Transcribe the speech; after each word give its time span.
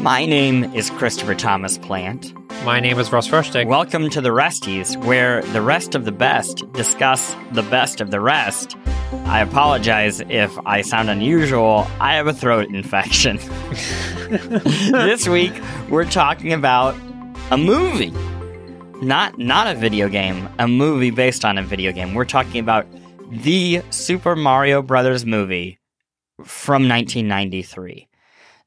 My 0.00 0.26
name 0.26 0.72
is 0.74 0.90
Christopher 0.90 1.34
Thomas 1.34 1.76
Plante. 1.76 2.32
My 2.64 2.78
name 2.78 3.00
is 3.00 3.10
Russ 3.10 3.26
Frushtick. 3.26 3.66
Welcome 3.66 4.08
to 4.10 4.20
the 4.20 4.28
Resties, 4.28 4.96
where 5.04 5.42
the 5.42 5.60
rest 5.60 5.96
of 5.96 6.04
the 6.04 6.12
best 6.12 6.70
discuss 6.72 7.34
the 7.50 7.64
best 7.64 8.00
of 8.00 8.12
the 8.12 8.20
rest. 8.20 8.76
I 9.24 9.40
apologize 9.40 10.20
if 10.20 10.56
I 10.64 10.82
sound 10.82 11.10
unusual. 11.10 11.84
I 11.98 12.14
have 12.14 12.28
a 12.28 12.32
throat 12.32 12.68
infection. 12.68 13.38
this 14.30 15.26
week 15.26 15.60
we're 15.88 16.08
talking 16.08 16.52
about 16.52 16.94
a 17.50 17.56
movie. 17.58 18.14
Not 19.04 19.36
not 19.36 19.66
a 19.66 19.74
video 19.74 20.08
game, 20.08 20.48
a 20.60 20.68
movie 20.68 21.10
based 21.10 21.44
on 21.44 21.58
a 21.58 21.62
video 21.64 21.90
game. 21.90 22.14
We're 22.14 22.24
talking 22.24 22.60
about 22.60 22.86
the 23.32 23.82
Super 23.90 24.36
Mario 24.36 24.80
Brothers 24.80 25.26
movie 25.26 25.80
from 26.44 26.88
1993 26.88 28.07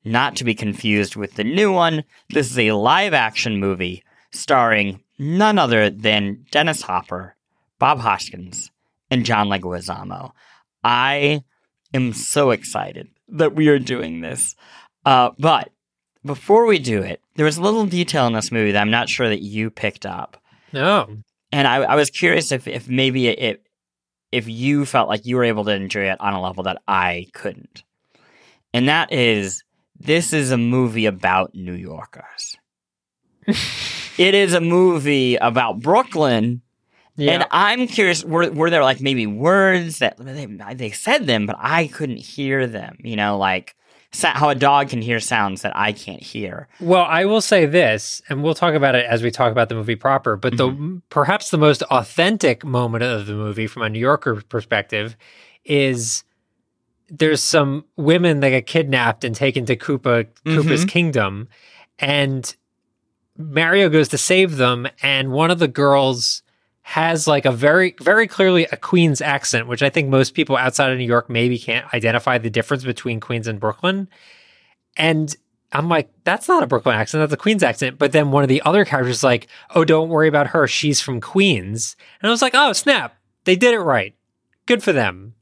not 0.04 0.36
to 0.38 0.44
be 0.44 0.56
confused 0.56 1.16
with 1.16 1.36
the 1.36 1.44
new 1.44 1.72
one. 1.72 2.04
This 2.30 2.52
is 2.52 2.60
a 2.60 2.72
live 2.72 3.14
action 3.14 3.60
movie 3.60 4.04
starring 4.32 5.02
none 5.20 5.60
other 5.60 5.90
than 5.90 6.46
Dennis 6.52 6.82
Hopper, 6.82 7.36
Bob 7.80 8.00
Hoskins, 8.00 8.72
and 9.10 9.26
John 9.26 9.48
Leguizamo. 9.50 10.32
I 10.84 11.44
am 11.94 12.14
so 12.14 12.52
excited 12.52 13.10
that 13.28 13.54
we 13.54 13.68
are 13.68 13.80
doing 13.80 14.22
this. 14.22 14.56
Uh, 15.06 15.32
but 15.38 15.70
before 16.26 16.66
we 16.66 16.80
do 16.80 17.02
it, 17.02 17.22
there 17.36 17.46
was 17.46 17.58
a 17.58 17.62
little 17.62 17.86
detail 17.86 18.28
in 18.28 18.34
this 18.34 18.52
movie 18.52 18.72
that 18.72 18.82
I'm 18.82 18.92
not 18.92 19.10
sure 19.10 19.30
that 19.30 19.42
you 19.42 19.70
picked 19.70 20.06
up. 20.06 20.42
No. 20.74 21.18
And 21.52 21.68
I, 21.68 21.78
I 21.78 21.96
was 21.96 22.10
curious 22.10 22.52
if, 22.52 22.68
if 22.68 22.88
maybe 22.88 23.28
it, 23.28 23.64
if 24.32 24.48
you 24.48 24.86
felt 24.86 25.10
like 25.10 25.26
you 25.26 25.36
were 25.36 25.44
able 25.44 25.66
to 25.66 25.72
enjoy 25.72 26.10
it 26.12 26.22
on 26.22 26.34
a 26.34 26.42
level 26.42 26.64
that 26.64 26.82
I 26.88 27.28
couldn't. 27.34 27.84
And 28.74 28.88
that 28.88 29.12
is 29.12 29.64
this 30.04 30.34
is 30.34 30.52
a 30.52 30.58
movie 30.58 31.06
about 31.06 31.54
New 31.54 31.74
Yorkers. 31.74 32.58
it 34.18 34.36
is 34.36 34.54
a 34.54 34.62
movie 34.62 35.36
about 35.36 35.80
Brooklyn. 35.80 36.62
Yeah. 37.18 37.32
And 37.34 37.48
I'm 37.52 37.88
curious, 37.88 38.24
were, 38.24 38.50
were 38.52 38.70
there 38.70 38.84
like 38.84 39.02
maybe 39.02 39.28
words 39.28 40.00
that 40.00 40.18
they, 40.18 40.46
they 40.74 40.92
said 40.92 41.28
them, 41.28 41.46
but 41.46 41.56
I 41.60 41.88
couldn't 41.88 42.18
hear 42.18 42.68
them? 42.68 42.98
You 43.04 43.16
know, 43.16 43.38
like 43.38 43.76
sa- 44.12 44.34
how 44.34 44.50
a 44.50 44.56
dog 44.56 44.90
can 44.90 45.02
hear 45.02 45.20
sounds 45.20 45.62
that 45.62 45.76
I 45.76 45.92
can't 45.92 46.22
hear. 46.22 46.68
well, 46.80 47.04
I 47.04 47.26
will 47.26 47.42
say 47.42 47.66
this, 47.66 48.22
and 48.30 48.44
we'll 48.44 48.56
talk 48.56 48.74
about 48.74 48.96
it 48.96 49.06
as 49.06 49.22
we 49.22 49.32
talk 49.32 49.52
about 49.52 49.70
the 49.70 49.76
movie 49.76 49.96
proper. 49.96 50.36
But 50.36 50.58
the 50.58 50.70
mm-hmm. 50.70 50.98
perhaps 51.10 51.52
the 51.52 51.58
most 51.58 51.84
authentic 51.84 52.64
moment 52.66 53.04
of 53.04 53.26
the 53.26 53.34
movie, 53.34 53.68
from 53.68 53.84
a 53.84 53.90
New 53.90 54.00
Yorker 54.00 54.42
perspective, 54.42 55.16
is 55.66 56.24
there's 57.14 57.44
some 57.44 57.84
women 57.98 58.40
that 58.40 58.50
get 58.52 58.66
kidnapped 58.66 59.24
and 59.26 59.36
taken 59.36 59.66
to 59.66 59.76
Koopa 59.76 60.28
Koopa's 60.46 60.86
Mhm. 60.86 60.90
kingdom, 60.90 61.50
and 62.00 62.56
Mario 63.38 63.90
goes 63.90 64.08
to 64.10 64.18
save 64.18 64.56
them, 64.58 64.88
and 65.04 65.32
one 65.32 65.52
of 65.52 65.60
the 65.60 65.68
girls 65.68 66.42
has 66.84 67.28
like 67.28 67.46
a 67.46 67.52
very 67.52 67.96
very 68.02 68.28
clearly 68.28 68.66
a 68.72 68.78
Queens 68.78 69.22
accent, 69.22 69.68
which 69.68 69.84
I 69.84 69.90
think 69.90 70.10
most 70.10 70.34
people 70.34 70.58
outside 70.58 70.92
of 70.92 70.98
New 70.98 71.06
York 71.06 71.30
maybe 71.30 71.60
can't 71.60 71.86
identify 71.94 72.38
the 72.38 72.50
difference 72.50 72.84
between 72.84 73.20
Queens 73.20 73.48
and 73.48 73.60
Brooklyn. 73.60 74.08
And 74.98 75.34
I'm 75.74 75.88
like, 75.88 76.10
that's 76.24 76.48
not 76.48 76.64
a 76.64 76.68
Brooklyn 76.68 76.96
accent, 76.96 77.22
that's 77.22 77.34
a 77.34 77.38
Queens 77.38 77.64
accent. 77.64 77.98
But 77.98 78.12
then 78.14 78.32
one 78.32 78.44
of 78.44 78.50
the 78.50 78.62
other 78.64 78.84
characters 78.84 79.18
is 79.18 79.24
like, 79.24 79.48
oh, 79.76 79.86
don't 79.86 80.10
worry 80.10 80.28
about 80.28 80.48
her, 80.48 80.68
she's 80.68 81.02
from 81.02 81.22
Queens. 81.22 81.96
And 82.22 82.30
I 82.30 82.32
was 82.32 82.42
like, 82.42 82.54
oh 82.56 82.74
snap, 82.74 83.16
they 83.46 83.56
did 83.56 83.74
it 83.74 83.80
right. 83.80 84.14
Good 84.66 84.84
for 84.84 84.92
them. 84.94 85.36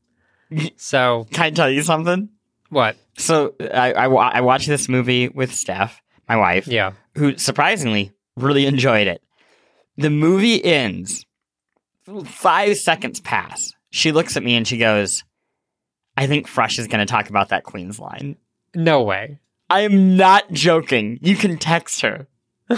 So 0.78 1.28
Can 1.32 1.44
I 1.46 1.50
tell 1.52 1.70
you 1.70 1.82
something? 1.84 2.30
what? 2.70 2.96
So 3.18 3.56
I, 3.60 3.94
I, 3.94 4.08
wa- 4.08 4.32
I 4.34 4.42
watched 4.42 4.68
this 4.68 4.88
movie 4.90 5.28
with 5.28 5.54
Steph, 5.54 6.02
my 6.28 6.36
wife, 6.38 6.68
Yeah. 6.68 6.94
who 7.16 7.38
surprisingly 7.38 8.12
really 8.38 8.66
enjoyed 8.66 9.08
it. 9.08 9.22
The 9.98 10.10
movie 10.10 10.64
ends. 10.64 11.26
Five 12.26 12.78
seconds 12.78 13.20
pass. 13.20 13.74
She 13.92 14.12
looks 14.12 14.38
at 14.38 14.44
me 14.44 14.56
and 14.56 14.68
she 14.68 14.78
goes, 14.78 15.24
I 16.18 16.28
think 16.28 16.48
Fresh 16.48 16.80
is 16.80 16.88
going 16.88 17.00
to 17.06 17.12
talk 17.12 17.30
about 17.30 17.50
that 17.50 17.64
Queens 17.64 18.00
line. 18.00 18.36
No 18.76 19.04
way. 19.04 19.40
I 19.70 19.82
am 19.82 20.16
not 20.18 20.52
joking. 20.52 21.20
You 21.22 21.36
can 21.36 21.58
text 21.58 22.02
her. 22.02 22.28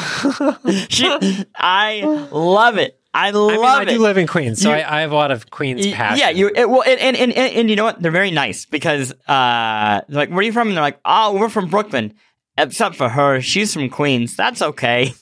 She, 0.90 1.46
I 1.56 2.02
love 2.32 2.78
it. 2.78 3.00
I 3.14 3.28
I 3.28 3.32
love 3.32 3.52
mean, 3.52 3.66
I 3.66 3.82
it. 3.84 3.86
do 3.90 4.00
live 4.00 4.18
in 4.18 4.26
Queens, 4.28 4.62
so 4.62 4.70
You- 4.70 4.76
I, 4.82 4.98
I 4.98 5.02
have 5.02 5.12
a 5.12 5.16
lot 5.16 5.32
of 5.32 5.50
Queens 5.52 5.86
passion. 5.92 6.20
Yeah, 6.20 6.30
you 6.30 6.50
it, 6.56 6.70
well, 6.70 6.84
and, 6.84 7.00
and, 7.00 7.18
and 7.18 7.34
and 7.34 7.70
you 7.70 7.76
know 7.76 7.84
what? 7.84 8.02
They're 8.02 8.12
very 8.12 8.32
nice 8.32 8.66
because 8.66 9.12
uh, 9.28 10.02
they're 10.08 10.18
like, 10.18 10.30
where 10.30 10.40
are 10.40 10.44
you 10.44 10.54
from? 10.54 10.70
And 10.70 10.78
they're 10.78 10.84
like, 10.84 11.00
oh, 11.06 11.38
we're 11.38 11.50
from 11.50 11.68
Brooklyn. 11.70 12.14
Except 12.58 12.96
for 12.96 13.10
her, 13.10 13.42
she's 13.42 13.74
from 13.74 13.90
Queens. 13.90 14.36
That's 14.36 14.62
okay. 14.62 15.14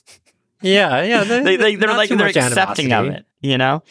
yeah, 0.62 1.02
yeah. 1.02 1.24
They, 1.42 1.56
they 1.56 1.74
they're 1.76 1.94
like 1.96 2.10
they're 2.10 2.26
accepting 2.28 2.92
of 2.92 3.06
it. 3.06 3.24
You 3.40 3.58
know. 3.58 3.82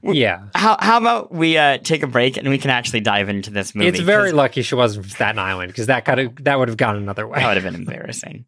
Yeah, 0.00 0.42
How 0.54 0.76
how 0.78 0.98
about 0.98 1.32
we 1.34 1.58
uh, 1.58 1.78
take 1.78 2.04
a 2.04 2.06
break 2.06 2.36
and 2.36 2.48
we 2.48 2.58
can 2.58 2.70
actually 2.70 3.00
dive 3.00 3.28
into 3.28 3.50
this 3.50 3.74
movie? 3.74 3.88
it's 3.88 3.98
very 3.98 4.30
lucky 4.30 4.62
she 4.62 4.76
wasn't 4.76 5.04
from 5.06 5.10
Staten 5.10 5.40
Island 5.40 5.72
because 5.72 5.86
that 5.88 6.04
could 6.04 6.18
have 6.18 6.44
that 6.44 6.56
would 6.56 6.68
have 6.68 6.76
gone 6.76 6.94
another 6.94 7.26
way. 7.26 7.40
that 7.40 7.48
would 7.48 7.56
have 7.56 7.64
been 7.64 7.74
embarrassing. 7.74 8.44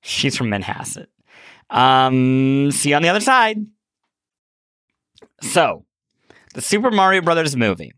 She's 0.00 0.36
from 0.36 0.48
Manhasset. 0.48 1.06
Um, 1.70 2.72
see 2.72 2.88
you 2.90 2.96
on 2.96 3.02
the 3.02 3.08
other 3.08 3.20
side. 3.20 3.64
So, 5.42 5.84
the 6.54 6.60
Super 6.60 6.90
Mario 6.90 7.22
Brothers 7.22 7.56
movie. 7.56 7.92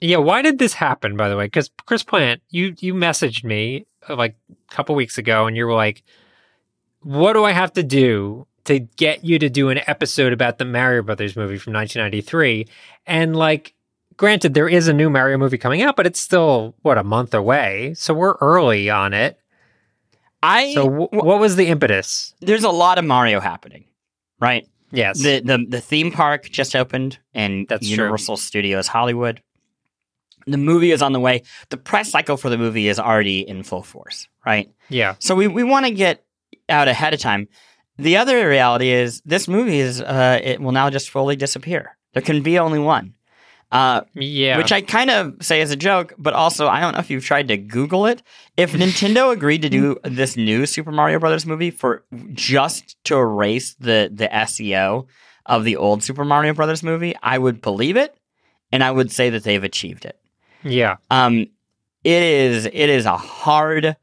Yeah, 0.00 0.16
why 0.18 0.42
did 0.42 0.58
this 0.58 0.72
happen? 0.74 1.16
By 1.16 1.28
the 1.28 1.36
way, 1.36 1.44
because 1.46 1.70
Chris 1.86 2.02
Plante, 2.02 2.42
you 2.50 2.74
you 2.78 2.94
messaged 2.94 3.44
me 3.44 3.86
uh, 4.08 4.16
like 4.16 4.36
a 4.50 4.74
couple 4.74 4.94
weeks 4.94 5.18
ago, 5.18 5.46
and 5.46 5.56
you 5.56 5.66
were 5.66 5.74
like, 5.74 6.02
"What 7.02 7.34
do 7.34 7.44
I 7.44 7.52
have 7.52 7.72
to 7.74 7.82
do 7.82 8.46
to 8.64 8.78
get 8.78 9.24
you 9.24 9.38
to 9.38 9.48
do 9.50 9.68
an 9.68 9.80
episode 9.86 10.32
about 10.32 10.58
the 10.58 10.64
Mario 10.64 11.02
Brothers 11.02 11.36
movie 11.36 11.58
from 11.58 11.74
1993?" 11.74 12.66
And 13.06 13.36
like, 13.36 13.74
granted, 14.16 14.54
there 14.54 14.68
is 14.68 14.88
a 14.88 14.94
new 14.94 15.10
Mario 15.10 15.36
movie 15.36 15.58
coming 15.58 15.82
out, 15.82 15.96
but 15.96 16.06
it's 16.06 16.20
still 16.20 16.74
what 16.80 16.96
a 16.96 17.04
month 17.04 17.34
away, 17.34 17.92
so 17.94 18.14
we're 18.14 18.36
early 18.40 18.88
on 18.88 19.12
it. 19.12 19.38
I 20.42 20.72
So, 20.72 20.84
w- 20.88 21.08
what 21.12 21.38
was 21.40 21.56
the 21.56 21.66
impetus? 21.66 22.34
there's 22.40 22.64
a 22.64 22.70
lot 22.70 22.96
of 22.96 23.04
Mario 23.04 23.40
happening, 23.40 23.84
right? 24.40 24.66
Yes, 24.92 25.22
The 25.22 25.40
the 25.40 25.64
the 25.68 25.80
theme 25.80 26.10
park 26.12 26.44
just 26.50 26.74
opened 26.74 27.18
in 27.34 27.66
That's 27.68 27.86
true. 27.86 27.96
Universal 28.04 28.36
Studios 28.38 28.88
Hollywood. 28.88 29.42
The 30.46 30.56
movie 30.56 30.90
is 30.90 31.02
on 31.02 31.12
the 31.12 31.20
way. 31.20 31.42
The 31.68 31.76
press 31.76 32.10
cycle 32.10 32.36
for 32.36 32.48
the 32.48 32.58
movie 32.58 32.88
is 32.88 32.98
already 32.98 33.46
in 33.46 33.62
full 33.62 33.82
force, 33.82 34.26
right? 34.44 34.68
yeah, 34.88 35.14
So 35.18 35.34
we, 35.34 35.46
we 35.46 35.62
want 35.62 35.86
to 35.86 35.92
get 35.92 36.24
out 36.68 36.88
ahead 36.88 37.12
of 37.14 37.20
time. 37.20 37.46
The 37.98 38.16
other 38.16 38.48
reality 38.48 38.88
is 38.90 39.20
this 39.26 39.46
movie 39.46 39.78
is 39.78 40.00
uh, 40.00 40.40
it 40.42 40.60
will 40.60 40.72
now 40.72 40.88
just 40.88 41.10
fully 41.10 41.36
disappear. 41.36 41.96
There 42.14 42.22
can 42.22 42.42
be 42.42 42.58
only 42.58 42.78
one. 42.78 43.14
Uh, 43.72 44.00
yeah. 44.14 44.56
which 44.56 44.72
I 44.72 44.80
kind 44.80 45.10
of 45.10 45.36
say 45.40 45.60
as 45.60 45.70
a 45.70 45.76
joke, 45.76 46.12
but 46.18 46.34
also 46.34 46.66
I 46.66 46.80
don't 46.80 46.92
know 46.94 46.98
if 46.98 47.08
you've 47.10 47.24
tried 47.24 47.48
to 47.48 47.56
Google 47.56 48.06
it. 48.06 48.20
If 48.56 48.72
Nintendo 48.72 49.32
agreed 49.32 49.62
to 49.62 49.68
do 49.68 49.96
this 50.02 50.36
new 50.36 50.66
Super 50.66 50.90
Mario 50.90 51.20
Brothers 51.20 51.46
movie 51.46 51.70
for 51.70 52.04
just 52.32 52.96
to 53.04 53.16
erase 53.16 53.74
the 53.74 54.10
the 54.12 54.26
SEO 54.28 55.06
of 55.46 55.64
the 55.64 55.76
old 55.76 56.02
Super 56.02 56.24
Mario 56.24 56.52
Brothers 56.52 56.82
movie, 56.82 57.14
I 57.22 57.38
would 57.38 57.60
believe 57.60 57.96
it, 57.96 58.16
and 58.72 58.82
I 58.82 58.90
would 58.90 59.12
say 59.12 59.30
that 59.30 59.44
they've 59.44 59.62
achieved 59.62 60.04
it. 60.04 60.18
yeah, 60.64 60.96
Um, 61.10 61.46
it 62.02 62.22
is 62.22 62.66
it 62.66 62.72
is 62.74 63.06
a 63.06 63.16
hard 63.16 63.96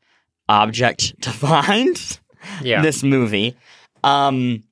object 0.48 1.22
to 1.24 1.30
find. 1.46 2.20
yeah. 2.62 2.82
This 2.82 3.04
movie. 3.04 3.58
Um, 4.04 4.64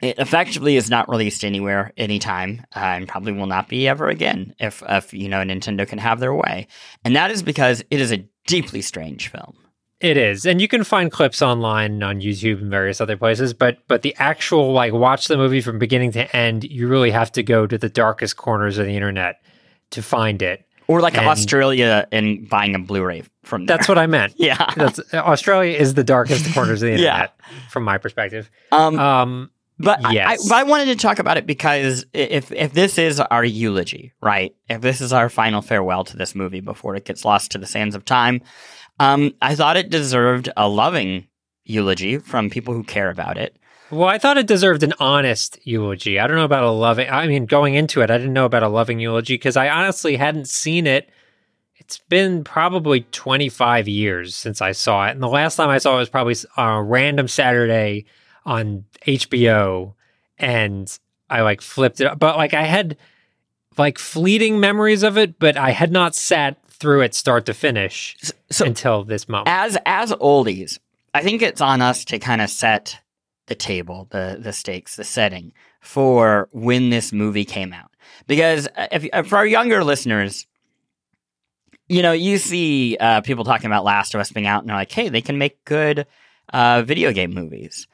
it 0.00 0.18
effectively 0.18 0.76
is 0.76 0.88
not 0.90 1.08
released 1.08 1.44
anywhere, 1.44 1.92
anytime, 1.96 2.64
uh, 2.76 2.78
and 2.80 3.08
probably 3.08 3.32
will 3.32 3.46
not 3.46 3.68
be 3.68 3.88
ever 3.88 4.08
again 4.08 4.54
if, 4.60 4.82
if 4.88 5.12
you 5.12 5.28
know 5.28 5.38
Nintendo 5.38 5.86
can 5.86 5.98
have 5.98 6.20
their 6.20 6.34
way. 6.34 6.66
And 7.04 7.16
that 7.16 7.30
is 7.30 7.42
because 7.42 7.82
it 7.90 8.00
is 8.00 8.12
a 8.12 8.24
deeply 8.46 8.80
strange 8.82 9.28
film. 9.28 9.56
It 10.00 10.16
is, 10.16 10.46
and 10.46 10.60
you 10.60 10.68
can 10.68 10.84
find 10.84 11.10
clips 11.10 11.42
online 11.42 12.00
on 12.04 12.20
YouTube 12.20 12.60
and 12.60 12.70
various 12.70 13.00
other 13.00 13.16
places. 13.16 13.52
But 13.52 13.78
but 13.88 14.02
the 14.02 14.14
actual 14.18 14.72
like 14.72 14.92
watch 14.92 15.26
the 15.26 15.36
movie 15.36 15.60
from 15.60 15.80
beginning 15.80 16.12
to 16.12 16.36
end, 16.36 16.62
you 16.62 16.86
really 16.86 17.10
have 17.10 17.32
to 17.32 17.42
go 17.42 17.66
to 17.66 17.76
the 17.76 17.88
darkest 17.88 18.36
corners 18.36 18.78
of 18.78 18.86
the 18.86 18.94
internet 18.94 19.40
to 19.90 20.02
find 20.02 20.40
it. 20.40 20.64
Or 20.86 21.00
like 21.00 21.18
And- 21.18 21.26
Australia 21.26 22.06
and 22.12 22.48
buying 22.48 22.74
a 22.76 22.78
Blu-ray 22.78 23.24
from 23.42 23.66
there. 23.66 23.76
That's 23.76 23.88
what 23.88 23.98
I 23.98 24.06
meant. 24.06 24.34
yeah. 24.38 24.72
That's 24.76 25.00
Australia 25.12 25.76
is 25.76 25.94
the 25.94 26.04
darkest 26.04 26.54
corners 26.54 26.80
of 26.82 26.86
the 26.86 26.92
Yeah. 27.02 27.10
internet 27.14 27.32
from 27.68 27.82
my 27.82 27.98
perspective. 27.98 28.48
Um, 28.72 28.98
Um, 29.00 29.50
But 29.78 30.04
I- 30.04 30.12
Yes. 30.12 30.50
I, 30.50 30.60
I 30.60 30.62
wanted 30.64 30.86
to 30.86 30.96
talk 30.96 31.18
about 31.18 31.36
it 31.36 31.46
because 31.46 32.04
if 32.12 32.50
if 32.52 32.72
this 32.72 32.98
is 32.98 33.20
our 33.20 33.44
eulogy, 33.44 34.12
right? 34.20 34.54
If 34.68 34.80
this 34.80 35.00
is 35.00 35.12
our 35.12 35.28
final 35.28 35.62
farewell 35.62 36.04
to 36.04 36.16
this 36.16 36.34
movie 36.34 36.60
before 36.60 36.96
it 36.96 37.04
gets 37.04 37.24
lost 37.24 37.52
to 37.52 37.58
the 37.58 37.66
sands 37.66 37.94
of 37.94 38.04
time, 38.04 38.40
um, 39.00 39.32
I 39.40 39.54
thought 39.54 39.76
it 39.76 39.90
deserved 39.90 40.48
a 40.56 40.68
loving 40.68 41.26
eulogy 41.64 42.18
from 42.18 42.50
people 42.50 42.74
who 42.74 42.82
care 42.82 43.10
about 43.10 43.36
it. 43.38 43.56
well, 43.90 44.08
I 44.08 44.18
thought 44.18 44.36
it 44.38 44.46
deserved 44.46 44.82
an 44.82 44.94
honest 44.98 45.58
eulogy. 45.64 46.18
I 46.18 46.26
don't 46.26 46.36
know 46.36 46.44
about 46.44 46.64
a 46.64 46.70
loving. 46.70 47.08
I 47.10 47.26
mean, 47.26 47.46
going 47.46 47.74
into 47.74 48.00
it, 48.00 48.10
I 48.10 48.18
didn't 48.18 48.32
know 48.32 48.46
about 48.46 48.62
a 48.62 48.68
loving 48.68 48.98
eulogy 49.00 49.34
because 49.34 49.56
I 49.56 49.68
honestly 49.68 50.16
hadn't 50.16 50.48
seen 50.48 50.86
it 50.86 51.08
It's 51.76 51.98
been 52.08 52.42
probably 52.42 53.02
25 53.12 53.86
years 53.86 54.34
since 54.34 54.60
I 54.60 54.72
saw 54.72 55.06
it. 55.06 55.12
And 55.12 55.22
the 55.22 55.28
last 55.28 55.56
time 55.56 55.68
I 55.68 55.78
saw 55.78 55.94
it 55.94 55.98
was 56.00 56.08
probably 56.10 56.34
on 56.56 56.78
a 56.78 56.82
random 56.82 57.28
Saturday 57.28 58.04
on 58.48 58.84
HBO. 59.06 59.94
And 60.38 60.98
I 61.28 61.42
like 61.42 61.60
flipped 61.60 62.00
it 62.00 62.06
up. 62.06 62.18
But 62.18 62.36
like 62.36 62.54
I 62.54 62.64
had 62.64 62.96
like 63.76 63.98
fleeting 63.98 64.58
memories 64.58 65.02
of 65.02 65.16
it, 65.18 65.38
but 65.38 65.56
I 65.56 65.70
had 65.70 65.92
not 65.92 66.14
sat 66.14 66.56
through 66.68 67.02
it 67.02 67.14
start 67.14 67.46
to 67.46 67.54
finish 67.54 68.16
So 68.50 68.64
until 68.64 69.04
this 69.04 69.28
moment. 69.28 69.48
as 69.48 69.76
as 69.84 70.12
oldies, 70.12 70.78
I 71.14 71.22
think 71.22 71.42
it's 71.42 71.60
on 71.60 71.82
us 71.82 72.04
to 72.06 72.18
kind 72.18 72.40
of 72.40 72.50
set 72.50 72.98
the 73.46 73.54
table, 73.54 74.08
the 74.10 74.38
the 74.40 74.52
stakes, 74.52 74.96
the 74.96 75.04
setting 75.04 75.52
for 75.80 76.48
when 76.52 76.90
this 76.90 77.12
movie 77.12 77.44
came 77.44 77.72
out. 77.72 77.90
Because 78.26 78.68
uh, 78.76 78.88
if, 78.92 79.04
if 79.12 79.26
for 79.28 79.36
our 79.36 79.46
younger 79.46 79.84
listeners, 79.84 80.46
you 81.88 82.02
know, 82.02 82.12
you 82.12 82.38
see 82.38 82.96
uh, 82.98 83.20
people 83.22 83.44
talking 83.44 83.66
about 83.66 83.84
Last 83.84 84.14
of 84.14 84.20
Us 84.20 84.30
being 84.30 84.46
out, 84.46 84.62
and 84.62 84.68
they're 84.68 84.76
like, 84.76 84.92
"Hey, 84.92 85.08
they 85.08 85.22
can 85.22 85.38
make 85.38 85.64
good 85.64 86.06
uh, 86.52 86.82
video 86.82 87.12
game 87.12 87.32
movies." 87.34 87.86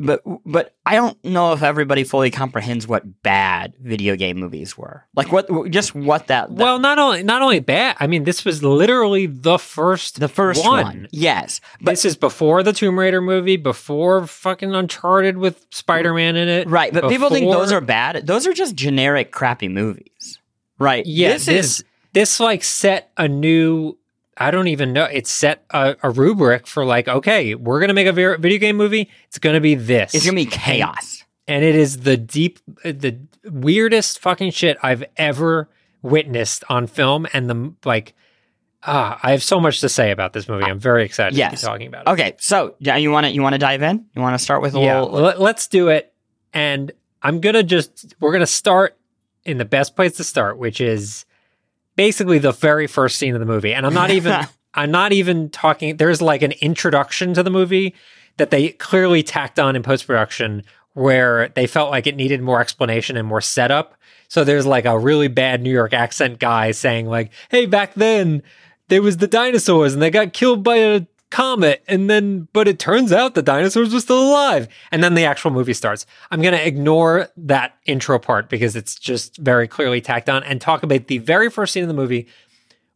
But 0.00 0.22
but 0.46 0.76
I 0.86 0.94
don't 0.94 1.22
know 1.24 1.52
if 1.54 1.62
everybody 1.62 2.04
fully 2.04 2.30
comprehends 2.30 2.86
what 2.86 3.22
bad 3.24 3.74
video 3.80 4.14
game 4.14 4.38
movies 4.38 4.78
were. 4.78 5.04
Like 5.16 5.32
what 5.32 5.70
just 5.70 5.92
what 5.92 6.28
that, 6.28 6.48
that 6.54 6.62
well, 6.62 6.78
not 6.78 7.00
only 7.00 7.24
not 7.24 7.42
only 7.42 7.58
bad. 7.58 7.96
I 7.98 8.06
mean, 8.06 8.22
this 8.22 8.44
was 8.44 8.62
literally 8.62 9.26
the 9.26 9.58
first 9.58 10.20
the 10.20 10.28
first 10.28 10.64
one. 10.64 10.84
one. 10.84 11.08
Yes. 11.10 11.60
But 11.80 11.92
this 11.92 12.04
is 12.04 12.16
before 12.16 12.62
the 12.62 12.72
Tomb 12.72 12.96
Raider 12.96 13.20
movie, 13.20 13.56
before 13.56 14.26
fucking 14.28 14.72
Uncharted 14.72 15.36
with 15.36 15.66
Spider 15.72 16.14
Man 16.14 16.36
in 16.36 16.48
it. 16.48 16.68
Right, 16.68 16.92
but 16.92 17.08
people 17.08 17.28
think 17.28 17.50
those 17.50 17.72
are 17.72 17.80
bad. 17.80 18.24
Those 18.24 18.46
are 18.46 18.52
just 18.52 18.76
generic 18.76 19.32
crappy 19.32 19.68
movies. 19.68 20.38
Right. 20.78 21.04
Yeah, 21.06 21.32
This, 21.32 21.46
this 21.46 21.66
is 21.66 21.84
this 22.12 22.40
like 22.40 22.62
set 22.62 23.10
a 23.16 23.26
new. 23.26 23.98
I 24.38 24.50
don't 24.50 24.68
even 24.68 24.92
know. 24.92 25.04
It 25.04 25.26
set 25.26 25.64
a, 25.70 25.96
a 26.02 26.10
rubric 26.10 26.66
for 26.66 26.84
like, 26.84 27.08
okay, 27.08 27.54
we're 27.54 27.80
gonna 27.80 27.94
make 27.94 28.06
a 28.06 28.12
video 28.12 28.58
game 28.58 28.76
movie. 28.76 29.10
It's 29.26 29.38
gonna 29.38 29.60
be 29.60 29.74
this. 29.74 30.14
it's 30.14 30.24
gonna 30.24 30.36
be 30.36 30.46
chaos. 30.46 31.24
and 31.46 31.64
it 31.64 31.74
is 31.74 31.98
the 31.98 32.16
deep, 32.16 32.60
the 32.84 33.18
weirdest 33.44 34.18
fucking 34.20 34.52
shit 34.52 34.78
I've 34.82 35.04
ever 35.16 35.68
witnessed 36.02 36.62
on 36.68 36.86
film. 36.86 37.26
And 37.32 37.50
the 37.50 37.74
like, 37.84 38.14
ah, 38.84 39.18
I 39.22 39.32
have 39.32 39.42
so 39.42 39.58
much 39.60 39.80
to 39.80 39.88
say 39.88 40.10
about 40.12 40.32
this 40.32 40.48
movie. 40.48 40.64
I'm 40.64 40.78
very 40.78 41.04
excited 41.04 41.36
Yes. 41.36 41.50
to 41.60 41.66
be 41.66 41.70
talking 41.70 41.86
about 41.88 42.06
it. 42.06 42.10
Okay, 42.10 42.36
so 42.38 42.76
yeah, 42.78 42.96
you 42.96 43.10
want 43.10 43.26
to 43.26 43.32
you 43.32 43.42
want 43.42 43.54
to 43.54 43.58
dive 43.58 43.82
in? 43.82 44.06
You 44.14 44.22
want 44.22 44.34
to 44.38 44.42
start 44.42 44.62
with 44.62 44.74
a 44.74 44.80
yeah, 44.80 45.00
little? 45.00 45.20
let, 45.20 45.40
let's 45.40 45.66
do 45.66 45.88
it. 45.88 46.12
And 46.54 46.92
I'm 47.22 47.40
gonna 47.40 47.64
just 47.64 48.14
we're 48.20 48.32
gonna 48.32 48.46
start 48.46 48.96
in 49.44 49.58
the 49.58 49.64
best 49.64 49.96
place 49.96 50.12
to 50.18 50.24
start, 50.24 50.58
which 50.58 50.80
is 50.80 51.24
basically 51.98 52.38
the 52.38 52.52
very 52.52 52.86
first 52.86 53.18
scene 53.18 53.34
of 53.34 53.40
the 53.40 53.46
movie. 53.46 53.74
And 53.74 53.84
I'm 53.84 53.92
not 53.92 54.10
even 54.10 54.46
I'm 54.74 54.92
not 54.92 55.12
even 55.12 55.50
talking. 55.50 55.96
There's 55.96 56.22
like 56.22 56.42
an 56.42 56.52
introduction 56.60 57.34
to 57.34 57.42
the 57.42 57.50
movie 57.50 57.94
that 58.36 58.50
they 58.50 58.68
clearly 58.68 59.24
tacked 59.24 59.58
on 59.58 59.74
in 59.74 59.82
post 59.82 60.06
production, 60.06 60.62
where 60.92 61.48
they 61.48 61.66
felt 61.66 61.90
like 61.90 62.06
it 62.06 62.14
needed 62.14 62.40
more 62.40 62.60
explanation 62.60 63.16
and 63.16 63.26
more 63.26 63.40
setup. 63.40 63.96
So 64.28 64.44
there's 64.44 64.64
like 64.64 64.84
a 64.84 64.96
really 64.96 65.26
bad 65.26 65.60
New 65.60 65.72
York 65.72 65.92
accent 65.92 66.38
guy 66.38 66.70
saying 66.70 67.06
like, 67.06 67.32
"Hey, 67.50 67.66
back 67.66 67.94
then 67.94 68.44
there 68.86 69.02
was 69.02 69.16
the 69.16 69.26
dinosaurs 69.26 69.92
and 69.92 70.00
they 70.00 70.10
got 70.10 70.32
killed 70.32 70.62
by 70.62 70.76
a 70.76 71.00
comet 71.30 71.82
and 71.86 72.08
then 72.08 72.48
but 72.52 72.66
it 72.68 72.78
turns 72.78 73.12
out 73.12 73.34
the 73.34 73.42
dinosaurs 73.42 73.92
were 73.92 74.00
still 74.00 74.30
alive. 74.30 74.68
And 74.90 75.02
then 75.02 75.14
the 75.14 75.24
actual 75.24 75.50
movie 75.50 75.74
starts. 75.74 76.06
I'm 76.30 76.40
going 76.40 76.54
to 76.54 76.66
ignore 76.66 77.28
that 77.36 77.76
intro 77.86 78.18
part 78.18 78.48
because 78.48 78.76
it's 78.76 78.94
just 78.94 79.36
very 79.36 79.68
clearly 79.68 80.00
tacked 80.00 80.28
on 80.28 80.42
and 80.44 80.60
talk 80.60 80.82
about 80.82 81.06
the 81.06 81.18
very 81.18 81.50
first 81.50 81.72
scene 81.72 81.84
of 81.84 81.88
the 81.88 81.94
movie 81.94 82.26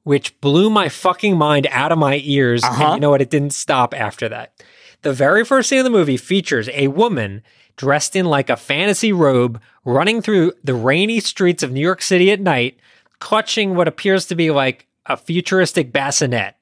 which 0.05 0.38
blew 0.40 0.69
my 0.69 0.88
fucking 0.88 1.37
mind 1.37 1.69
out 1.70 1.93
of 1.93 1.99
my 1.99 2.20
ears. 2.25 2.64
Uh-huh. 2.64 2.84
and 2.84 2.94
you 2.94 3.00
know 3.00 3.11
what? 3.11 3.23
It 3.23 3.31
didn't 3.31 3.52
stop 3.52 3.94
after 3.94 4.29
that. 4.29 4.61
The 5.02 5.12
very 5.12 5.44
first 5.44 5.69
scene 5.69 5.79
of 5.79 5.84
the 5.84 5.90
movie 5.90 6.17
features 6.17 6.69
a 6.73 6.88
woman 6.88 7.43
dressed 7.76 8.17
in 8.17 8.26
like 8.26 8.50
a 8.50 8.56
fantasy 8.56 9.12
robe 9.12 9.61
running 9.84 10.23
through 10.23 10.52
the 10.62 10.75
rainy 10.75 11.20
streets 11.20 11.62
of 11.62 11.73
new 11.73 11.81
york 11.81 12.02
city 12.02 12.31
at 12.31 12.40
night 12.40 12.79
clutching 13.19 13.75
what 13.75 13.88
appears 13.88 14.26
to 14.26 14.34
be 14.34 14.50
like 14.50 14.87
a 15.06 15.17
futuristic 15.17 15.93
bassinet 15.93 16.55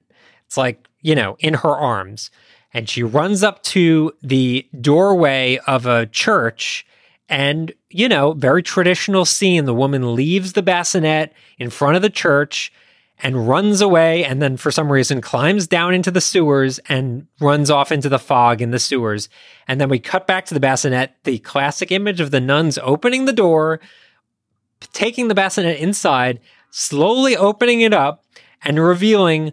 it's 0.50 0.56
like, 0.56 0.88
you 1.00 1.14
know, 1.14 1.37
in 1.38 1.55
her 1.55 1.76
arms. 1.76 2.29
And 2.75 2.88
she 2.88 3.05
runs 3.05 3.44
up 3.44 3.62
to 3.64 4.12
the 4.20 4.69
doorway 4.81 5.61
of 5.69 5.87
a 5.87 6.06
church. 6.06 6.85
And, 7.29 7.73
you 7.88 8.08
know, 8.08 8.32
very 8.32 8.61
traditional 8.61 9.25
scene. 9.25 9.64
The 9.64 9.73
woman 9.73 10.17
leaves 10.17 10.55
the 10.55 10.62
bassinet 10.62 11.32
in 11.61 11.70
front 11.70 11.94
of 11.94 12.02
the 12.02 12.11
church 12.11 12.73
and 13.23 13.47
runs 13.47 13.81
away. 13.81 14.25
And 14.25 14.43
then 14.43 14.56
for 14.56 14.73
some 14.73 14.91
reason 14.91 15.20
climbs 15.20 15.69
down 15.69 15.94
into 15.94 16.11
the 16.11 16.20
sewers 16.20 16.81
and 16.88 17.29
runs 17.41 17.70
off 17.70 17.93
into 17.93 18.08
the 18.08 18.19
fog 18.19 18.61
in 18.61 18.73
the 18.73 18.81
sewers. 18.81 19.29
And 19.69 19.81
then 19.81 19.88
we 19.88 20.00
cut 20.00 20.26
back 20.26 20.46
to 20.46 20.55
the 20.55 20.58
bassinet, 20.58 21.14
the 21.23 21.38
classic 21.38 21.93
image 21.93 22.20
of 22.20 22.32
the 22.32 22.41
nuns 22.41 22.76
opening 22.82 23.26
the 23.26 23.32
door, 23.32 23.79
taking 24.93 25.29
the 25.29 25.35
bassinet 25.37 25.79
inside, 25.79 26.41
slowly 26.70 27.37
opening 27.37 27.82
it 27.82 27.94
up 27.94 28.25
and 28.64 28.82
revealing 28.82 29.53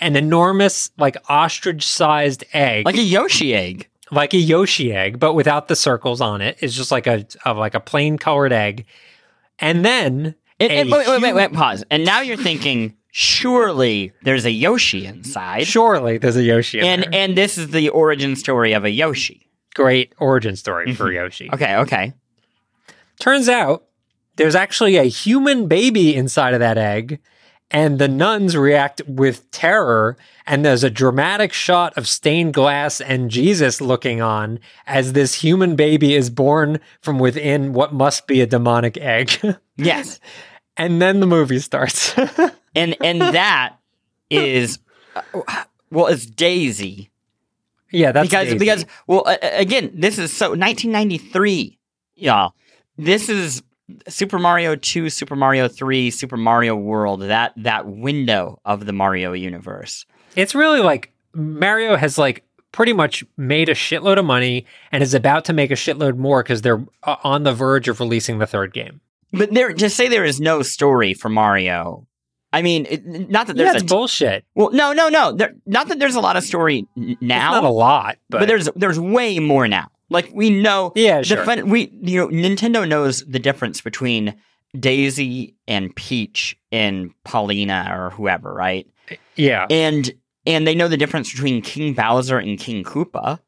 an 0.00 0.16
enormous, 0.16 0.90
like 0.98 1.16
ostrich 1.28 1.86
sized 1.86 2.44
egg, 2.52 2.84
like 2.86 2.96
a 2.96 3.02
Yoshi 3.02 3.54
egg. 3.54 3.88
like 4.10 4.34
a 4.34 4.38
Yoshi 4.38 4.92
egg, 4.92 5.18
but 5.20 5.34
without 5.34 5.68
the 5.68 5.76
circles 5.76 6.20
on 6.20 6.40
it. 6.40 6.56
It's 6.60 6.74
just 6.74 6.90
like 6.90 7.06
a, 7.06 7.24
a 7.44 7.54
like 7.54 7.74
a 7.74 7.80
plain 7.80 8.18
colored 8.18 8.52
egg. 8.52 8.86
And 9.58 9.84
then 9.84 10.34
a 10.58 10.64
and- 10.70 10.90
wait, 10.90 11.06
wait, 11.06 11.22
wait, 11.22 11.32
wait, 11.34 11.52
pause. 11.52 11.84
And 11.90 12.04
now 12.04 12.20
you're 12.20 12.36
thinking, 12.36 12.96
surely 13.12 14.12
there's 14.22 14.44
a 14.46 14.50
Yoshi 14.50 15.06
inside, 15.06 15.66
surely 15.66 16.18
there's 16.18 16.36
a 16.36 16.42
Yoshi. 16.42 16.78
In 16.80 16.84
and 16.86 17.02
there. 17.04 17.10
and 17.12 17.36
this 17.36 17.58
is 17.58 17.68
the 17.70 17.88
origin 17.90 18.36
story 18.36 18.72
of 18.72 18.84
a 18.84 18.90
Yoshi. 18.90 19.46
great 19.74 20.12
origin 20.18 20.56
story 20.56 20.92
for 20.94 21.04
Mhm. 21.10 21.14
Yoshi. 21.14 21.50
Okay, 21.52 21.76
okay. 21.76 22.12
Turns 23.20 23.48
out 23.48 23.84
there's 24.36 24.54
actually 24.54 24.96
a 24.96 25.04
human 25.04 25.68
baby 25.68 26.14
inside 26.14 26.54
of 26.54 26.60
that 26.60 26.76
egg, 26.78 27.20
and 27.70 27.98
the 27.98 28.08
nuns 28.08 28.56
react 28.56 29.02
with 29.06 29.50
terror. 29.50 30.16
And 30.46 30.64
there's 30.64 30.82
a 30.82 30.90
dramatic 30.90 31.52
shot 31.52 31.96
of 31.96 32.08
stained 32.08 32.54
glass 32.54 33.00
and 33.00 33.30
Jesus 33.30 33.80
looking 33.80 34.20
on 34.20 34.58
as 34.86 35.12
this 35.12 35.34
human 35.34 35.76
baby 35.76 36.14
is 36.14 36.30
born 36.30 36.80
from 37.00 37.18
within 37.18 37.72
what 37.72 37.94
must 37.94 38.26
be 38.26 38.40
a 38.40 38.46
demonic 38.46 38.96
egg. 38.96 39.38
Yes, 39.82 40.20
and 40.76 41.00
then 41.00 41.20
the 41.20 41.26
movie 41.26 41.58
starts. 41.58 42.14
and 42.74 42.94
and 43.02 43.22
that 43.22 43.76
is, 44.28 44.78
uh, 45.16 45.22
well, 45.90 46.08
it's 46.08 46.26
Daisy 46.26 47.10
yeah, 47.90 48.12
that's 48.12 48.28
because 48.28 48.46
Daisy. 48.46 48.58
because 48.58 48.86
well 49.06 49.24
uh, 49.26 49.36
again 49.42 49.90
this 49.94 50.18
is 50.18 50.32
so 50.32 50.50
1993 50.50 51.78
y'all 52.16 52.54
this 52.96 53.28
is 53.28 53.62
super 54.08 54.38
mario 54.38 54.76
2 54.76 55.10
super 55.10 55.36
mario 55.36 55.68
3 55.68 56.10
super 56.10 56.36
mario 56.36 56.74
world 56.76 57.22
that 57.22 57.52
that 57.56 57.86
window 57.86 58.60
of 58.64 58.86
the 58.86 58.92
mario 58.92 59.32
universe 59.32 60.04
it's 60.36 60.54
really 60.54 60.80
like 60.80 61.12
Mario 61.34 61.96
has 61.96 62.18
like 62.18 62.44
pretty 62.72 62.92
much 62.92 63.24
made 63.36 63.68
a 63.68 63.74
shitload 63.74 64.18
of 64.18 64.24
money 64.24 64.66
and 64.92 65.02
is 65.02 65.14
about 65.14 65.44
to 65.46 65.52
make 65.52 65.70
a 65.70 65.74
shitload 65.74 66.16
more 66.16 66.42
because 66.42 66.62
they're 66.62 66.84
uh, 67.02 67.16
on 67.24 67.42
the 67.42 67.52
verge 67.52 67.88
of 67.88 68.00
releasing 68.00 68.38
the 68.38 68.46
third 68.46 68.72
game. 68.72 69.00
but 69.32 69.52
there 69.52 69.72
to 69.72 69.90
say 69.90 70.08
there 70.08 70.24
is 70.24 70.40
no 70.40 70.62
story 70.62 71.14
for 71.14 71.28
mario 71.28 72.06
i 72.52 72.62
mean 72.62 72.86
it, 72.88 73.04
not 73.30 73.46
that 73.46 73.56
there's 73.56 73.72
That's 73.72 73.82
a 73.84 73.86
bullshit. 73.86 74.44
well 74.54 74.70
no 74.72 74.92
no 74.92 75.08
no 75.08 75.32
there, 75.32 75.54
not 75.66 75.88
that 75.88 75.98
there's 75.98 76.14
a 76.16 76.20
lot 76.20 76.36
of 76.36 76.44
story 76.44 76.86
now 76.96 77.10
It's 77.10 77.20
not 77.22 77.64
a 77.64 77.68
lot, 77.68 78.18
but, 78.28 78.40
but, 78.40 78.48
there's 78.48 78.68
there's 78.76 78.98
way 79.00 79.38
more 79.38 79.68
now 79.68 79.88
like 80.10 80.28
we 80.32 80.50
know 80.50 80.92
yeah, 80.94 81.18
the 81.18 81.24
sure. 81.24 81.44
fun, 81.44 81.68
we 81.70 81.90
you 82.02 82.18
know 82.20 82.28
Nintendo 82.28 82.86
knows 82.86 83.24
the 83.26 83.38
difference 83.38 83.80
between 83.80 84.34
Daisy 84.78 85.56
and 85.66 85.94
Peach 85.96 86.56
and 86.70 87.10
Paulina 87.24 87.88
or 87.90 88.10
whoever, 88.10 88.52
right? 88.52 88.86
Eh, 89.08 89.16
yeah, 89.36 89.66
And 89.70 90.10
and 90.46 90.66
they 90.66 90.74
know 90.74 90.88
the 90.88 90.96
difference 90.96 91.30
between 91.32 91.60
King 91.62 91.94
Bowser 91.94 92.38
and 92.38 92.58
King 92.58 92.84
Koopa. 92.84 93.40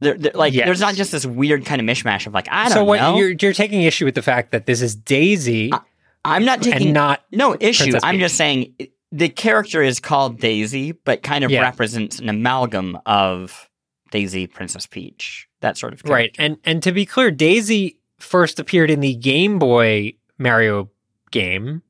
They're, 0.00 0.16
they're- 0.18 0.32
like 0.34 0.52
Yes. 0.52 0.66
there's 0.66 0.80
not 0.80 0.94
just 0.94 1.12
this 1.12 1.24
weird 1.26 1.64
kind 1.64 1.80
of 1.80 1.86
mishmash 1.86 2.26
of 2.26 2.34
like 2.34 2.48
I 2.50 2.64
don't 2.64 2.70
know. 2.70 2.74
so 2.80 2.84
what 2.84 3.00
know. 3.00 3.16
you're 3.16 3.34
you're 3.40 3.52
taking 3.52 3.82
issue 3.82 4.04
with 4.04 4.14
the 4.14 4.22
fact 4.22 4.52
that 4.52 4.66
this 4.66 4.82
is 4.82 4.94
Daisy 4.96 5.72
I- 5.72 5.80
I'm 6.24 6.44
not 6.44 6.60
taking 6.62 6.88
and 6.88 6.94
not 6.94 7.22
no 7.32 7.56
issue. 7.60 7.92
I'm 8.02 8.18
just 8.18 8.36
saying 8.36 8.74
eh, 8.80 8.86
the 9.12 9.28
character 9.28 9.82
is 9.82 10.00
called 10.00 10.40
Daisy, 10.40 10.92
but 10.92 11.22
kind 11.22 11.44
of 11.44 11.50
Yeah. 11.50 11.62
represents 11.62 12.18
an 12.18 12.28
amalgam 12.28 12.98
of 13.06 13.70
Daisy, 14.10 14.46
Princess 14.48 14.86
Peach, 14.86 15.45
that 15.60 15.76
sort 15.78 15.92
of 15.92 16.02
character. 16.02 16.12
right. 16.14 16.36
And 16.38 16.58
and 16.64 16.82
to 16.82 16.92
be 16.92 17.06
clear, 17.06 17.30
Daisy 17.30 17.98
first 18.18 18.58
appeared 18.60 18.90
in 18.90 19.00
the 19.00 19.14
Game 19.14 19.58
Boy 19.58 20.14
Mario 20.38 20.90
game, 21.30 21.82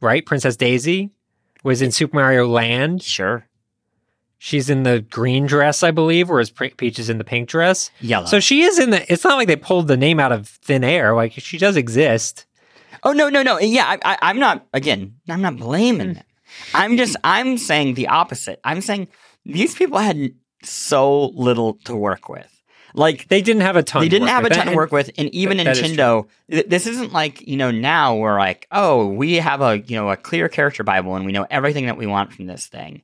right? 0.00 0.24
Princess 0.24 0.56
Daisy 0.56 1.10
was 1.64 1.82
in 1.82 1.90
Super 1.92 2.16
Mario 2.16 2.46
Land. 2.46 3.02
Sure, 3.02 3.46
She's 4.38 4.68
in 4.68 4.82
the 4.82 5.00
green 5.00 5.46
dress, 5.46 5.82
I 5.84 5.92
believe, 5.92 6.28
whereas 6.28 6.50
Peach 6.50 6.98
is 6.98 7.08
in 7.08 7.18
the 7.18 7.24
pink 7.24 7.48
dress. 7.48 7.90
yellow. 8.00 8.26
So 8.26 8.40
she 8.40 8.62
is 8.62 8.78
in 8.78 8.90
the. 8.90 9.10
It's 9.12 9.22
not 9.24 9.36
like 9.36 9.46
they 9.46 9.56
pulled 9.56 9.86
the 9.88 9.96
name 9.96 10.18
out 10.18 10.32
of 10.32 10.48
thin 10.48 10.82
air. 10.82 11.14
Like 11.14 11.32
she 11.32 11.58
does 11.58 11.76
exist. 11.76 12.46
Oh 13.04 13.12
no, 13.12 13.28
no, 13.28 13.42
no. 13.42 13.58
Yeah, 13.60 13.84
I, 13.86 13.98
I, 14.14 14.18
I'm 14.22 14.38
not. 14.38 14.66
Again, 14.72 15.14
I'm 15.28 15.40
not 15.42 15.54
Hmm. 15.54 15.58
blaming 15.60 16.14
them. 16.14 16.24
I'm 16.74 16.96
just 16.96 17.16
I'm 17.24 17.56
saying 17.56 17.94
the 17.94 18.08
opposite. 18.08 18.60
I'm 18.64 18.80
saying 18.80 19.08
these 19.44 19.74
people 19.74 19.98
had 19.98 20.34
so 20.64 21.26
little 21.28 21.74
to 21.84 21.94
work 21.96 22.28
with. 22.28 22.48
Like 22.94 23.28
They 23.28 23.40
didn't 23.42 23.62
have 23.62 23.76
a 23.76 23.82
ton. 23.82 24.02
they 24.02 24.08
didn't 24.08 24.22
work 24.26 24.30
have 24.30 24.42
a 24.44 24.48
with. 24.48 24.52
ton 24.52 24.66
to 24.66 24.74
work 24.76 24.92
with, 24.92 25.10
and 25.18 25.28
even 25.34 25.56
that 25.58 25.66
Nintendo. 25.76 26.26
th- 26.50 26.66
This 26.66 26.86
isn't 26.86 27.12
like 27.12 27.40
you 27.46 27.56
know 27.56 27.70
now 27.70 28.16
we're 28.16 28.38
like, 28.38 28.66
oh, 28.70 29.06
we 29.06 29.34
have 29.36 29.60
a 29.62 29.78
you 29.78 29.96
know 29.96 30.10
a 30.10 30.16
clear 30.16 30.48
character 30.48 30.84
bible, 30.84 31.16
and 31.16 31.24
we 31.24 31.32
know 31.32 31.46
everything 31.50 31.86
that 31.86 31.96
we 31.96 32.06
want 32.06 32.32
from 32.32 32.46
this 32.46 32.66
thing. 32.66 33.02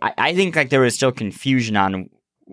I, 0.00 0.12
I 0.18 0.34
think 0.34 0.54
like 0.54 0.70
there 0.70 0.80
was 0.80 0.94
still 0.94 1.10
confusion 1.12 1.76
on 1.76 2.10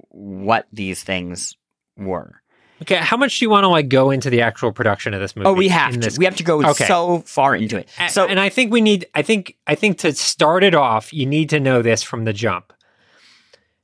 what 0.10 0.68
these 0.74 1.04
things 1.04 1.56
were. 1.98 2.42
Okay, 2.82 2.96
how 2.96 3.18
much 3.18 3.38
do 3.40 3.46
you 3.46 3.50
want 3.50 3.66
to 3.66 3.68
like 3.68 3.90
go 3.90 4.10
into 4.10 4.30
the 4.30 4.42
actual 4.42 4.72
production 4.72 5.14
of 5.14 5.20
this 5.20 5.36
movie? 5.36 5.48
Oh, 5.48 5.54
we 5.54 5.68
have 5.68 6.00
to. 6.00 6.16
We 6.18 6.24
have 6.26 6.38
to 6.38 6.44
go 6.44 6.64
Okay. 6.70 6.86
so 6.86 7.20
far 7.26 7.54
into 7.56 7.78
it. 7.78 7.90
A- 8.00 8.10
So 8.10 8.26
and 8.26 8.40
I 8.40 8.50
think 8.50 8.72
we 8.72 8.80
need. 8.82 9.06
I 9.14 9.22
think. 9.22 9.58
I 9.68 9.76
think 9.76 9.98
to 10.00 10.14
start 10.14 10.64
it 10.64 10.74
off, 10.74 11.14
you 11.14 11.26
need 11.26 11.50
to 11.50 11.60
know 11.60 11.82
this 11.82 12.02
from 12.02 12.24
the 12.24 12.34
jump. 12.34 12.72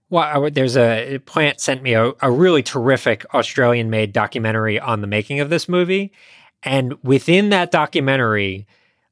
Well, 0.09 0.50
there's 0.51 0.77
a 0.77 1.19
plant 1.25 1.59
sent 1.59 1.81
me 1.81 1.93
a, 1.93 2.13
a 2.21 2.31
really 2.31 2.62
terrific 2.62 3.25
Australian-made 3.33 4.13
documentary 4.13 4.79
on 4.79 5.01
the 5.01 5.07
making 5.07 5.39
of 5.39 5.50
this 5.50 5.67
movie, 5.67 6.12
and 6.63 6.93
within 7.03 7.50
that 7.50 7.71
documentary, 7.71 8.67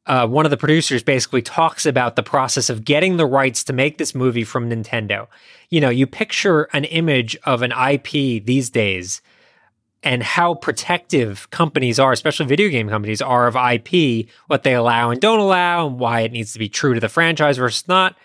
uh, 0.06 0.28
one 0.28 0.46
of 0.46 0.52
the 0.52 0.58
producers 0.58 1.02
basically 1.02 1.42
talks 1.42 1.86
about 1.86 2.16
the 2.16 2.24
process 2.24 2.70
of 2.70 2.84
getting 2.84 3.18
the 3.18 3.26
rights 3.26 3.64
to 3.64 3.74
make 3.74 3.98
this 3.98 4.14
movie 4.14 4.44
from 4.44 4.70
Nintendo. 4.70 5.28
You 5.70 5.82
know, 5.82 5.90
you 5.90 6.06
picture 6.06 6.64
an 6.74 6.84
image 6.86 7.38
of 7.46 7.62
an 7.62 7.72
IP 7.72 8.44
these 8.44 8.70
days 8.70 9.22
and 10.04 10.22
how 10.22 10.56
protective 10.56 11.50
companies 11.50 12.00
are, 12.00 12.12
especially 12.12 12.46
video 12.46 12.70
game 12.70 12.90
companies, 12.90 13.22
are 13.22 13.48
of 13.48 13.56
IP, 13.56 14.28
what 14.48 14.64
they 14.64 14.76
allow 14.76 15.10
and 15.10 15.22
don't 15.22 15.40
allow, 15.40 15.88
and 15.88 15.98
why 15.98 16.22
it 16.22 16.34
needs 16.34 16.52
to 16.54 16.60
be 16.60 16.68
true 16.68 16.94
to 16.94 17.00
the 17.00 17.08
franchise 17.08 17.58
versus 17.58 17.88
not. 17.88 18.18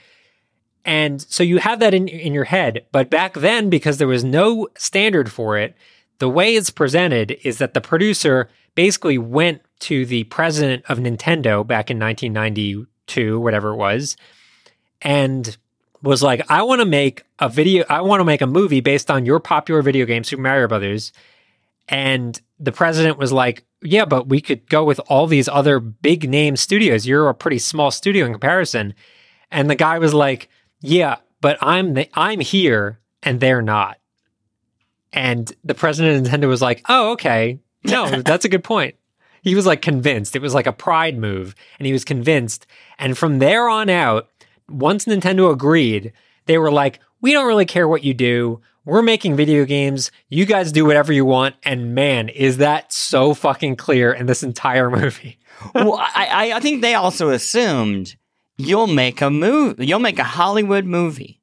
And 0.88 1.21
so 1.21 1.42
you 1.42 1.59
have 1.59 1.80
that 1.80 1.92
in, 1.92 2.09
in 2.09 2.33
your 2.33 2.45
head. 2.45 2.87
But 2.92 3.11
back 3.11 3.35
then, 3.35 3.68
because 3.68 3.99
there 3.99 4.09
was 4.09 4.25
no 4.25 4.68
standard 4.75 5.30
for 5.30 5.59
it, 5.59 5.76
the 6.18 6.30
way 6.30 6.57
it's 6.57 6.71
presented 6.71 7.37
is 7.45 7.59
that 7.59 7.75
the 7.75 7.83
producer 7.83 8.49
basically 8.75 9.18
went 9.18 9.61
to 9.80 10.07
the 10.07 10.25
president 10.25 10.87
of 10.88 10.97
Nintendo 10.97 11.64
back 11.64 11.90
in 11.90 11.99
1992, 11.99 13.38
whatever 13.38 13.73
it 13.73 13.76
was, 13.76 14.16
and 15.02 15.59
was 16.02 16.23
like, 16.23 16.50
I 16.50 16.62
want 16.62 16.80
to 16.80 16.87
make 16.87 17.23
a 17.38 17.50
video, 17.50 17.85
I 17.90 18.00
want 18.00 18.21
to 18.21 18.25
make 18.25 18.40
a 18.40 18.47
movie 18.47 18.80
based 18.80 19.11
on 19.11 19.26
your 19.26 19.40
popular 19.40 19.83
video 19.83 20.07
game, 20.07 20.25
Super 20.25 20.40
Mario 20.40 20.68
Brothers. 20.68 21.12
And 21.87 22.40
the 22.59 22.73
president 22.73 23.18
was 23.18 23.30
like, 23.30 23.62
Yeah, 23.83 24.07
but 24.07 24.26
we 24.30 24.40
could 24.40 24.66
go 24.71 24.85
with 24.85 25.00
all 25.09 25.26
these 25.26 25.49
other 25.49 25.80
big 25.80 26.30
name 26.30 26.57
studios. 26.57 27.07
You're 27.07 27.28
a 27.28 27.35
pretty 27.35 27.59
small 27.59 27.90
studio 27.90 28.25
in 28.25 28.33
comparison. 28.33 28.95
And 29.50 29.68
the 29.68 29.75
guy 29.75 29.99
was 29.99 30.14
like, 30.14 30.49
Yeah, 30.80 31.16
but 31.40 31.58
I'm 31.61 31.94
the, 31.94 32.08
I'm 32.14 32.40
here 32.40 32.99
and 33.23 33.40
they're 33.40 33.62
not. 33.62 33.99
And 35.12 35.50
the 35.64 35.75
president 35.75 36.26
of 36.26 36.32
Nintendo 36.32 36.49
was 36.49 36.62
like, 36.62 36.85
Oh, 36.88 37.12
okay. 37.12 37.61
No, 37.85 38.08
that's 38.23 38.44
a 38.44 38.49
good 38.49 38.64
point. 38.64 38.94
He 39.42 39.54
was 39.54 39.66
like 39.66 39.82
convinced. 39.82 40.37
It 40.37 40.42
was 40.42 40.54
like 40.54 40.66
a 40.66 40.73
pride 40.73 41.16
move. 41.16 41.54
And 41.78 41.87
he 41.87 41.92
was 41.92 42.04
convinced. 42.04 42.66
And 42.99 43.16
from 43.16 43.38
there 43.38 43.68
on 43.68 43.88
out, 43.88 44.28
once 44.68 45.04
Nintendo 45.06 45.50
agreed, 45.52 46.12
they 46.47 46.58
were 46.58 46.70
like, 46.73 47.00
we 47.20 47.32
don't 47.32 47.47
really 47.47 47.64
care 47.66 47.88
what 47.88 48.04
you 48.04 48.14
do. 48.14 48.61
We're 48.85 49.02
making 49.02 49.37
video 49.37 49.64
games. 49.64 50.11
You 50.28 50.44
guys 50.47 50.73
do 50.73 50.85
whatever 50.85 51.12
you 51.12 51.25
want. 51.25 51.54
And 51.62 51.94
man, 51.94 52.28
is 52.28 52.58
that 52.58 52.92
so 52.92 53.32
fucking 53.35 53.76
clear 53.76 54.12
in 54.12 54.26
this 54.26 54.42
entire 54.42 54.90
movie. 55.00 55.38
well, 55.75 55.94
I, 55.99 56.28
I- 56.50 56.56
I 56.56 56.61
think 56.61 56.82
they 56.82 56.94
also 56.94 57.30
assumed 57.30 58.16
you'll 58.59 58.87
make 58.88 59.21
a 59.23 59.31
movie. 59.31 59.87
You'll 59.87 59.99
make 60.00 60.19
a 60.19 60.25
Hollywood 60.25 60.85
movie. 60.85 61.41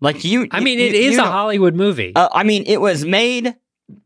Like 0.00 0.24
you. 0.24 0.48
I 0.50 0.60
mean, 0.60 0.78
you- 0.78 0.86
it 0.86 0.94
is 0.94 1.14
you 1.14 1.20
a 1.20 1.24
know- 1.24 1.30
Hollywood 1.30 1.74
movie. 1.74 2.12
Uh, 2.16 2.28
I 2.32 2.42
mean, 2.42 2.64
it 2.66 2.80
was 2.80 3.04
made 3.04 3.54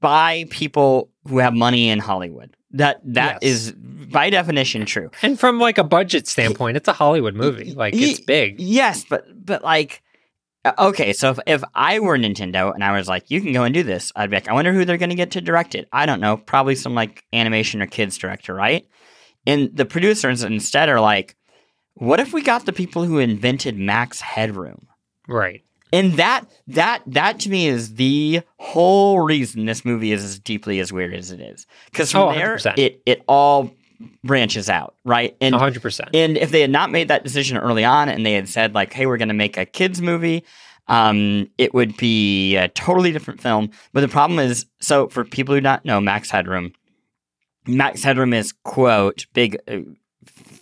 by 0.00 0.44
people 0.50 1.10
who 1.28 1.38
have 1.38 1.54
money 1.54 1.88
in 1.88 1.98
Hollywood. 1.98 2.54
That 2.72 3.00
that 3.14 3.38
Yes. 3.42 3.50
is 3.52 3.72
by 3.72 4.28
definition 4.30 4.84
true. 4.84 5.10
and 5.22 5.38
from 5.40 5.58
like 5.58 5.78
a 5.78 5.84
budget 5.84 6.26
standpoint, 6.28 6.76
it's 6.76 6.88
a 6.88 6.92
Hollywood 6.92 7.34
movie. 7.34 7.72
Like 7.72 7.94
it's 7.94 8.20
big. 8.20 8.60
Yes, 8.60 9.04
but 9.08 9.24
but 9.44 9.64
like 9.64 10.02
uh, 10.64 10.72
okay, 10.78 11.12
so 11.12 11.30
if, 11.30 11.38
if 11.46 11.64
I 11.74 12.00
were 12.00 12.18
Nintendo 12.18 12.74
and 12.74 12.82
I 12.84 12.92
was 12.96 13.08
like, 13.08 13.30
you 13.30 13.40
can 13.40 13.52
go 13.52 13.62
and 13.64 13.72
do 13.72 13.82
this, 13.84 14.12
I'd 14.16 14.28
be 14.28 14.36
like, 14.36 14.48
I 14.48 14.52
wonder 14.52 14.72
who 14.72 14.84
they're 14.84 14.98
going 14.98 15.08
to 15.10 15.14
get 15.14 15.30
to 15.32 15.40
direct 15.40 15.74
it. 15.76 15.88
I 15.92 16.04
don't 16.04 16.20
know, 16.20 16.36
probably 16.36 16.74
some 16.74 16.94
like 16.94 17.24
animation 17.32 17.80
or 17.80 17.86
kids 17.86 18.18
director, 18.18 18.52
right? 18.54 18.86
And 19.46 19.70
the 19.74 19.84
producers 19.86 20.42
instead 20.42 20.88
are 20.88 21.00
like, 21.00 21.36
what 21.98 22.20
if 22.20 22.32
we 22.32 22.42
got 22.42 22.66
the 22.66 22.72
people 22.72 23.04
who 23.04 23.18
invented 23.18 23.78
Max 23.78 24.20
Headroom? 24.20 24.86
Right. 25.26 25.62
And 25.92 26.14
that 26.14 26.44
that 26.66 27.02
that 27.06 27.40
to 27.40 27.50
me 27.50 27.66
is 27.66 27.94
the 27.94 28.42
whole 28.58 29.20
reason 29.20 29.64
this 29.64 29.84
movie 29.84 30.12
is 30.12 30.22
as 30.22 30.38
deeply 30.38 30.80
as 30.80 30.92
weird 30.92 31.14
as 31.14 31.30
it 31.30 31.40
is. 31.40 31.66
Because 31.86 32.12
from 32.12 32.28
Oh, 32.28 32.32
there, 32.34 32.58
it 32.76 33.02
it 33.06 33.22
all 33.26 33.72
branches 34.22 34.68
out, 34.68 34.94
right? 35.04 35.36
And 35.40 35.54
100%. 35.54 36.10
and 36.14 36.36
if 36.36 36.50
they 36.50 36.60
had 36.60 36.70
not 36.70 36.90
made 36.90 37.08
that 37.08 37.24
decision 37.24 37.56
early 37.56 37.84
on 37.84 38.08
and 38.08 38.24
they 38.24 38.34
had 38.34 38.48
said, 38.48 38.74
like, 38.74 38.92
hey, 38.92 39.06
we're 39.06 39.16
going 39.16 39.28
to 39.28 39.34
make 39.34 39.56
a 39.56 39.64
kids' 39.64 40.00
movie, 40.00 40.44
um, 40.88 41.48
it 41.58 41.74
would 41.74 41.96
be 41.96 42.56
a 42.56 42.68
totally 42.68 43.10
different 43.10 43.40
film. 43.40 43.70
But 43.92 44.02
the 44.02 44.08
problem 44.08 44.38
is 44.38 44.66
so, 44.80 45.08
for 45.08 45.24
people 45.24 45.54
who 45.54 45.60
don't 45.60 45.84
know 45.84 46.00
Max 46.00 46.30
Headroom, 46.30 46.72
Max 47.66 48.02
Headroom 48.02 48.32
is, 48.34 48.52
quote, 48.64 49.26
big. 49.32 49.58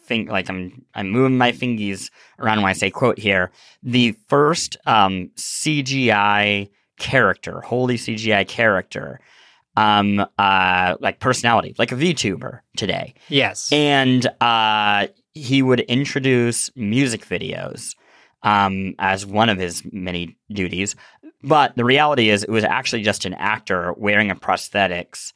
Think 0.07 0.31
like 0.31 0.49
I'm 0.49 0.85
I'm 0.95 1.11
moving 1.11 1.37
my 1.37 1.53
fingies 1.53 2.11
around 2.39 2.59
when 2.59 2.71
I 2.71 2.75
say 2.75 2.91
quote 2.91 3.19
here. 3.19 3.51
The 3.83 4.13
first 4.29 4.77
um, 4.87 5.31
CGI 5.37 6.71
character, 6.99 7.61
holy 7.61 7.97
CGI 7.97 8.47
character, 8.47 9.21
um, 9.77 10.25
uh, 10.39 10.97
like 11.01 11.21
personality, 11.21 11.75
like 11.79 11.93
a 11.93 11.97
VTuber 11.97 12.61
today 12.77 13.15
yes. 13.29 13.71
and 13.73 14.27
uh, 14.41 15.07
he 15.35 15.63
would 15.63 15.81
introduce 15.81 16.75
music 16.77 17.27
videos 17.27 17.95
um, 18.43 18.95
as 18.99 19.27
one 19.27 19.49
of 19.49 19.59
his 19.59 19.83
many 19.93 20.37
duties. 20.51 20.97
But 21.43 21.77
the 21.77 21.85
reality 21.85 22.31
is, 22.31 22.43
it 22.43 22.51
was 22.51 22.65
actually 22.65 23.03
just 23.03 23.25
an 23.27 23.35
actor 23.35 23.93
wearing 23.97 24.31
a 24.31 24.35
prosthetics 24.35 25.33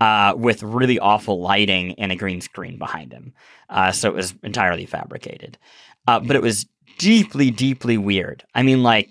uh, 0.00 0.34
with 0.36 0.62
really 0.62 0.98
awful 0.98 1.40
lighting 1.40 1.94
and 1.98 2.12
a 2.12 2.16
green 2.16 2.40
screen 2.40 2.78
behind 2.78 3.12
him. 3.12 3.32
Uh, 3.68 3.92
so 3.92 4.08
it 4.08 4.14
was 4.14 4.34
entirely 4.42 4.86
fabricated. 4.86 5.58
Uh, 6.06 6.20
but 6.20 6.36
it 6.36 6.42
was 6.42 6.66
deeply, 6.98 7.50
deeply 7.50 7.96
weird. 7.96 8.44
I 8.54 8.62
mean, 8.62 8.82
like, 8.82 9.10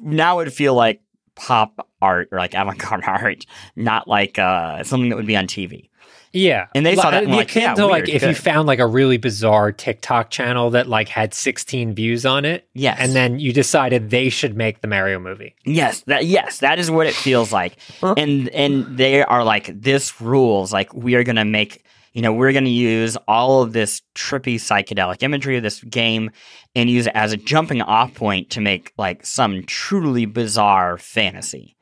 now 0.00 0.38
it 0.38 0.44
would 0.44 0.52
feel 0.52 0.74
like 0.74 1.02
pop 1.34 1.88
art 2.00 2.28
or 2.32 2.38
like 2.38 2.54
avant-garde 2.54 3.04
art, 3.06 3.46
not 3.76 4.08
like 4.08 4.38
uh, 4.38 4.82
something 4.84 5.10
that 5.10 5.16
would 5.16 5.26
be 5.26 5.36
on 5.36 5.46
TV. 5.46 5.87
Yeah. 6.32 6.66
And 6.74 6.84
they 6.84 6.96
saw 6.96 7.10
that 7.10 7.24
and 7.24 7.32
Like, 7.32 7.36
were 7.36 7.42
like, 7.42 7.54
yeah, 7.54 7.74
to 7.74 7.86
like 7.86 8.06
weird, 8.06 8.08
if 8.08 8.22
you 8.22 8.34
found 8.34 8.66
like 8.66 8.78
a 8.78 8.86
really 8.86 9.16
bizarre 9.16 9.72
TikTok 9.72 10.30
channel 10.30 10.70
that 10.70 10.86
like 10.88 11.08
had 11.08 11.34
16 11.34 11.94
views 11.94 12.26
on 12.26 12.44
it. 12.44 12.68
Yes. 12.74 12.98
And 13.00 13.14
then 13.14 13.38
you 13.38 13.52
decided 13.52 14.10
they 14.10 14.28
should 14.28 14.56
make 14.56 14.80
the 14.80 14.88
Mario 14.88 15.18
movie. 15.18 15.54
Yes, 15.64 16.02
that 16.02 16.26
yes, 16.26 16.58
that 16.58 16.78
is 16.78 16.90
what 16.90 17.06
it 17.06 17.14
feels 17.14 17.52
like. 17.52 17.76
and 18.02 18.48
and 18.50 18.96
they 18.96 19.22
are 19.22 19.44
like 19.44 19.70
this 19.80 20.20
rules 20.20 20.72
like 20.72 20.92
we 20.94 21.14
are 21.14 21.24
going 21.24 21.36
to 21.36 21.44
make 21.44 21.84
you 22.14 22.22
know, 22.22 22.32
we're 22.32 22.52
going 22.52 22.64
to 22.64 22.70
use 22.70 23.16
all 23.28 23.62
of 23.62 23.72
this 23.72 24.02
trippy 24.14 24.56
psychedelic 24.56 25.22
imagery 25.22 25.56
of 25.56 25.62
this 25.62 25.80
game 25.84 26.30
and 26.74 26.90
use 26.90 27.06
it 27.06 27.12
as 27.14 27.32
a 27.32 27.36
jumping 27.36 27.82
off 27.82 28.12
point 28.14 28.50
to 28.50 28.60
make 28.60 28.92
like 28.98 29.24
some 29.24 29.62
truly 29.64 30.26
bizarre 30.26 30.98
fantasy 30.98 31.76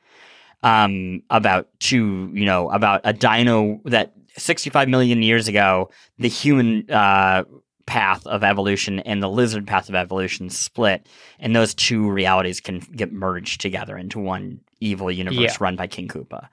um 0.63 1.21
about 1.29 1.67
two, 1.79 2.29
you 2.33 2.45
know, 2.45 2.69
about 2.71 3.01
a 3.03 3.13
dino 3.13 3.79
that 3.85 4.13
65 4.37 4.87
million 4.89 5.21
years 5.23 5.47
ago 5.47 5.89
the 6.19 6.29
human 6.29 6.89
uh 6.91 7.43
path 7.85 8.25
of 8.27 8.43
evolution 8.43 8.99
and 8.99 9.23
the 9.23 9.29
lizard 9.29 9.65
path 9.65 9.87
of 9.87 9.95
evolution 9.95 10.49
split 10.49 11.07
and 11.39 11.55
those 11.55 11.73
two 11.73 12.09
realities 12.09 12.59
can 12.59 12.79
get 12.95 13.13
merged 13.13 13.61
together 13.61 13.97
into 13.97 14.19
one 14.19 14.59
evil 14.81 15.09
universe 15.11 15.37
Yeah. 15.39 15.55
run 15.59 15.75
by 15.77 15.87
King 15.87 16.07
Koopa. 16.09 16.49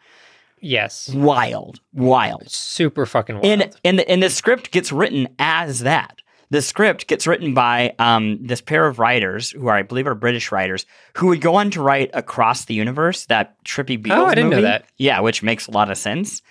Yes. 0.61 1.11
Wild, 1.13 1.81
wild. 1.93 2.49
Super 2.51 3.05
fucking 3.05 3.35
wild. 3.35 3.45
And 3.47 3.77
and 3.85 4.01
and 4.03 4.23
the 4.23 4.31
script 4.31 4.71
gets 4.71 4.93
written 4.93 5.29
as 5.39 5.81
that. 5.81 6.21
The 6.51 6.63
script 6.63 7.07
gets 7.09 7.27
written 7.27 7.53
by 7.53 7.95
um, 7.99 8.39
this 8.47 8.61
pair 8.61 8.87
of 8.87 8.99
writers 8.99 9.51
who 9.51 9.67
are, 9.67 9.77
I 9.77 9.83
believe, 9.83 10.07
are 10.07 10.15
British 10.15 10.53
writers 10.53 10.87
who 11.17 11.27
would 11.29 11.41
go 11.41 11.57
on 11.57 11.71
to 11.73 11.83
write 11.83 12.11
Across 12.15 12.67
the 12.67 12.75
Universe, 12.75 13.27
that 13.27 13.57
trippy 13.65 14.01
Beatles 14.01 14.17
Oh, 14.19 14.27
I 14.27 14.35
didn't 14.37 14.51
know 14.51 14.63
that. 14.63 14.85
Yeah, 14.97 15.19
which 15.21 15.43
makes 15.43 15.67
a 15.67 15.73
lot 15.73 15.91
of 15.91 15.99
sense. 15.99 16.43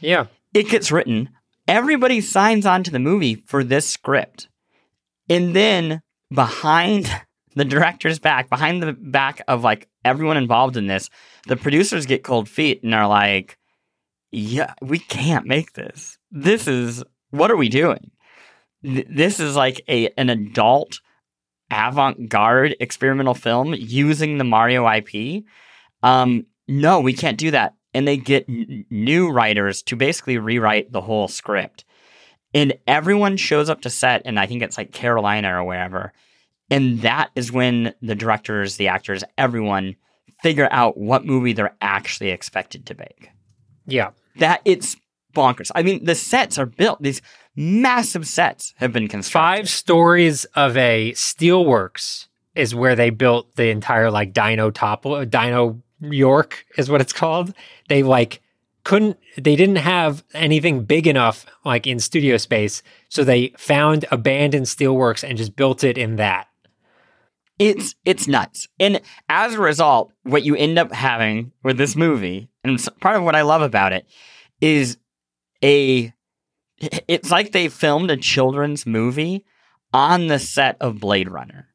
yeah. 0.00 0.26
It 0.54 0.68
gets 0.68 0.90
written. 0.90 1.30
Everybody 1.68 2.20
signs 2.20 2.66
on 2.66 2.82
to 2.84 2.90
the 2.90 2.98
movie 2.98 3.36
for 3.46 3.62
this 3.62 3.86
script, 3.86 4.48
and 5.28 5.54
then 5.54 6.02
behind 6.32 7.10
the 7.54 7.64
director's 7.64 8.18
back, 8.18 8.48
behind 8.48 8.82
the 8.82 8.92
back 8.92 9.42
of 9.48 9.62
like 9.62 9.88
everyone 10.04 10.36
involved 10.36 10.76
in 10.76 10.86
this, 10.86 11.10
the 11.46 11.56
producers 11.56 12.06
get 12.06 12.24
cold 12.24 12.48
feet 12.48 12.82
and 12.82 12.94
are 12.94 13.08
like, 13.08 13.58
"Yeah, 14.32 14.74
we 14.80 14.98
can't 14.98 15.46
make 15.46 15.74
this. 15.74 16.18
This 16.30 16.66
is 16.66 17.04
what 17.30 17.50
are 17.50 17.56
we 17.56 17.68
doing?" 17.68 18.10
th- 18.82 19.06
this 19.08 19.40
is 19.40 19.56
like 19.56 19.82
a 19.88 20.08
an 20.16 20.30
adult 20.30 21.00
avant-garde 21.70 22.76
experimental 22.80 23.34
film 23.34 23.74
using 23.74 24.38
the 24.38 24.44
Mario 24.44 24.88
IP. 24.88 25.44
Um, 26.02 26.46
no, 26.66 27.00
we 27.00 27.12
can't 27.12 27.38
do 27.38 27.52
that. 27.52 27.74
And 27.92 28.06
they 28.06 28.16
get 28.16 28.48
n- 28.48 28.84
new 28.90 29.30
writers 29.30 29.82
to 29.84 29.96
basically 29.96 30.38
rewrite 30.38 30.92
the 30.92 31.00
whole 31.00 31.28
script. 31.28 31.84
And 32.54 32.74
everyone 32.86 33.36
shows 33.36 33.68
up 33.68 33.82
to 33.82 33.90
set, 33.90 34.22
and 34.24 34.38
I 34.38 34.46
think 34.46 34.62
it's 34.62 34.78
like 34.78 34.92
Carolina 34.92 35.60
or 35.60 35.64
wherever. 35.64 36.12
And 36.70 37.02
that 37.02 37.30
is 37.34 37.52
when 37.52 37.94
the 38.00 38.14
directors, 38.14 38.76
the 38.76 38.88
actors, 38.88 39.24
everyone 39.36 39.96
figure 40.42 40.68
out 40.70 40.96
what 40.96 41.24
movie 41.24 41.52
they're 41.52 41.76
actually 41.80 42.30
expected 42.30 42.86
to 42.86 42.94
make. 42.94 43.30
Yeah. 43.86 44.10
That 44.36 44.62
it's 44.64 44.96
bonkers. 45.34 45.70
I 45.74 45.82
mean, 45.82 46.04
the 46.04 46.14
sets 46.14 46.58
are 46.58 46.66
built. 46.66 47.02
These 47.02 47.22
massive 47.56 48.26
sets 48.26 48.74
have 48.76 48.92
been 48.92 49.08
constructed. 49.08 49.58
Five 49.58 49.68
stories 49.68 50.44
of 50.56 50.76
a 50.76 51.12
steelworks 51.12 52.28
is 52.54 52.74
where 52.74 52.96
they 52.96 53.10
built 53.10 53.54
the 53.56 53.70
entire 53.70 54.10
like 54.10 54.32
Dino 54.32 54.70
Top 54.70 55.02
Dino 55.02 55.82
York 56.00 56.64
is 56.76 56.90
what 56.90 57.00
it's 57.00 57.12
called. 57.12 57.54
They 57.88 58.02
like 58.02 58.40
couldn't 58.84 59.18
they 59.36 59.56
didn't 59.56 59.76
have 59.76 60.24
anything 60.34 60.84
big 60.84 61.06
enough 61.06 61.46
like 61.64 61.86
in 61.86 61.98
studio 62.00 62.36
space, 62.36 62.82
so 63.08 63.24
they 63.24 63.52
found 63.58 64.06
abandoned 64.10 64.66
steelworks 64.66 65.26
and 65.26 65.38
just 65.38 65.56
built 65.56 65.84
it 65.84 65.98
in 65.98 66.16
that. 66.16 66.48
It's 67.58 67.94
it's 68.04 68.26
nuts. 68.26 68.68
And 68.78 69.00
as 69.28 69.54
a 69.54 69.60
result, 69.60 70.12
what 70.22 70.44
you 70.44 70.56
end 70.56 70.78
up 70.78 70.92
having 70.92 71.52
with 71.62 71.76
this 71.76 71.94
movie, 71.94 72.48
and 72.64 72.82
part 73.00 73.16
of 73.16 73.22
what 73.22 73.36
I 73.36 73.42
love 73.42 73.62
about 73.62 73.92
it, 73.92 74.06
is 74.60 74.96
a 75.62 76.12
it's 76.80 77.30
like 77.30 77.52
they 77.52 77.68
filmed 77.68 78.10
a 78.10 78.16
children's 78.16 78.86
movie 78.86 79.44
on 79.92 80.28
the 80.28 80.38
set 80.38 80.76
of 80.80 81.00
Blade 81.00 81.28
Runner. 81.28 81.69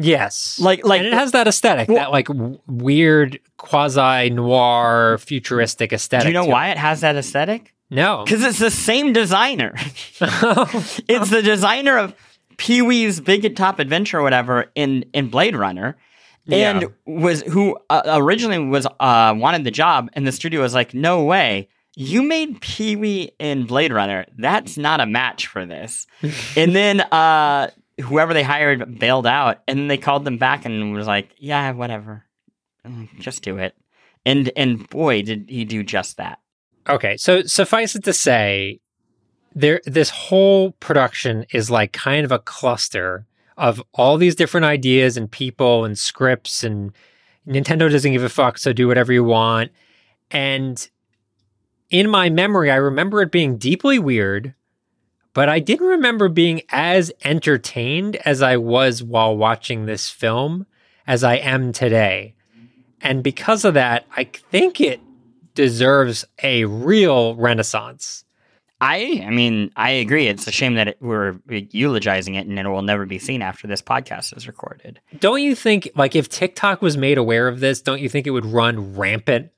Yes. 0.00 0.58
Like 0.60 0.84
like 0.84 1.00
and 1.00 1.08
it 1.08 1.14
has 1.14 1.32
that 1.32 1.46
aesthetic, 1.48 1.88
Well- 1.88 1.98
that 1.98 2.10
like 2.10 2.26
w- 2.26 2.58
weird 2.66 3.38
quasi 3.58 4.30
noir 4.30 5.18
futuristic 5.18 5.92
aesthetic. 5.92 6.24
do 6.24 6.28
you 6.28 6.34
know 6.34 6.44
to 6.44 6.48
it. 6.48 6.52
why 6.52 6.68
it 6.70 6.78
has 6.78 7.00
that 7.02 7.16
aesthetic? 7.16 7.74
No. 7.90 8.22
Because 8.24 8.44
it's 8.44 8.58
the 8.58 8.70
same 8.70 9.12
designer. 9.12 9.74
it's 10.20 11.30
the 11.30 11.42
designer 11.42 11.98
of 11.98 12.14
Pee 12.56 12.82
Wee's 12.82 13.20
Big 13.20 13.54
Top 13.56 13.78
Adventure 13.78 14.18
or 14.18 14.22
whatever 14.22 14.70
in 14.74 15.04
in 15.12 15.28
Blade 15.28 15.56
Runner, 15.56 15.96
and 16.50 16.82
Yeah. 16.82 16.88
was 17.06 17.42
who 17.42 17.76
uh, 17.88 18.02
originally 18.06 18.58
was 18.58 18.86
uh, 19.00 19.34
wanted 19.36 19.64
the 19.64 19.70
job, 19.70 20.10
and 20.12 20.26
the 20.26 20.32
studio 20.32 20.60
was 20.60 20.74
like, 20.74 20.92
"No 20.94 21.24
way." 21.24 21.68
You 21.96 22.22
made 22.22 22.60
Pee 22.60 22.94
Wee 22.96 23.32
in 23.40 23.66
Blade 23.66 23.92
Runner. 23.92 24.24
That's 24.38 24.78
not 24.78 25.00
a 25.00 25.06
match 25.06 25.48
for 25.48 25.66
this. 25.66 26.06
and 26.56 26.74
then 26.74 27.00
uh, 27.00 27.70
whoever 28.00 28.34
they 28.34 28.42
hired 28.42 28.98
bailed 28.98 29.26
out, 29.26 29.62
and 29.68 29.90
they 29.90 29.98
called 29.98 30.24
them 30.24 30.38
back 30.38 30.64
and 30.64 30.92
was 30.92 31.06
like, 31.06 31.30
"Yeah, 31.38 31.72
whatever, 31.72 32.24
Mm, 32.86 33.08
just 33.18 33.42
do 33.42 33.58
it." 33.58 33.74
And 34.24 34.50
and 34.56 34.88
boy, 34.88 35.22
did 35.22 35.46
he 35.48 35.64
do 35.64 35.82
just 35.82 36.16
that. 36.16 36.40
Okay, 36.88 37.16
so 37.16 37.42
suffice 37.42 37.94
it 37.94 38.04
to 38.04 38.12
say, 38.12 38.80
there 39.54 39.80
this 39.84 40.10
whole 40.10 40.72
production 40.72 41.44
is 41.52 41.70
like 41.70 41.92
kind 41.92 42.24
of 42.24 42.32
a 42.32 42.38
cluster 42.38 43.26
of 43.56 43.82
all 43.94 44.16
these 44.16 44.34
different 44.34 44.64
ideas 44.64 45.16
and 45.16 45.30
people 45.30 45.84
and 45.84 45.98
scripts 45.98 46.64
and 46.64 46.92
Nintendo 47.46 47.90
doesn't 47.90 48.12
give 48.12 48.22
a 48.22 48.28
fuck, 48.28 48.58
so 48.58 48.72
do 48.72 48.88
whatever 48.88 49.12
you 49.12 49.24
want. 49.24 49.70
And 50.30 50.88
in 51.90 52.08
my 52.08 52.30
memory, 52.30 52.70
I 52.70 52.76
remember 52.76 53.20
it 53.22 53.32
being 53.32 53.56
deeply 53.56 53.98
weird, 53.98 54.54
but 55.32 55.48
I 55.48 55.60
didn't 55.60 55.86
remember 55.86 56.28
being 56.28 56.62
as 56.70 57.12
entertained 57.24 58.16
as 58.16 58.42
I 58.42 58.56
was 58.56 59.02
while 59.02 59.36
watching 59.36 59.86
this 59.86 60.10
film 60.10 60.66
as 61.06 61.24
I 61.24 61.36
am 61.36 61.72
today. 61.72 62.34
And 63.00 63.22
because 63.22 63.64
of 63.64 63.74
that, 63.74 64.06
I 64.16 64.24
think 64.24 64.80
it 64.80 65.00
deserves 65.54 66.24
a 66.42 66.64
real 66.64 67.34
renaissance. 67.36 68.24
I, 68.82 69.22
I 69.26 69.30
mean, 69.30 69.70
I 69.76 69.90
agree. 69.90 70.26
It's 70.26 70.46
a 70.46 70.52
shame 70.52 70.74
that 70.74 70.88
it, 70.88 70.96
we're 71.00 71.38
eulogizing 71.48 72.34
it 72.34 72.46
and 72.46 72.58
it 72.58 72.66
will 72.66 72.80
never 72.82 73.04
be 73.04 73.18
seen 73.18 73.42
after 73.42 73.66
this 73.66 73.82
podcast 73.82 74.34
is 74.36 74.46
recorded. 74.46 75.00
Don't 75.18 75.42
you 75.42 75.54
think, 75.54 75.90
like, 75.96 76.16
if 76.16 76.30
TikTok 76.30 76.80
was 76.80 76.96
made 76.96 77.18
aware 77.18 77.46
of 77.46 77.60
this, 77.60 77.82
don't 77.82 78.00
you 78.00 78.08
think 78.08 78.26
it 78.26 78.30
would 78.30 78.46
run 78.46 78.94
rampant? 78.96 79.50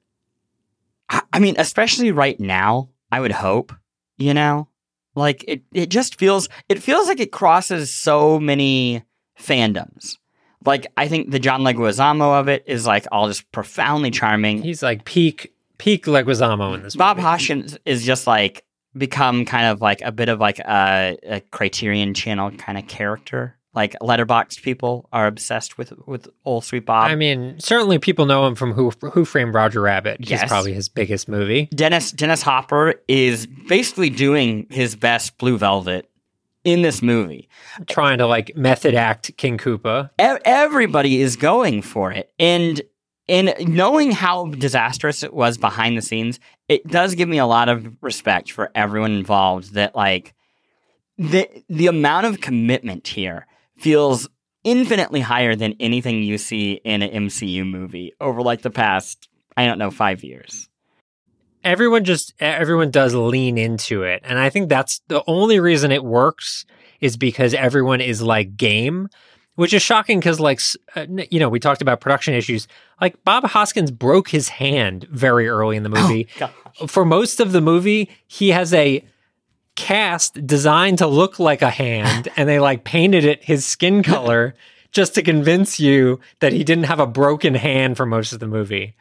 I, 1.09 1.23
I 1.33 1.39
mean, 1.39 1.55
especially 1.57 2.11
right 2.11 2.39
now, 2.41 2.89
I 3.13 3.21
would 3.21 3.31
hope, 3.31 3.73
you 4.19 4.35
know, 4.35 4.67
like 5.15 5.45
it, 5.47 5.63
it 5.73 5.89
just 5.89 6.19
feels, 6.19 6.49
it 6.69 6.83
feels 6.83 7.09
like 7.09 7.21
it 7.21 7.33
crosses 7.33 7.95
so 7.95 8.41
many 8.41 9.03
fandoms. 9.39 10.17
Like, 10.65 10.87
I 10.97 11.09
think 11.09 11.31
the 11.31 11.39
John 11.41 11.63
Leguizamo 11.63 12.39
of 12.39 12.49
it 12.49 12.65
is 12.67 12.87
like 12.87 13.07
all 13.11 13.29
just 13.29 13.51
profoundly 13.53 14.11
charming. 14.11 14.63
He's 14.63 14.83
like 14.83 15.05
peak, 15.05 15.53
peak 15.79 16.07
Leguizamo 16.07 16.75
in 16.75 16.83
this. 16.83 16.95
Bob 16.95 17.17
movie. 17.17 17.27
Hoskins 17.27 17.79
is 17.85 18.05
just 18.05 18.27
like 18.27 18.65
become 18.97 19.45
kind 19.45 19.67
of 19.67 19.81
like 19.81 20.01
a 20.03 20.13
bit 20.13 20.29
of 20.29 20.39
like 20.39 20.61
a, 20.61 21.19
a 21.25 21.41
Criterion 21.41 22.15
Channel 22.15 22.53
kind 22.53 22.79
of 22.79 22.87
character. 22.87 23.57
Like 23.75 23.97
Letterboxd 24.03 24.63
people 24.63 25.09
are 25.13 25.27
obsessed 25.27 25.79
with 25.79 25.93
with 26.07 26.29
old 26.45 26.65
sweet 26.65 26.85
Bob. 26.85 27.11
I 27.11 27.15
mean, 27.15 27.59
certainly 27.59 27.99
people 27.99 28.27
know 28.27 28.47
him 28.47 28.55
from 28.55 28.73
Who 28.73 28.91
Who 29.13 29.25
Framed 29.25 29.55
Roger 29.55 29.81
Rabbit. 29.81 30.19
He's 30.21 30.31
Yes. 30.31 30.49
probably 30.49 30.75
his 30.75 30.91
biggest 30.91 31.27
movie. 31.29 31.71
Dennis 31.75 32.11
Dennis 32.13 32.43
Hopper 32.43 32.95
is 33.09 33.47
basically 33.47 34.11
doing 34.11 34.67
his 34.69 34.95
best 34.95 35.39
Blue 35.39 35.57
Velvet 35.57 36.07
in 36.65 36.83
this 36.83 37.01
movie. 37.01 37.49
Trying 37.89 38.19
to 38.19 38.27
like 38.27 38.55
method 38.57 38.95
act 38.95 39.35
King 39.39 39.57
Koopa. 39.57 40.11
E- 40.21 40.41
everybody 40.45 41.23
is 41.23 41.37
going 41.37 41.81
for 41.81 42.13
it, 42.13 42.31
and 42.39 42.83
and 43.27 43.55
knowing 43.61 44.13
how 44.13 44.49
disastrous 44.49 45.23
it 45.23 45.33
was 45.33 45.57
behind 45.57 45.97
the 45.97 46.03
scenes, 46.03 46.41
it 46.69 46.87
does 46.89 47.15
give 47.15 47.29
me 47.29 47.39
a 47.39 47.47
lot 47.47 47.71
of 47.71 47.87
respect 48.03 48.51
for 48.53 48.71
everyone 48.75 49.13
involved. 49.13 49.73
That 49.73 49.97
like 49.97 50.35
the 51.17 51.49
the 51.71 51.87
amount 51.87 52.27
of 52.27 52.43
commitment 52.43 53.09
here 53.09 53.47
feels 53.83 54.29
infinitely 54.65 55.21
higher 55.21 55.55
than 55.57 55.75
anything 55.81 56.23
you 56.23 56.39
see 56.39 56.81
in 56.85 57.03
an 57.03 57.27
MCU 57.27 57.67
movie 57.69 58.13
over 58.21 58.41
like 58.43 58.63
the 58.63 58.71
past 58.71 59.29
I 59.57 59.67
don't 59.67 59.79
know 59.79 59.91
five 59.91 60.23
years. 60.25 60.69
everyone 61.65 62.05
just 62.05 62.33
everyone 62.41 62.91
does 62.91 63.15
lean 63.15 63.57
into 63.59 64.03
it 64.03 64.21
and 64.25 64.39
i 64.39 64.51
think 64.51 64.69
that's 64.69 65.01
the 65.07 65.23
only 65.29 65.61
reason 65.61 65.93
it 65.93 66.05
works 66.05 66.65
is 67.01 67.17
because 67.17 67.55
everyone 67.55 68.01
is 68.01 68.21
like 68.21 68.57
game 68.57 69.09
which 69.55 69.73
is 69.73 69.83
shocking 69.83 70.19
because 70.19 70.41
like 70.41 70.61
uh, 70.97 71.07
you 71.31 71.39
know 71.39 71.49
we 71.49 71.61
talked 71.61 71.81
about 71.83 72.01
production 72.01 72.35
issues 72.35 72.67
like 73.01 73.23
bob 73.25 73.45
hoskins 73.45 73.91
broke 73.93 74.29
his 74.31 74.49
hand 74.49 75.07
very 75.11 75.47
early 75.49 75.77
in 75.77 75.83
the 75.85 75.89
movie 75.89 76.27
God. 76.39 76.51
for 76.89 77.05
most 77.05 77.39
of 77.39 77.53
the 77.53 77.61
movie 77.61 78.11
he 78.27 78.49
has 78.49 78.75
a 78.75 79.05
cast 79.77 80.47
designed 80.47 80.99
to 80.99 81.07
look 81.07 81.39
like 81.39 81.63
a 81.63 81.71
hand 81.71 82.29
and 82.37 82.49
they 82.49 82.61
like 82.61 82.85
painted 82.85 83.25
it 83.25 83.43
his 83.43 83.65
skin 83.65 84.03
color 84.03 84.55
just 84.93 85.15
to 85.15 85.23
convince 85.23 85.81
you 85.81 86.21
that 86.41 86.53
he 86.53 86.63
didn't 86.63 86.85
have 86.85 87.01
a 87.01 87.07
broken 87.07 87.55
hand 87.55 87.97
for 87.97 88.05
most 88.05 88.33
of 88.33 88.41
the 88.41 88.47
movie 88.47 88.95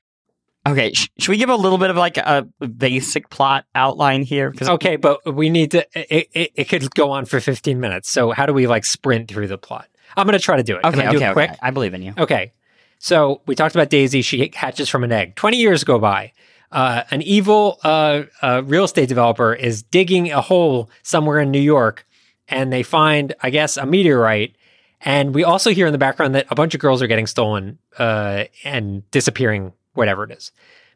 Okay, 0.67 0.93
sh- 0.93 1.09
should 1.17 1.31
we 1.31 1.37
give 1.37 1.49
a 1.49 1.55
little 1.55 1.79
bit 1.79 1.89
of 1.89 1.97
like 1.97 2.17
a 2.17 2.47
basic 2.59 3.29
plot 3.29 3.65
outline 3.73 4.21
here? 4.21 4.51
Because 4.51 4.69
Okay, 4.69 4.95
but 4.95 5.33
we 5.33 5.49
need 5.49 5.71
to. 5.71 5.87
It, 5.95 6.29
it, 6.33 6.51
it 6.53 6.63
could 6.69 6.93
go 6.93 7.09
on 7.11 7.25
for 7.25 7.39
15 7.39 7.79
minutes. 7.79 8.09
So 8.09 8.31
how 8.31 8.45
do 8.45 8.53
we 8.53 8.67
like 8.67 8.85
sprint 8.85 9.27
through 9.27 9.47
the 9.47 9.57
plot? 9.57 9.87
I'm 10.15 10.27
going 10.27 10.37
to 10.37 10.43
try 10.43 10.57
to 10.57 10.63
do 10.63 10.75
it. 10.75 10.83
Can 10.83 10.93
okay, 10.93 11.07
I 11.07 11.11
do 11.11 11.17
okay, 11.17 11.29
it 11.29 11.33
quick? 11.33 11.49
okay, 11.51 11.59
I 11.61 11.71
believe 11.71 11.93
in 11.93 12.03
you. 12.03 12.13
Okay. 12.17 12.53
So 12.99 13.41
we 13.47 13.55
talked 13.55 13.73
about 13.73 13.89
Daisy. 13.89 14.21
She 14.21 14.51
hatches 14.53 14.87
from 14.87 15.03
an 15.03 15.11
egg. 15.11 15.35
20 15.35 15.57
years 15.57 15.83
go 15.83 15.97
by. 15.97 16.33
Uh, 16.71 17.03
an 17.11 17.21
evil 17.21 17.79
uh, 17.83 18.23
uh, 18.41 18.61
real 18.65 18.85
estate 18.85 19.09
developer 19.09 19.53
is 19.53 19.83
digging 19.83 20.31
a 20.31 20.41
hole 20.41 20.89
somewhere 21.03 21.39
in 21.39 21.51
New 21.51 21.59
York, 21.59 22.05
and 22.47 22.71
they 22.71 22.83
find, 22.83 23.33
I 23.41 23.49
guess, 23.49 23.77
a 23.77 23.85
meteorite. 23.85 24.55
And 25.01 25.33
we 25.33 25.43
also 25.43 25.71
hear 25.71 25.87
in 25.87 25.91
the 25.91 25.97
background 25.97 26.35
that 26.35 26.45
a 26.49 26.55
bunch 26.55 26.73
of 26.73 26.79
girls 26.79 27.01
are 27.01 27.07
getting 27.07 27.27
stolen 27.27 27.79
uh, 27.97 28.45
and 28.63 29.09
disappearing, 29.11 29.73
whatever 29.93 30.23
it 30.23 30.31
is. 30.31 30.51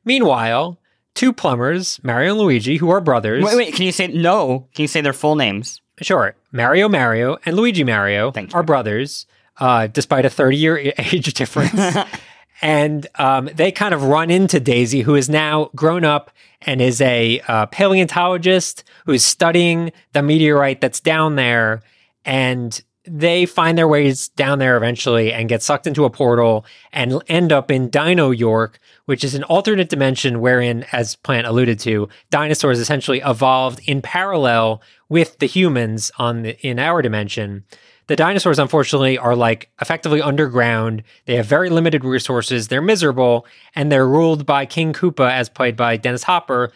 Meanwhile, 0.05 0.79
two 1.15 1.33
plumbers, 1.33 1.99
Mario 2.03 2.31
and 2.31 2.39
Luigi, 2.39 2.77
who 2.77 2.89
are 2.91 3.01
brothers. 3.01 3.43
Wait, 3.43 3.55
wait, 3.55 3.73
can 3.73 3.85
you 3.85 3.91
say 3.91 4.07
no? 4.07 4.67
Can 4.75 4.83
you 4.83 4.87
say 4.87 5.01
their 5.01 5.13
full 5.13 5.35
names? 5.35 5.81
Sure. 6.01 6.35
Mario 6.51 6.87
Mario 6.87 7.37
and 7.45 7.55
Luigi 7.55 7.83
Mario 7.83 8.31
Thank 8.31 8.53
you. 8.53 8.59
are 8.59 8.63
brothers, 8.63 9.25
uh, 9.59 9.87
despite 9.87 10.25
a 10.25 10.29
30 10.29 10.57
year 10.57 10.77
age 10.97 11.33
difference. 11.33 11.97
and 12.61 13.07
um, 13.15 13.49
they 13.53 13.71
kind 13.71 13.93
of 13.93 14.03
run 14.03 14.31
into 14.31 14.59
Daisy, 14.59 15.01
who 15.01 15.15
is 15.15 15.29
now 15.29 15.69
grown 15.75 16.05
up 16.05 16.31
and 16.61 16.81
is 16.81 17.01
a 17.01 17.41
uh, 17.47 17.65
paleontologist 17.67 18.83
who's 19.05 19.23
studying 19.23 19.91
the 20.13 20.21
meteorite 20.21 20.81
that's 20.81 20.99
down 20.99 21.35
there. 21.35 21.83
And 22.23 22.81
they 23.07 23.45
find 23.45 23.77
their 23.77 23.87
ways 23.87 24.29
down 24.29 24.59
there 24.59 24.77
eventually 24.77 25.31
and 25.31 25.49
get 25.49 25.61
sucked 25.61 25.85
into 25.85 26.05
a 26.05 26.09
portal 26.09 26.65
and 26.91 27.21
end 27.27 27.51
up 27.51 27.69
in 27.69 27.89
Dino 27.89 28.31
York, 28.31 28.79
which 29.05 29.23
is 29.23 29.35
an 29.35 29.43
alternate 29.43 29.89
dimension 29.89 30.41
wherein, 30.41 30.85
as 30.91 31.15
Plante 31.17 31.47
alluded 31.47 31.79
to, 31.81 32.09
dinosaurs 32.31 32.79
essentially 32.79 33.21
evolved 33.23 33.79
in 33.85 34.01
parallel 34.01 34.81
with 35.07 35.37
the 35.37 35.45
humans 35.45 36.11
on 36.17 36.41
the, 36.41 36.59
in 36.67 36.79
our 36.79 37.01
dimension. 37.01 37.63
The 38.07 38.15
dinosaurs, 38.15 38.59
unfortunately, 38.59 39.17
are 39.17 39.35
like 39.35 39.69
effectively 39.81 40.21
underground. 40.21 41.03
They 41.25 41.35
have 41.35 41.47
very 41.47 41.69
limited 41.69 42.05
resources. 42.05 42.67
They're 42.67 42.81
miserable, 42.81 43.47
and 43.75 43.91
they're 43.91 44.07
ruled 44.07 44.45
by 44.45 44.65
King 44.65 44.93
Koopa, 44.93 45.31
as 45.31 45.49
played 45.49 45.75
by 45.75 45.97
Dennis 45.97 46.23
Hopper, 46.23 46.71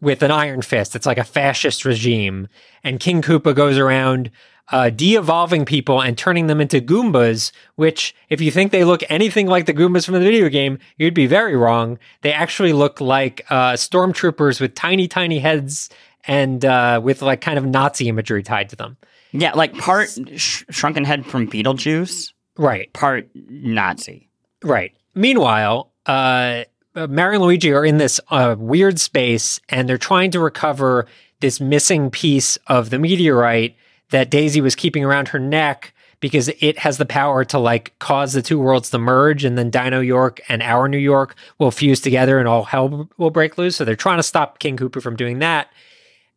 with 0.00 0.22
an 0.22 0.30
iron 0.30 0.62
fist. 0.62 0.94
It's 0.94 1.06
like 1.06 1.18
a 1.18 1.24
fascist 1.24 1.84
regime. 1.84 2.48
And 2.84 3.00
King 3.00 3.22
Koopa 3.22 3.54
goes 3.54 3.78
around 3.78 4.30
uh, 4.70 4.90
de-evolving 4.90 5.64
people 5.64 6.02
and 6.02 6.18
turning 6.18 6.46
them 6.46 6.60
into 6.60 6.80
Goombas, 6.80 7.50
which, 7.76 8.14
if 8.28 8.40
you 8.40 8.50
think 8.50 8.70
they 8.70 8.84
look 8.84 9.02
anything 9.08 9.46
like 9.46 9.64
the 9.64 9.72
Goombas 9.72 10.04
from 10.04 10.14
the 10.14 10.20
video 10.20 10.50
game, 10.50 10.78
you'd 10.98 11.14
be 11.14 11.26
very 11.26 11.56
wrong. 11.56 11.98
They 12.20 12.32
actually 12.32 12.74
look 12.74 13.00
like 13.00 13.46
uh, 13.48 13.72
stormtroopers 13.72 14.60
with 14.60 14.74
tiny, 14.74 15.08
tiny 15.08 15.38
heads 15.38 15.88
and 16.24 16.62
uh, 16.64 17.00
with 17.02 17.22
like 17.22 17.40
kind 17.40 17.58
of 17.58 17.64
Nazi 17.64 18.08
imagery 18.08 18.42
tied 18.42 18.68
to 18.68 18.76
them. 18.76 18.98
Yeah, 19.32 19.52
like 19.54 19.76
part 19.76 20.08
sh- 20.36 20.64
shrunken 20.70 21.04
head 21.04 21.26
from 21.26 21.48
Beetlejuice, 21.48 22.32
Right, 22.56 22.92
part 22.92 23.28
Nazi. 23.34 24.28
right. 24.64 24.92
Meanwhile, 25.14 25.92
uh, 26.06 26.64
Mario 26.94 27.34
and 27.38 27.42
Luigi 27.44 27.72
are 27.72 27.84
in 27.84 27.98
this 27.98 28.20
uh, 28.30 28.56
weird 28.58 28.98
space 28.98 29.60
and 29.68 29.88
they're 29.88 29.98
trying 29.98 30.30
to 30.32 30.40
recover 30.40 31.06
this 31.40 31.60
missing 31.60 32.10
piece 32.10 32.56
of 32.66 32.90
the 32.90 32.98
meteorite 32.98 33.76
that 34.10 34.30
Daisy 34.30 34.60
was 34.60 34.74
keeping 34.74 35.04
around 35.04 35.28
her 35.28 35.38
neck 35.38 35.92
because 36.20 36.48
it 36.60 36.78
has 36.78 36.98
the 36.98 37.06
power 37.06 37.44
to 37.44 37.58
like 37.58 37.96
cause 38.00 38.32
the 38.32 38.42
two 38.42 38.58
worlds 38.58 38.90
to 38.90 38.98
merge 38.98 39.44
and 39.44 39.56
then 39.56 39.70
Dino 39.70 40.00
York 40.00 40.40
and 40.48 40.62
our 40.62 40.88
New 40.88 40.98
York 40.98 41.36
will 41.58 41.70
fuse 41.70 42.00
together 42.00 42.38
and 42.40 42.48
all 42.48 42.64
hell 42.64 43.08
will 43.18 43.30
break 43.30 43.56
loose. 43.58 43.76
So 43.76 43.84
they're 43.84 43.94
trying 43.94 44.18
to 44.18 44.22
stop 44.24 44.58
King 44.58 44.76
Koopa 44.76 45.00
from 45.00 45.14
doing 45.14 45.38
that. 45.40 45.68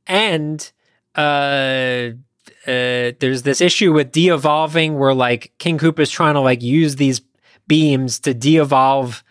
And 0.05 0.71
uh 1.15 2.09
uh, 2.67 3.11
there's 3.19 3.43
this 3.43 3.61
issue 3.61 3.93
with 3.93 4.11
de-evolving 4.11 4.97
where 4.97 5.13
like 5.13 5.51
King 5.57 5.77
Koopa's 5.77 6.09
trying 6.09 6.33
to 6.35 6.39
like 6.41 6.61
use 6.61 6.95
these 6.95 7.21
beams 7.67 8.19
to 8.21 8.33
de-evolve 8.33 9.23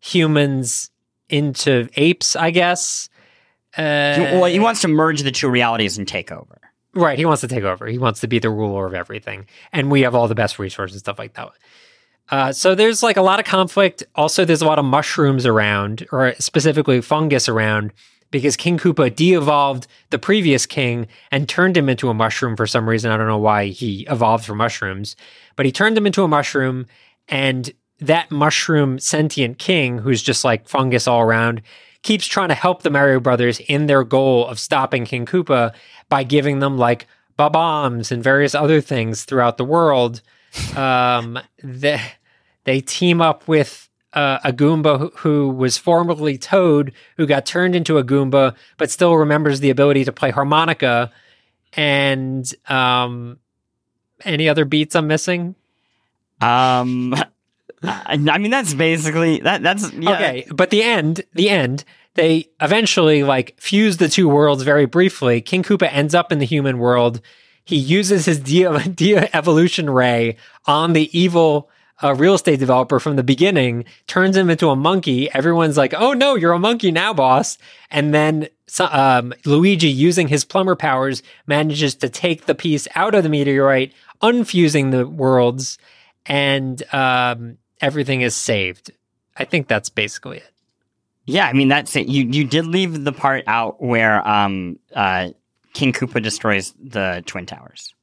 humans 0.00 0.90
into 1.28 1.88
apes, 1.96 2.36
I 2.36 2.50
guess. 2.50 3.08
Uh, 3.76 4.14
He- 4.14 4.22
well, 4.38 4.44
he 4.44 4.58
wants 4.58 4.80
to 4.82 4.88
merge 4.88 5.22
the 5.22 5.32
two 5.32 5.48
realities 5.48 5.98
and 5.98 6.06
take 6.06 6.30
over. 6.32 6.60
Right. 6.94 7.18
He 7.18 7.26
wants 7.26 7.42
to 7.42 7.48
take 7.48 7.64
over. 7.64 7.86
He 7.86 7.98
wants 7.98 8.20
to 8.20 8.26
be 8.28 8.38
the 8.38 8.48
ruler 8.48 8.86
of 8.86 8.94
everything. 8.94 9.46
And 9.72 9.90
we 9.90 10.00
have 10.02 10.14
all 10.14 10.28
the 10.28 10.34
best 10.34 10.58
resources 10.58 10.94
and 10.96 11.00
stuff 11.00 11.18
like 11.18 11.34
that. 11.34 11.50
Uh, 12.30 12.52
so 12.52 12.74
there's 12.74 13.02
like 13.02 13.16
a 13.18 13.22
lot 13.22 13.38
of 13.38 13.44
conflict. 13.44 14.02
Also, 14.14 14.44
there's 14.44 14.62
a 14.62 14.66
lot 14.66 14.78
of 14.78 14.84
mushrooms 14.84 15.44
around, 15.46 16.06
or 16.10 16.34
specifically 16.38 17.00
fungus 17.02 17.48
around, 17.48 17.92
because 18.30 18.56
King 18.56 18.78
Koopa 18.78 19.14
de 19.14 19.34
evolved 19.34 19.86
the 20.10 20.18
previous 20.18 20.66
king 20.66 21.06
and 21.30 21.48
turned 21.48 21.76
him 21.76 21.88
into 21.88 22.08
a 22.08 22.14
mushroom 22.14 22.56
for 22.56 22.66
some 22.66 22.88
reason. 22.88 23.10
I 23.10 23.16
don't 23.16 23.28
know 23.28 23.38
why 23.38 23.66
he 23.66 24.06
evolved 24.10 24.44
from 24.44 24.58
mushrooms, 24.58 25.16
but 25.54 25.66
he 25.66 25.72
turned 25.72 25.96
him 25.96 26.06
into 26.06 26.24
a 26.24 26.28
mushroom. 26.28 26.86
And 27.28 27.72
that 28.00 28.30
mushroom 28.30 28.98
sentient 28.98 29.58
king, 29.58 29.98
who's 29.98 30.22
just 30.22 30.44
like 30.44 30.68
fungus 30.68 31.08
all 31.08 31.20
around, 31.20 31.62
keeps 32.02 32.26
trying 32.26 32.48
to 32.48 32.54
help 32.54 32.82
the 32.82 32.90
Mario 32.90 33.20
Brothers 33.20 33.60
in 33.60 33.86
their 33.86 34.04
goal 34.04 34.46
of 34.46 34.58
stopping 34.58 35.04
King 35.04 35.26
Koopa 35.26 35.74
by 36.08 36.22
giving 36.22 36.60
them 36.60 36.78
like 36.78 37.06
bombs 37.36 38.12
and 38.12 38.22
various 38.22 38.54
other 38.54 38.80
things 38.80 39.24
throughout 39.24 39.56
the 39.56 39.64
world. 39.64 40.22
Um, 40.74 41.38
they, 41.62 42.00
they 42.64 42.80
team 42.80 43.20
up 43.20 43.46
with 43.46 43.85
uh, 44.16 44.38
a 44.42 44.52
Goomba 44.52 44.98
who, 44.98 45.12
who 45.16 45.50
was 45.50 45.76
formerly 45.76 46.38
Toad, 46.38 46.92
who 47.18 47.26
got 47.26 47.44
turned 47.44 47.76
into 47.76 47.98
a 47.98 48.04
Goomba, 48.04 48.56
but 48.78 48.90
still 48.90 49.14
remembers 49.14 49.60
the 49.60 49.70
ability 49.70 50.04
to 50.04 50.12
play 50.12 50.30
harmonica. 50.30 51.12
And 51.74 52.50
um, 52.66 53.38
any 54.24 54.48
other 54.48 54.64
beats 54.64 54.96
I'm 54.96 55.06
missing? 55.06 55.54
Um, 56.40 57.14
I, 57.82 58.16
mean, 58.16 58.50
that's 58.50 58.72
basically 58.72 59.40
that. 59.40 59.62
That's 59.62 59.92
yeah. 59.92 60.10
Okay, 60.12 60.46
but 60.50 60.70
the 60.70 60.82
end, 60.82 61.20
the 61.34 61.50
end, 61.50 61.84
they 62.14 62.48
eventually 62.62 63.22
like 63.22 63.54
fuse 63.60 63.98
the 63.98 64.08
two 64.08 64.30
worlds 64.30 64.62
very 64.62 64.86
briefly. 64.86 65.42
King 65.42 65.62
Koopa 65.62 65.92
ends 65.92 66.14
up 66.14 66.32
in 66.32 66.38
the 66.38 66.46
human 66.46 66.78
world. 66.78 67.20
He 67.66 67.76
uses 67.76 68.24
his 68.24 68.40
de- 68.40 68.88
de-evolution 68.94 69.90
ray 69.90 70.36
on 70.64 70.94
the 70.94 71.16
evil 71.18 71.68
uh, 72.02 72.14
real 72.14 72.34
estate 72.34 72.58
developer 72.58 73.00
from 73.00 73.16
the 73.16 73.22
beginning, 73.22 73.84
turns 74.06 74.36
him 74.36 74.50
into 74.50 74.68
a 74.68 74.76
monkey. 74.76 75.30
Everyone's 75.32 75.76
like, 75.76 75.94
"Oh 75.96 76.12
no, 76.12 76.34
you're 76.34 76.52
a 76.52 76.58
monkey 76.58 76.90
now, 76.90 77.12
boss!" 77.14 77.58
And 77.90 78.12
then 78.12 78.48
um, 78.80 79.32
Luigi, 79.44 79.88
using 79.88 80.28
his 80.28 80.44
plumber 80.44 80.76
powers, 80.76 81.22
manages 81.46 81.94
to 81.96 82.08
take 82.08 82.46
the 82.46 82.54
piece 82.54 82.86
out 82.94 83.14
of 83.14 83.22
the 83.22 83.28
meteorite, 83.28 83.92
unfusing 84.22 84.90
the 84.90 85.06
worlds, 85.06 85.78
and 86.26 86.82
um, 86.92 87.58
everything 87.80 88.20
is 88.20 88.34
saved. 88.34 88.90
I 89.36 89.44
think 89.44 89.68
that's 89.68 89.88
basically 89.88 90.38
it. 90.38 90.50
Yeah, 91.26 91.46
I 91.46 91.52
mean 91.52 91.68
that's 91.68 91.94
it. 91.96 92.06
You 92.06 92.24
you 92.24 92.44
did 92.44 92.66
leave 92.66 93.04
the 93.04 93.12
part 93.12 93.44
out 93.46 93.82
where 93.82 94.26
um 94.26 94.78
uh 94.94 95.30
King 95.74 95.92
Koopa 95.92 96.22
destroys 96.22 96.72
the 96.82 97.22
twin 97.26 97.46
towers. 97.46 97.94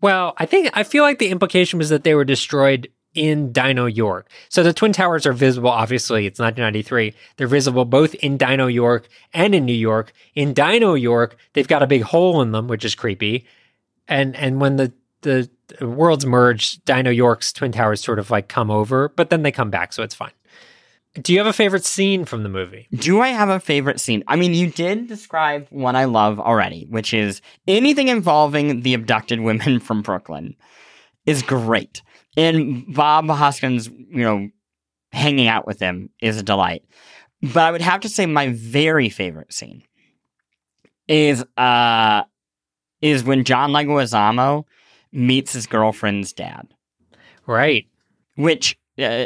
Well, 0.00 0.34
I 0.38 0.46
think 0.46 0.70
I 0.74 0.82
feel 0.82 1.02
like 1.02 1.18
the 1.18 1.28
implication 1.28 1.78
was 1.78 1.90
that 1.90 2.04
they 2.04 2.14
were 2.14 2.24
destroyed 2.24 2.90
in 3.14 3.52
Dino 3.52 3.86
York. 3.86 4.30
So 4.48 4.62
the 4.62 4.72
Twin 4.72 4.92
Towers 4.92 5.26
are 5.26 5.32
visible, 5.32 5.70
obviously, 5.70 6.26
it's 6.26 6.38
1993. 6.38 7.14
They're 7.36 7.48
visible 7.48 7.84
both 7.84 8.14
in 8.14 8.36
Dino 8.36 8.66
York 8.68 9.08
and 9.34 9.54
in 9.54 9.64
New 9.64 9.72
York. 9.72 10.12
In 10.34 10.52
Dino 10.54 10.94
York, 10.94 11.36
they've 11.52 11.66
got 11.66 11.82
a 11.82 11.88
big 11.88 12.02
hole 12.02 12.40
in 12.40 12.52
them, 12.52 12.68
which 12.68 12.84
is 12.84 12.94
creepy. 12.94 13.46
And 14.08 14.36
and 14.36 14.60
when 14.60 14.76
the 14.76 14.92
the 15.22 15.50
worlds 15.80 16.24
merge, 16.24 16.82
Dino 16.84 17.10
York's 17.10 17.52
Twin 17.52 17.72
Towers 17.72 18.00
sort 18.00 18.18
of 18.18 18.30
like 18.30 18.48
come 18.48 18.70
over, 18.70 19.10
but 19.10 19.30
then 19.30 19.42
they 19.42 19.52
come 19.52 19.70
back, 19.70 19.92
so 19.92 20.02
it's 20.02 20.14
fine. 20.14 20.32
Do 21.14 21.32
you 21.32 21.38
have 21.38 21.46
a 21.48 21.52
favorite 21.52 21.84
scene 21.84 22.24
from 22.24 22.44
the 22.44 22.48
movie? 22.48 22.86
Do 22.94 23.20
I 23.20 23.28
have 23.28 23.48
a 23.48 23.58
favorite 23.58 23.98
scene? 24.00 24.22
I 24.28 24.36
mean, 24.36 24.54
you 24.54 24.68
did 24.70 25.08
describe 25.08 25.66
one 25.70 25.96
I 25.96 26.04
love 26.04 26.38
already, 26.38 26.86
which 26.88 27.12
is 27.12 27.40
anything 27.66 28.08
involving 28.08 28.82
the 28.82 28.94
abducted 28.94 29.40
women 29.40 29.80
from 29.80 30.02
Brooklyn 30.02 30.54
is 31.26 31.42
great. 31.42 32.02
And 32.36 32.94
Bob 32.94 33.28
Hoskins, 33.28 33.88
you 33.88 34.22
know, 34.22 34.48
hanging 35.12 35.48
out 35.48 35.66
with 35.66 35.78
them 35.80 36.10
is 36.22 36.38
a 36.38 36.44
delight. 36.44 36.84
But 37.42 37.58
I 37.64 37.70
would 37.72 37.80
have 37.80 38.00
to 38.00 38.08
say 38.08 38.26
my 38.26 38.48
very 38.50 39.08
favorite 39.08 39.52
scene 39.52 39.82
is 41.08 41.44
uh 41.56 42.22
is 43.00 43.24
when 43.24 43.42
John 43.44 43.70
Leguizamo 43.72 44.64
meets 45.10 45.54
his 45.54 45.66
girlfriend's 45.66 46.32
dad 46.32 46.68
Right. 47.46 47.86
which 48.36 48.78
uh, 49.02 49.24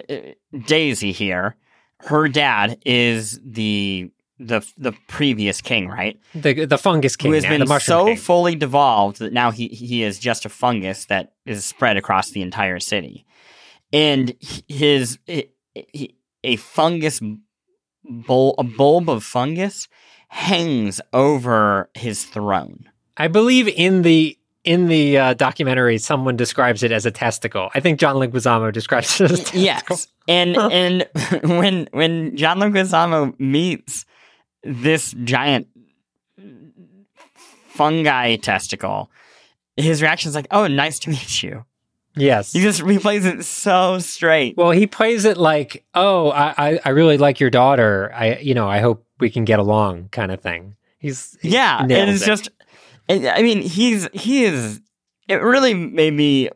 Daisy 0.67 1.13
here, 1.13 1.57
her 2.05 2.29
dad 2.29 2.79
is 2.85 3.41
the 3.45 4.11
the 4.39 4.67
the 4.77 4.93
previous 5.09 5.61
king, 5.61 5.89
right? 5.89 6.19
The 6.35 6.67
the 6.67 6.79
fungus 6.79 7.17
king 7.17 7.31
Who 7.31 7.35
has 7.35 7.45
now, 7.45 7.51
been 7.59 7.81
so 7.81 8.07
king. 8.07 8.17
fully 8.17 8.55
devolved 8.57 9.19
that 9.19 9.33
now 9.33 9.51
he 9.51 9.69
he 9.69 10.03
is 10.03 10.19
just 10.19 10.45
a 10.45 10.49
fungus 10.49 11.07
that 11.07 11.33
is 11.47 11.65
spread 11.65 11.97
across 11.97 12.31
the 12.31 12.43
entire 12.43 12.81
city, 12.81 13.25
and 13.93 14.35
his 14.69 15.19
a, 15.29 15.49
a 16.43 16.57
fungus 16.57 17.21
bowl 18.05 18.55
a 18.59 18.65
bulb 18.65 19.09
of 19.09 19.25
fungus 19.25 19.89
hangs 20.29 21.01
over 21.13 21.91
his 21.95 22.25
throne. 22.25 22.89
I 23.17 23.29
believe 23.29 23.69
in 23.69 24.03
the 24.03 24.37
in 24.65 24.89
the 24.89 25.19
uh, 25.19 25.35
documentary, 25.35 25.99
someone 25.99 26.37
describes 26.37 26.83
it 26.83 26.91
as 26.91 27.07
a 27.07 27.11
testicle. 27.11 27.71
I 27.75 27.81
think 27.81 28.01
John 28.01 28.17
Leguizamo 28.17 28.73
describes 28.73 29.21
it 29.21 29.31
as 29.31 29.41
a 29.41 29.43
testicle. 29.45 29.61
Yes, 29.61 30.09
and 30.27 30.57
and 30.73 31.09
when 31.43 31.89
when 31.93 32.37
John 32.37 32.59
Leguizamo 32.59 33.39
meets 33.39 34.07
this 34.63 35.15
giant 35.25 35.69
fungi 37.69 38.37
testicle, 38.37 39.11
his 39.77 40.01
reaction 40.03 40.31
is 40.31 40.35
like, 40.35 40.49
"Oh, 40.51 40.67
nice 40.67 40.99
to 41.01 41.11
meet 41.11 41.43
you." 41.43 41.65
Yes. 42.17 42.53
He 42.53 42.61
just 42.61 42.81
replays 42.81 43.25
it 43.25 43.45
so 43.45 43.99
straight. 43.99 44.57
Well, 44.57 44.71
he 44.71 44.87
plays 44.87 45.25
it 45.25 45.37
like, 45.37 45.85
"Oh, 45.95 46.31
I, 46.31 46.55
I, 46.57 46.81
I 46.85 46.89
really 46.91 47.19
like 47.19 47.41
your 47.41 47.51
daughter. 47.51 48.13
I, 48.15 48.39
you 48.39 48.55
know, 48.55 48.69
I 48.69 48.79
hope 48.79 49.05
we 49.21 49.31
can 49.31 49.45
get 49.45 49.59
along," 49.59 50.09
kind 50.11 50.33
of 50.33 50.41
thing. 50.41 50.77
He's 50.99 51.37
he 51.43 51.51
yeah, 51.51 51.83
and 51.83 51.93
it's 51.93 52.23
it. 52.23 52.27
just, 52.27 52.49
and, 53.09 53.27
I 53.27 53.43
mean, 53.43 53.63
he's 53.63 54.09
he 54.13 54.45
is. 54.45 54.81
It 55.29 55.37
really 55.37 55.75
made 55.75 56.13
me 56.13 56.51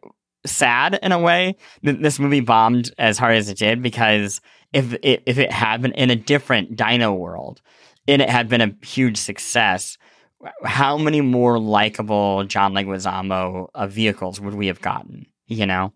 sad 0.46 0.98
in 1.02 1.12
a 1.12 1.18
way 1.18 1.56
that 1.82 2.02
this 2.02 2.18
movie 2.18 2.40
bombed 2.40 2.90
as 2.98 3.18
hard 3.18 3.36
as 3.36 3.48
it 3.48 3.58
did 3.58 3.82
because 3.82 4.40
if 4.72 4.94
it, 5.02 5.22
if 5.26 5.38
it 5.38 5.50
had 5.50 5.82
been 5.82 5.92
in 5.92 6.10
a 6.10 6.16
different 6.16 6.76
Dino 6.76 7.12
world 7.12 7.60
and 8.06 8.22
it 8.22 8.30
had 8.30 8.48
been 8.48 8.60
a 8.60 8.74
huge 8.84 9.16
success, 9.16 9.96
how 10.64 10.98
many 10.98 11.20
more 11.20 11.58
likable 11.58 12.44
John 12.44 12.74
Leguizamo 12.74 13.68
uh, 13.74 13.86
vehicles 13.86 14.40
would 14.40 14.54
we 14.54 14.66
have 14.66 14.80
gotten? 14.80 15.26
You 15.46 15.66
know, 15.66 15.92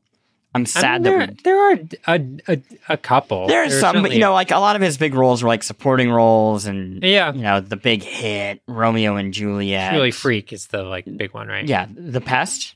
I'm 0.55 0.63
I 0.63 0.65
sad 0.65 1.03
mean, 1.03 1.19
there, 1.19 1.19
that 1.21 1.31
we 1.31 1.37
there 1.45 1.71
are 1.71 1.79
a, 2.17 2.21
a, 2.49 2.59
a 2.91 2.97
couple. 2.97 3.47
There's 3.47 3.71
There 3.71 3.79
are 3.79 3.93
some, 3.93 4.03
but 4.03 4.13
you 4.13 4.19
know, 4.21 4.33
like 4.35 4.51
a 4.51 4.59
lot 4.59 4.77
of 4.77 4.83
his 4.83 4.99
big 4.99 5.15
roles 5.15 5.43
were 5.43 5.49
like 5.49 5.63
supporting 5.63 6.11
roles, 6.11 6.67
and 6.67 7.03
Yeah. 7.03 7.33
you 7.33 7.43
know, 7.43 7.61
the 7.61 7.77
big 7.77 8.03
hit 8.03 8.61
Romeo 8.67 9.17
and 9.17 9.33
Juliet. 9.33 9.93
Really 9.95 10.11
Freak 10.11 10.53
is 10.53 10.67
the 10.67 10.83
like 10.83 11.05
big 11.17 11.33
one, 11.33 11.49
right? 11.49 11.65
Yeah, 11.67 11.87
The 11.95 12.21
Pest. 12.21 12.75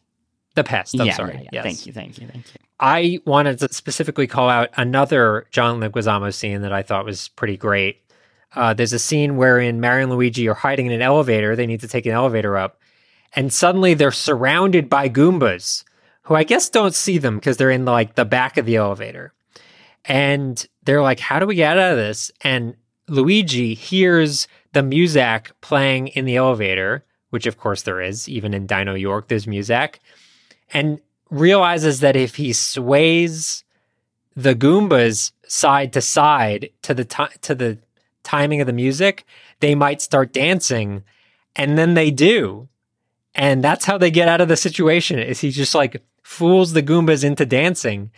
The 0.54 0.64
Pest. 0.64 0.98
I'm 0.98 1.06
yeah, 1.06 1.12
sorry. 1.14 1.34
yeah, 1.34 1.40
yeah. 1.42 1.48
Yes. 1.52 1.64
Thank 1.64 1.86
you, 1.86 1.92
thank 1.92 2.18
you, 2.18 2.26
thank 2.28 2.46
you. 2.54 2.60
I 2.80 3.20
wanted 3.26 3.58
to 3.58 3.72
specifically 3.72 4.26
call 4.26 4.48
out 4.48 4.70
another 4.76 5.46
John 5.50 5.80
Leguizamo 5.80 6.32
scene 6.32 6.62
that 6.62 6.72
I 6.72 6.82
thought 6.82 7.04
was 7.04 7.28
pretty 7.28 7.56
great. 7.58 8.02
Uh, 8.54 8.72
there's 8.72 8.94
a 8.94 8.98
scene 8.98 9.36
wherein 9.36 9.80
Mario 9.82 10.04
and 10.04 10.12
Luigi 10.12 10.48
are 10.48 10.54
hiding 10.54 10.86
in 10.86 10.92
an 10.92 11.02
elevator. 11.02 11.54
They 11.56 11.66
need 11.66 11.80
to 11.80 11.88
take 11.88 12.06
an 12.06 12.12
elevator 12.12 12.56
up, 12.56 12.80
and 13.34 13.52
suddenly 13.52 13.92
they're 13.92 14.10
surrounded 14.12 14.88
by 14.88 15.10
Goombas, 15.10 15.84
who 16.26 16.34
I 16.34 16.42
guess 16.42 16.68
don't 16.68 16.94
see 16.94 17.18
them 17.18 17.36
because 17.36 17.56
they're 17.56 17.70
in 17.70 17.84
like 17.84 18.16
the 18.16 18.24
back 18.24 18.58
of 18.58 18.66
the 18.66 18.76
elevator. 18.76 19.32
And 20.04 20.64
they're 20.84 21.02
like, 21.02 21.20
"How 21.20 21.38
do 21.38 21.46
we 21.46 21.54
get 21.54 21.78
out 21.78 21.92
of 21.92 21.96
this?" 21.96 22.32
And 22.40 22.74
Luigi 23.08 23.74
hears 23.74 24.48
the 24.72 24.82
music 24.82 25.52
playing 25.60 26.08
in 26.08 26.24
the 26.24 26.36
elevator, 26.36 27.04
which 27.30 27.46
of 27.46 27.58
course 27.58 27.82
there 27.82 28.00
is. 28.00 28.28
Even 28.28 28.54
in 28.54 28.66
Dino 28.66 28.94
York, 28.94 29.28
there's 29.28 29.46
music, 29.46 30.00
and 30.72 31.00
realizes 31.30 32.00
that 32.00 32.16
if 32.16 32.36
he 32.36 32.52
sways 32.52 33.64
the 34.34 34.54
Goombas 34.54 35.32
side 35.46 35.92
to 35.92 36.00
side 36.00 36.70
to 36.82 36.92
the 36.92 37.04
ti 37.04 37.26
to 37.42 37.54
the 37.54 37.78
timing 38.24 38.60
of 38.60 38.66
the 38.66 38.72
music, 38.72 39.24
they 39.60 39.76
might 39.76 40.02
start 40.02 40.32
dancing, 40.32 41.04
and 41.54 41.78
then 41.78 41.94
they 41.94 42.10
do, 42.10 42.68
and 43.36 43.62
that's 43.62 43.84
how 43.84 43.96
they 43.96 44.10
get 44.10 44.28
out 44.28 44.40
of 44.40 44.48
the 44.48 44.56
situation. 44.56 45.20
Is 45.20 45.40
he 45.40 45.52
just 45.52 45.74
like 45.74 46.02
fools 46.26 46.72
the 46.72 46.82
Goombas 46.82 47.24
into 47.24 47.46
dancing? 47.46 48.10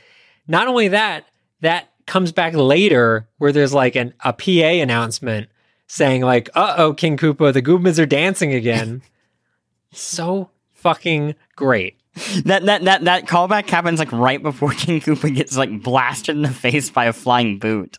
Not 0.47 0.66
only 0.66 0.88
that, 0.88 1.27
that 1.61 1.90
comes 2.07 2.33
back 2.33 2.55
later 2.55 3.29
where 3.37 3.53
there's 3.53 3.75
like 3.75 3.94
an 3.94 4.14
a 4.25 4.33
PA 4.33 4.83
announcement 4.83 5.49
saying 5.87 6.23
like, 6.23 6.49
"Uh 6.55 6.75
oh, 6.79 6.94
King 6.94 7.16
Koopa, 7.16 7.53
the 7.53 7.62
Goombas 7.62 7.99
are 7.99 8.07
dancing 8.07 8.55
again." 8.55 9.03
so 9.92 10.51
fucking 10.73 11.35
great. 11.55 11.97
That 12.44 12.64
that 12.64 12.85
that 12.85 13.05
that 13.05 13.27
callback 13.27 13.68
happens 13.68 13.99
like 13.99 14.11
right 14.11 14.42
before 14.42 14.71
King 14.73 15.01
Koopa 15.01 15.35
gets 15.35 15.57
like 15.57 15.83
blasted 15.83 16.35
in 16.35 16.42
the 16.42 16.49
face 16.49 16.90
by 16.90 17.05
a 17.05 17.12
flying 17.12 17.59
boot. 17.59 17.99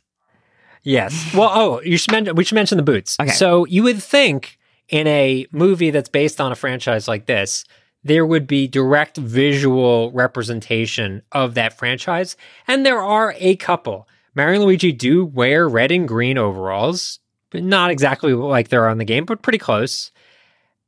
Yes. 0.81 1.33
Well, 1.35 1.51
oh, 1.53 1.81
you 1.81 1.97
should 1.97 2.11
mention 2.11 2.35
we 2.35 2.43
should 2.43 2.55
mention 2.55 2.77
the 2.77 2.83
boots. 2.83 3.15
Okay. 3.19 3.31
So 3.31 3.65
you 3.65 3.83
would 3.83 4.01
think 4.01 4.57
in 4.89 5.05
a 5.05 5.45
movie 5.51 5.91
that's 5.91 6.09
based 6.09 6.41
on 6.41 6.51
a 6.51 6.55
franchise 6.55 7.07
like 7.07 7.27
this, 7.27 7.63
there 8.03 8.25
would 8.25 8.47
be 8.47 8.67
direct 8.67 9.17
visual 9.17 10.11
representation 10.11 11.21
of 11.31 11.53
that 11.55 11.77
franchise, 11.77 12.37
and 12.67 12.85
there 12.85 13.01
are 13.01 13.33
a 13.37 13.55
couple. 13.57 14.07
Mario 14.35 14.55
and 14.55 14.63
Luigi 14.65 14.91
do 14.91 15.25
wear 15.25 15.67
red 15.67 15.91
and 15.91 16.07
green 16.07 16.37
overalls, 16.37 17.19
but 17.49 17.63
not 17.63 17.91
exactly 17.91 18.33
like 18.33 18.69
they're 18.69 18.87
on 18.87 18.99
the 18.99 19.05
game, 19.05 19.25
but 19.25 19.41
pretty 19.41 19.57
close. 19.57 20.11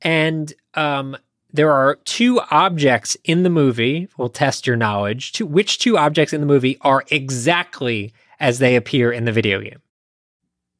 And 0.02 0.54
um, 0.76 1.18
there 1.52 1.72
are 1.72 1.96
two 2.06 2.40
objects 2.50 3.18
in 3.24 3.44
the 3.44 3.50
movie. 3.50 4.08
We'll 4.18 4.30
test 4.30 4.66
your 4.66 4.78
knowledge. 4.78 5.34
Two, 5.34 5.46
which 5.46 5.80
two 5.80 5.98
objects 5.98 6.34
in 6.34 6.40
the 6.40 6.48
movie 6.48 6.78
are 6.82 7.04
exactly 7.12 8.14
as 8.40 8.60
they 8.60 8.76
appear 8.76 9.12
in 9.12 9.26
the 9.26 9.32
video 9.32 9.60
game? 9.62 9.82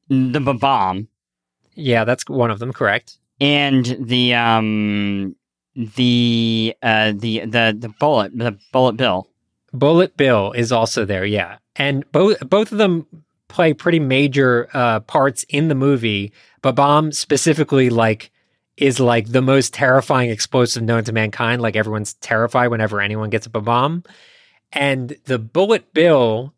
The 0.10 0.40
bomb 0.40 1.08
Yeah, 1.76 2.04
that's 2.04 2.28
one 2.28 2.52
of 2.52 2.60
them. 2.60 2.74
Correct. 2.74 3.18
and 3.40 3.98
the 4.00 4.34
um 4.36 5.36
the 5.76 6.76
uh 6.82 7.14
the 7.16 7.40
the 7.46 7.76
the 7.78 7.94
bullet 8.00 8.38
the 8.38 8.58
bullet 8.72 8.98
bill. 8.98 9.28
Bullet 9.74 10.18
Bill 10.18 10.52
is 10.52 10.72
also 10.72 11.06
there. 11.06 11.26
Yeah, 11.26 11.58
and 11.76 12.10
both 12.12 12.40
both 12.50 12.72
of 12.72 12.78
them 12.78 13.06
play 13.48 13.74
pretty 13.74 14.00
major 14.00 14.70
uh, 14.74 15.00
parts 15.02 15.46
in 15.50 15.68
the 15.68 15.76
movie. 15.76 16.32
But 16.62 16.74
Bomb 16.76 17.12
specifically, 17.12 17.90
like, 17.90 18.32
is 18.78 19.00
like 19.00 19.28
the 19.28 19.42
most 19.42 19.74
terrifying 19.74 20.30
explosive 20.30 20.84
known 20.84 21.04
to 21.06 21.14
mankind. 21.14 21.62
Like 21.62 21.76
everyone's 21.76 22.14
terrified 22.16 22.68
whenever 22.68 23.02
anyone 23.02 23.30
gets 23.30 23.46
a 23.46 23.50
bomb. 23.50 24.04
And 24.74 25.16
the 25.26 25.40
Bullet 25.40 25.94
Bill 25.94 26.54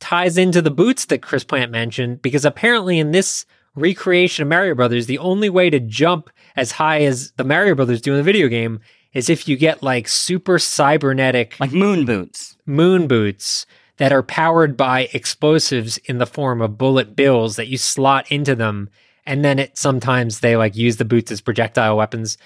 ties 0.00 0.38
into 0.38 0.62
the 0.62 0.70
boots 0.70 1.06
that 1.06 1.22
Chris 1.22 1.44
Plante 1.44 1.72
mentioned 1.72 2.22
because 2.22 2.44
apparently 2.44 2.98
in 2.98 3.10
this 3.10 3.44
recreation 3.74 4.42
of 4.42 4.48
Mario 4.48 4.74
Brothers, 4.74 5.06
the 5.06 5.18
only 5.18 5.50
way 5.50 5.70
to 5.70 5.80
jump 5.80 6.30
as 6.56 6.72
high 6.72 7.02
as 7.02 7.32
the 7.32 7.44
Mario 7.44 7.74
Brothers 7.74 8.00
do 8.00 8.12
in 8.12 8.18
the 8.18 8.22
video 8.22 8.48
game 8.48 8.80
is 9.12 9.30
if 9.30 9.48
you 9.48 9.56
get 9.56 9.82
like 9.82 10.06
super 10.08 10.58
cybernetic 10.58 11.58
Like 11.58 11.72
moon 11.72 12.04
boots. 12.04 12.56
moon 12.66 13.06
boots 13.08 13.66
that 13.96 14.12
are 14.12 14.22
powered 14.22 14.76
by 14.76 15.08
explosives 15.12 15.96
in 15.98 16.18
the 16.18 16.26
form 16.26 16.60
of 16.60 16.78
bullet 16.78 17.16
bills 17.16 17.56
that 17.56 17.68
you 17.68 17.76
slot 17.78 18.30
into 18.30 18.54
them 18.54 18.88
and 19.26 19.44
then 19.44 19.58
it 19.58 19.76
sometimes 19.76 20.40
they 20.40 20.56
like 20.56 20.76
use 20.76 20.96
the 20.96 21.04
boots 21.04 21.30
as 21.30 21.40
projectile 21.40 21.96
weapons. 21.96 22.38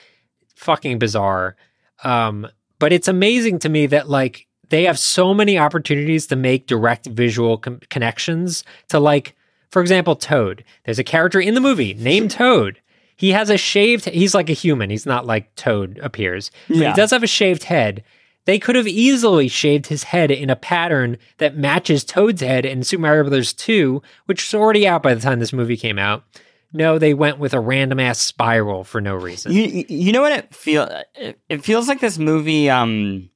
Fucking 0.56 0.98
bizarre. 0.98 1.56
Um 2.04 2.46
but 2.78 2.92
it's 2.92 3.08
amazing 3.08 3.60
to 3.60 3.68
me 3.68 3.86
that 3.86 4.08
like 4.08 4.46
they 4.70 4.84
have 4.84 4.98
so 4.98 5.34
many 5.34 5.58
opportunities 5.58 6.26
to 6.28 6.36
make 6.36 6.66
direct 6.66 7.06
visual 7.06 7.58
com- 7.58 7.80
connections 7.90 8.64
to 8.88 8.98
like 8.98 9.34
for 9.70 9.80
example 9.82 10.16
toad. 10.16 10.64
There's 10.84 10.98
a 10.98 11.04
character 11.04 11.40
in 11.40 11.54
the 11.54 11.60
movie 11.60 11.94
named 11.94 12.30
toad 12.32 12.80
he 13.22 13.30
has 13.30 13.48
a 13.48 13.56
shaved 13.56 14.04
he's 14.06 14.34
like 14.34 14.50
a 14.50 14.52
human 14.64 14.90
he's 14.90 15.06
not 15.06 15.24
like 15.26 15.54
toad 15.54 15.98
appears 16.02 16.50
but 16.68 16.76
Yeah. 16.76 16.90
he 16.90 16.96
does 16.96 17.10
have 17.12 17.22
a 17.22 17.26
shaved 17.28 17.64
head 17.64 18.02
they 18.44 18.58
could 18.58 18.74
have 18.74 18.88
easily 18.88 19.46
shaved 19.46 19.86
his 19.86 20.02
head 20.02 20.30
in 20.32 20.50
a 20.50 20.56
pattern 20.56 21.16
that 21.38 21.56
matches 21.56 22.02
Toad's 22.02 22.40
head 22.42 22.66
in 22.66 22.82
Super 22.82 23.02
Mario 23.02 23.30
Bros. 23.30 23.52
2, 23.52 24.02
which 24.26 24.42
was 24.44 24.60
already 24.60 24.84
out 24.84 25.00
by 25.00 25.14
the 25.14 25.20
time 25.20 25.38
this 25.38 25.52
movie 25.52 25.76
came 25.76 25.96
out. 25.96 26.24
No, 26.72 26.98
they 26.98 27.14
went 27.14 27.38
with 27.38 27.54
a 27.54 27.60
random 27.60 28.00
ass 28.00 28.18
spiral 28.18 28.82
for 28.82 29.00
no 29.00 29.14
reason. 29.14 29.52
You 29.52 29.84
you- 29.88 30.10
know 30.12 30.22
what 30.22 30.32
it 30.32 30.52
feel 30.52 30.88
it, 31.14 31.38
it 31.48 31.62
feels 31.64 31.86
like 31.86 32.00
this 32.00 32.18
movie 32.18 32.68
um 32.68 33.30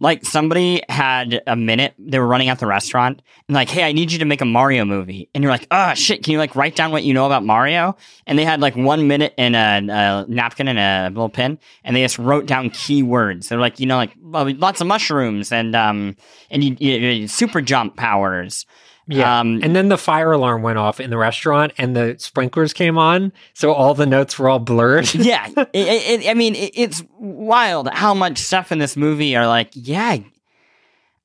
like 0.00 0.24
somebody 0.24 0.82
had 0.88 1.42
a 1.46 1.54
minute 1.54 1.94
they 1.98 2.18
were 2.18 2.26
running 2.26 2.48
out 2.48 2.58
the 2.58 2.66
restaurant 2.66 3.22
and 3.48 3.54
like 3.54 3.68
hey 3.68 3.84
I 3.84 3.92
need 3.92 4.10
you 4.10 4.18
to 4.18 4.24
make 4.24 4.40
a 4.40 4.44
Mario 4.46 4.84
movie. 4.84 5.28
And 5.34 5.44
you're 5.44 5.52
like 5.52 5.66
oh 5.70 5.94
shit 5.94 6.24
can 6.24 6.32
you 6.32 6.38
like 6.38 6.56
write 6.56 6.74
down 6.74 6.90
what 6.90 7.04
you 7.04 7.14
know 7.14 7.26
about 7.26 7.44
Mario? 7.44 7.96
And 8.26 8.38
they 8.38 8.44
had 8.44 8.60
like 8.60 8.74
one 8.74 9.06
minute 9.06 9.34
and 9.38 9.54
a, 9.54 9.92
a 9.94 10.26
napkin 10.28 10.66
and 10.68 10.78
a 10.78 11.08
little 11.14 11.28
pen 11.28 11.58
and 11.84 11.94
they 11.94 12.02
just 12.02 12.18
wrote 12.18 12.46
down 12.46 12.70
keywords. 12.70 13.48
They're 13.48 13.60
like 13.60 13.78
you 13.78 13.86
know 13.86 13.96
like 13.98 14.14
lots 14.20 14.80
of 14.80 14.86
mushrooms 14.86 15.52
and 15.52 15.76
um 15.76 16.16
and 16.50 16.64
you, 16.64 16.76
you- 16.80 17.28
super 17.28 17.60
jump 17.60 17.96
powers 17.96 18.66
yeah. 19.10 19.40
um, 19.40 19.60
and 19.62 19.74
then 19.74 19.88
the 19.88 19.98
fire 19.98 20.32
alarm 20.32 20.62
went 20.62 20.78
off 20.78 21.00
in 21.00 21.10
the 21.10 21.16
restaurant 21.16 21.72
and 21.78 21.96
the 21.96 22.16
sprinklers 22.18 22.72
came 22.72 22.98
on. 22.98 23.32
So 23.54 23.72
all 23.72 23.94
the 23.94 24.06
notes 24.06 24.38
were 24.38 24.48
all 24.48 24.58
blurred. 24.58 25.12
yeah, 25.14 25.46
it, 25.56 25.68
it, 25.72 26.28
I 26.28 26.34
mean, 26.34 26.54
it, 26.54 26.72
it's 26.74 27.02
wild 27.18 27.88
how 27.88 28.14
much 28.14 28.38
stuff 28.38 28.72
in 28.72 28.78
this 28.78 28.96
movie 28.96 29.36
are 29.36 29.46
like, 29.46 29.70
yeah. 29.74 30.18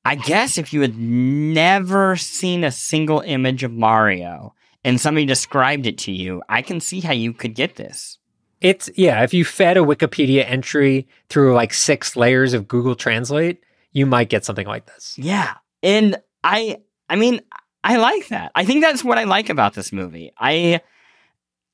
I 0.04 0.14
guess 0.14 0.56
if 0.56 0.72
you 0.72 0.82
had 0.82 0.96
never 0.96 2.16
seen 2.16 2.62
a 2.62 2.70
single 2.70 3.20
image 3.22 3.64
of 3.64 3.72
Mario 3.72 4.54
and 4.84 5.00
somebody 5.00 5.26
described 5.26 5.86
it 5.86 5.98
to 5.98 6.12
you, 6.12 6.42
I 6.48 6.62
can 6.62 6.80
see 6.80 7.00
how 7.00 7.12
you 7.12 7.32
could 7.32 7.56
get 7.56 7.74
this. 7.74 8.18
It's, 8.60 8.88
yeah, 8.94 9.22
if 9.22 9.34
you 9.34 9.44
fed 9.44 9.76
a 9.76 9.80
Wikipedia 9.80 10.48
entry 10.48 11.08
through 11.28 11.54
like 11.54 11.74
six 11.74 12.16
layers 12.16 12.54
of 12.54 12.68
Google 12.68 12.94
Translate, 12.94 13.62
you 13.92 14.06
might 14.06 14.28
get 14.28 14.44
something 14.44 14.66
like 14.66 14.86
this. 14.86 15.18
Yeah, 15.18 15.54
and 15.82 16.16
I, 16.44 16.78
I 17.08 17.16
mean, 17.16 17.40
I 17.86 17.98
like 17.98 18.28
that. 18.28 18.50
I 18.56 18.64
think 18.64 18.82
that's 18.82 19.04
what 19.04 19.16
I 19.16 19.24
like 19.24 19.48
about 19.48 19.74
this 19.74 19.92
movie. 19.92 20.32
I, 20.36 20.80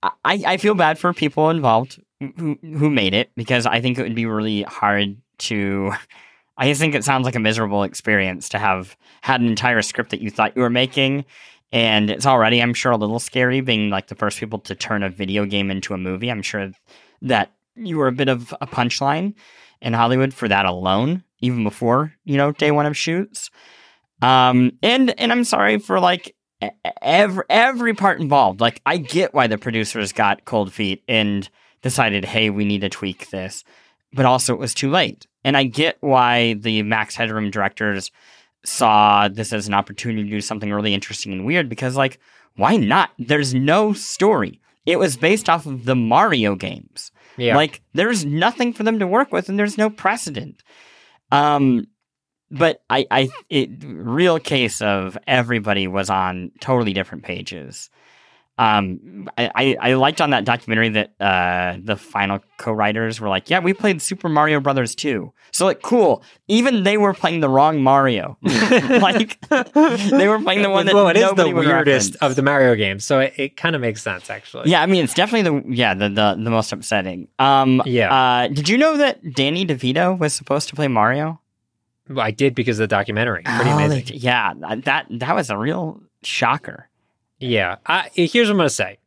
I, 0.02 0.12
I 0.24 0.56
feel 0.58 0.74
bad 0.74 0.98
for 0.98 1.14
people 1.14 1.48
involved 1.48 2.02
who 2.36 2.58
who 2.60 2.90
made 2.90 3.14
it 3.14 3.30
because 3.34 3.64
I 3.64 3.80
think 3.80 3.98
it 3.98 4.02
would 4.02 4.14
be 4.14 4.26
really 4.26 4.62
hard 4.64 5.16
to. 5.38 5.92
I 6.58 6.68
just 6.68 6.82
think 6.82 6.94
it 6.94 7.02
sounds 7.02 7.24
like 7.24 7.34
a 7.34 7.40
miserable 7.40 7.82
experience 7.82 8.50
to 8.50 8.58
have 8.58 8.94
had 9.22 9.40
an 9.40 9.46
entire 9.46 9.80
script 9.80 10.10
that 10.10 10.20
you 10.20 10.30
thought 10.30 10.54
you 10.54 10.60
were 10.60 10.68
making, 10.68 11.24
and 11.72 12.10
it's 12.10 12.26
already, 12.26 12.60
I'm 12.60 12.74
sure, 12.74 12.92
a 12.92 12.98
little 12.98 13.18
scary 13.18 13.62
being 13.62 13.88
like 13.88 14.08
the 14.08 14.14
first 14.14 14.38
people 14.38 14.58
to 14.60 14.74
turn 14.74 15.02
a 15.02 15.08
video 15.08 15.46
game 15.46 15.70
into 15.70 15.94
a 15.94 15.98
movie. 15.98 16.30
I'm 16.30 16.42
sure 16.42 16.72
that 17.22 17.52
you 17.74 17.96
were 17.96 18.08
a 18.08 18.12
bit 18.12 18.28
of 18.28 18.54
a 18.60 18.66
punchline 18.66 19.32
in 19.80 19.94
Hollywood 19.94 20.34
for 20.34 20.46
that 20.46 20.66
alone, 20.66 21.24
even 21.40 21.64
before 21.64 22.12
you 22.26 22.36
know 22.36 22.52
day 22.52 22.70
one 22.70 22.84
of 22.84 22.98
shoots. 22.98 23.50
Um, 24.22 24.72
and 24.82 25.18
and 25.18 25.32
I'm 25.32 25.44
sorry 25.44 25.78
for 25.78 26.00
like 26.00 26.34
every 27.02 27.44
every 27.50 27.94
part 27.94 28.20
involved. 28.20 28.60
Like 28.60 28.80
I 28.86 28.96
get 28.96 29.34
why 29.34 29.46
the 29.48 29.58
producers 29.58 30.12
got 30.12 30.44
cold 30.44 30.72
feet 30.72 31.02
and 31.08 31.48
decided, 31.82 32.24
hey, 32.24 32.48
we 32.50 32.64
need 32.64 32.82
to 32.82 32.88
tweak 32.88 33.30
this, 33.30 33.64
but 34.12 34.24
also 34.24 34.54
it 34.54 34.60
was 34.60 34.72
too 34.72 34.90
late. 34.90 35.26
And 35.44 35.56
I 35.56 35.64
get 35.64 35.98
why 36.00 36.54
the 36.54 36.82
Max 36.82 37.16
Headroom 37.16 37.50
directors 37.50 38.10
saw 38.64 39.26
this 39.26 39.52
as 39.52 39.66
an 39.66 39.74
opportunity 39.74 40.22
to 40.22 40.30
do 40.30 40.40
something 40.40 40.72
really 40.72 40.94
interesting 40.94 41.32
and 41.32 41.44
weird 41.44 41.68
because 41.68 41.96
like 41.96 42.20
why 42.54 42.76
not? 42.76 43.10
There's 43.18 43.54
no 43.54 43.92
story. 43.92 44.60
It 44.84 44.98
was 44.98 45.16
based 45.16 45.48
off 45.48 45.66
of 45.66 45.84
the 45.84 45.96
Mario 45.96 46.54
games. 46.54 47.10
Yeah. 47.36 47.56
Like 47.56 47.80
there's 47.94 48.24
nothing 48.24 48.72
for 48.72 48.82
them 48.82 48.98
to 48.98 49.06
work 49.06 49.32
with 49.32 49.48
and 49.48 49.58
there's 49.58 49.78
no 49.78 49.90
precedent. 49.90 50.62
Um 51.32 51.86
but 52.52 52.82
I, 52.90 53.06
I, 53.10 53.30
it, 53.48 53.70
real 53.82 54.38
case 54.38 54.82
of 54.82 55.16
everybody 55.26 55.88
was 55.88 56.10
on 56.10 56.52
totally 56.60 56.92
different 56.92 57.24
pages. 57.24 57.90
Um, 58.58 59.30
I, 59.38 59.76
I, 59.80 59.94
liked 59.94 60.20
on 60.20 60.30
that 60.30 60.44
documentary 60.44 60.90
that 60.90 61.14
uh, 61.18 61.78
the 61.82 61.96
final 61.96 62.40
co-writers 62.58 63.18
were 63.18 63.30
like, 63.30 63.48
"Yeah, 63.48 63.60
we 63.60 63.72
played 63.72 64.02
Super 64.02 64.28
Mario 64.28 64.60
Brothers 64.60 64.94
too." 64.94 65.32
So 65.52 65.64
like, 65.64 65.80
cool. 65.80 66.22
Even 66.48 66.82
they 66.82 66.98
were 66.98 67.14
playing 67.14 67.40
the 67.40 67.48
wrong 67.48 67.82
Mario. 67.82 68.36
like 68.42 69.40
they 69.48 70.28
were 70.28 70.38
playing 70.38 70.62
the 70.62 70.70
one 70.70 70.84
that 70.84 70.94
well, 70.94 71.08
it 71.08 71.16
is 71.16 71.32
the 71.32 71.48
weirdest 71.48 72.14
reference. 72.14 72.16
of 72.16 72.36
the 72.36 72.42
Mario 72.42 72.74
games, 72.74 73.04
so 73.04 73.20
it, 73.20 73.32
it 73.36 73.56
kind 73.56 73.74
of 73.74 73.80
makes 73.80 74.02
sense 74.02 74.28
actually. 74.28 74.70
Yeah, 74.70 74.82
I 74.82 74.86
mean, 74.86 75.02
it's 75.02 75.14
definitely 75.14 75.60
the 75.60 75.74
yeah 75.74 75.94
the 75.94 76.10
the, 76.10 76.38
the 76.38 76.50
most 76.50 76.72
upsetting. 76.72 77.28
Um, 77.38 77.82
Yeah. 77.86 78.14
Uh, 78.14 78.48
did 78.48 78.68
you 78.68 78.76
know 78.76 78.98
that 78.98 79.32
Danny 79.32 79.66
DeVito 79.66 80.16
was 80.16 80.34
supposed 80.34 80.68
to 80.68 80.76
play 80.76 80.88
Mario? 80.88 81.41
I 82.16 82.30
did 82.30 82.54
because 82.54 82.78
of 82.78 82.84
the 82.84 82.88
documentary. 82.88 83.42
Pretty 83.44 83.70
Oh, 83.70 83.76
amazing. 83.78 84.04
they- 84.06 84.14
yeah, 84.14 84.52
that 84.84 85.06
that 85.10 85.34
was 85.34 85.50
a 85.50 85.56
real 85.58 86.00
shocker. 86.22 86.88
Yeah. 87.38 87.76
I, 87.86 88.10
here's 88.14 88.48
what 88.48 88.52
I'm 88.52 88.56
going 88.58 88.68
to 88.68 88.74
say 88.74 88.98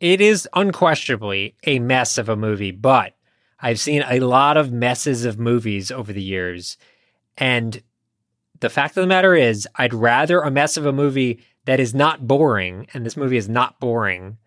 it 0.00 0.20
is 0.20 0.48
unquestionably 0.54 1.54
a 1.64 1.78
mess 1.78 2.18
of 2.18 2.28
a 2.28 2.36
movie, 2.36 2.70
but 2.70 3.14
I've 3.60 3.80
seen 3.80 4.02
a 4.08 4.20
lot 4.20 4.56
of 4.56 4.70
messes 4.72 5.24
of 5.24 5.38
movies 5.38 5.90
over 5.90 6.12
the 6.12 6.22
years. 6.22 6.76
And 7.38 7.82
the 8.60 8.70
fact 8.70 8.96
of 8.96 9.02
the 9.02 9.06
matter 9.06 9.34
is, 9.34 9.66
I'd 9.76 9.94
rather 9.94 10.40
a 10.40 10.50
mess 10.50 10.76
of 10.76 10.86
a 10.86 10.92
movie 10.92 11.40
that 11.66 11.80
is 11.80 11.94
not 11.94 12.26
boring, 12.26 12.86
and 12.94 13.04
this 13.04 13.16
movie 13.16 13.36
is 13.36 13.48
not 13.48 13.80
boring, 13.80 14.38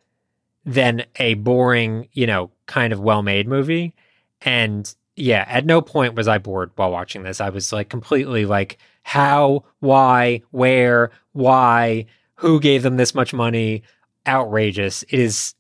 than 0.66 1.06
a 1.18 1.34
boring, 1.36 2.08
you 2.14 2.26
know, 2.28 2.52
kind 2.66 2.94
of 2.94 3.00
well 3.00 3.22
made 3.24 3.48
movie. 3.48 3.94
And 4.42 4.94
yeah, 5.20 5.46
at 5.48 5.66
no 5.66 5.82
point 5.82 6.16
was 6.16 6.28
I 6.28 6.38
bored 6.38 6.72
while 6.76 6.92
watching 6.92 7.24
this. 7.24 7.42
I 7.42 7.50
was 7.50 7.74
like 7.74 7.90
completely 7.90 8.46
like, 8.46 8.78
how, 9.04 9.66
why, 9.80 10.42
where, 10.52 11.12
why, 11.34 12.06
who 12.36 12.60
gave 12.60 12.84
them 12.84 12.98
this 12.98 13.14
much 13.14 13.34
money? 13.34 13.84
Outrageous. 14.26 15.04
It 15.04 15.20
is. 15.20 15.56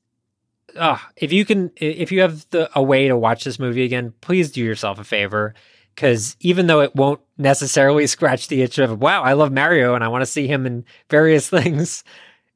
Uh, 0.78 0.98
if 1.17 1.34
you 1.34 1.43
can, 1.45 1.72
if 1.76 2.12
you 2.12 2.22
have 2.22 2.48
the 2.52 2.69
a 2.78 2.82
way 2.82 3.08
to 3.08 3.17
watch 3.17 3.43
this 3.43 3.60
movie 3.60 3.84
again, 3.84 4.13
please 4.22 4.52
do 4.52 4.63
yourself 4.63 5.00
a 5.00 5.04
favor. 5.04 5.54
Because 5.93 6.38
even 6.39 6.67
though 6.67 6.80
it 6.80 6.95
won't 6.95 7.19
necessarily 7.38 8.08
scratch 8.08 8.48
the 8.48 8.62
itch 8.62 8.78
of 8.78 9.02
wow, 9.02 9.24
I 9.24 9.34
love 9.34 9.52
Mario 9.52 9.93
and 9.93 10.04
I 10.04 10.08
want 10.08 10.22
to 10.22 10.28
see 10.28 10.48
him 10.48 10.65
in 10.65 10.86
various 11.10 11.50
things, 11.52 12.04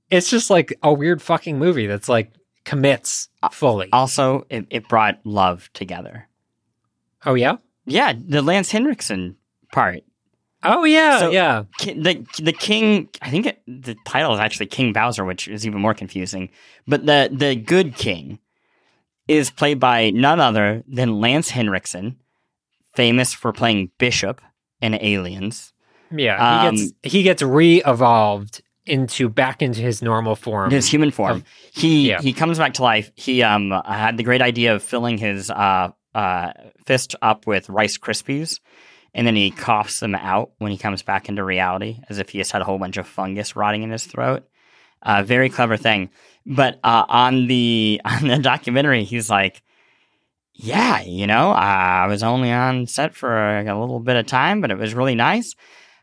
it's 0.09 0.29
just 0.29 0.49
like 0.49 0.77
a 0.81 0.93
weird 0.93 1.21
fucking 1.21 1.59
movie 1.59 1.87
that's 1.87 2.07
like 2.07 2.31
commits 2.63 3.27
fully. 3.51 3.89
Also, 3.91 4.45
it, 4.49 4.67
it 4.69 4.87
brought 4.87 5.19
love 5.25 5.69
together. 5.73 6.29
Oh 7.25 7.33
yeah. 7.36 7.57
Yeah, 7.86 8.13
the 8.17 8.41
Lance 8.41 8.71
Henriksen 8.71 9.36
part. 9.71 10.03
Oh 10.63 10.83
yeah. 10.86 11.19
So- 11.19 11.31
yeah. 11.31 11.63
Ki- 11.77 11.99
The 11.99 12.25
the 12.41 12.53
king. 12.53 13.09
I 13.21 13.29
think 13.29 13.45
it, 13.47 13.62
the 13.67 13.95
title 14.05 14.33
is 14.33 14.39
actually 14.39 14.67
King 14.67 14.93
Bowser, 14.93 15.25
which 15.25 15.47
is 15.47 15.65
even 15.67 15.81
more 15.81 15.93
confusing. 15.93 16.49
But 16.88 17.05
the 17.05 17.29
the 17.31 17.55
good 17.55 17.95
king 17.95 18.39
is 19.27 19.49
played 19.51 19.79
by 19.79 20.09
none 20.12 20.39
other 20.39 20.83
than 20.88 21.19
Lance 21.21 21.49
Henriksen, 21.49 22.17
famous 22.95 23.33
for 23.33 23.51
playing 23.53 23.91
Bishop 23.97 24.41
in 24.81 24.93
Aliens. 24.95 25.73
Yeah. 26.15 26.38
He 26.62 26.67
Um, 26.67 26.75
gets 26.75 26.93
he 27.03 27.23
gets 27.23 27.41
re-evolved 27.41 28.62
into 28.86 29.29
back 29.29 29.62
into 29.62 29.79
his 29.81 30.01
normal 30.01 30.36
form. 30.36 30.69
his 30.71 30.88
human 30.88 31.12
form. 31.12 31.38
of- 31.38 31.43
he 31.73 32.09
yeah. 32.09 32.21
he 32.21 32.33
comes 32.33 32.57
back 32.57 32.73
to 32.75 32.83
life. 32.83 33.12
He 33.15 33.41
um 33.43 33.71
had 33.86 34.17
the 34.17 34.23
great 34.23 34.41
idea 34.41 34.75
of 34.75 34.83
filling 34.83 35.17
his 35.17 35.49
uh 35.49 35.89
uh 36.13 36.54
fist 36.86 37.15
up 37.21 37.47
with 37.47 37.69
Rice 37.69 37.97
Krispies, 37.97 38.60
and 39.13 39.26
then 39.28 39.36
he 39.36 39.52
coughs 39.52 39.99
them 39.99 40.15
out 40.15 40.52
when 40.58 40.71
he 40.71 40.78
comes 40.78 41.02
back 41.02 41.30
into 41.30 41.43
reality, 41.43 41.99
as 42.10 42.19
if 42.19 42.30
he 42.30 42.39
just 42.39 42.52
had 42.52 42.62
a 42.62 42.65
whole 42.65 42.80
bunch 42.80 42.97
of 42.97 43.08
fungus 43.08 43.56
rotting 43.56 43.84
in 43.84 43.91
his 43.91 44.06
throat. 44.06 44.47
Uh, 45.02 45.21
very 45.23 45.49
clever 45.49 45.78
thing. 45.78 46.10
But 46.45 46.80
uh, 46.84 47.06
on 47.08 47.47
the 47.47 48.02
on 48.06 48.28
the 48.28 48.39
documentary, 48.39 49.04
he's 49.04 49.30
like, 49.30 49.62
"Yeah, 50.54 51.02
you 51.02 51.28
know, 51.28 51.52
I 51.52 52.08
was 52.08 52.23
only 52.23 52.52
on 52.52 52.88
set 52.88 53.15
for 53.15 53.60
a, 53.60 53.63
little 53.63 53.99
bit 53.99 54.15
of 54.15 54.26
time, 54.26 54.62
but 54.62 54.71
it 54.71 54.78
was 54.78 54.93
really 54.93 55.15
nice. 55.15 55.56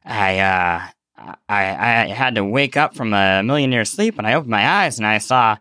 I 0.05 0.39
uh, 0.39 0.81
I, 1.19 1.35
I 1.49 2.07
had 2.09 2.37
to 2.37 2.45
wake 2.45 2.77
up 2.77 2.95
from 2.95 3.13
a 3.13 3.43
million 3.43 3.73
years 3.73 3.91
sleep 3.91 4.19
and 4.19 4.27
I 4.27 4.35
opened 4.35 4.51
my 4.51 4.67
eyes 4.67 4.99
and 4.99 5.07
I 5.07 5.19
saw 5.19 5.57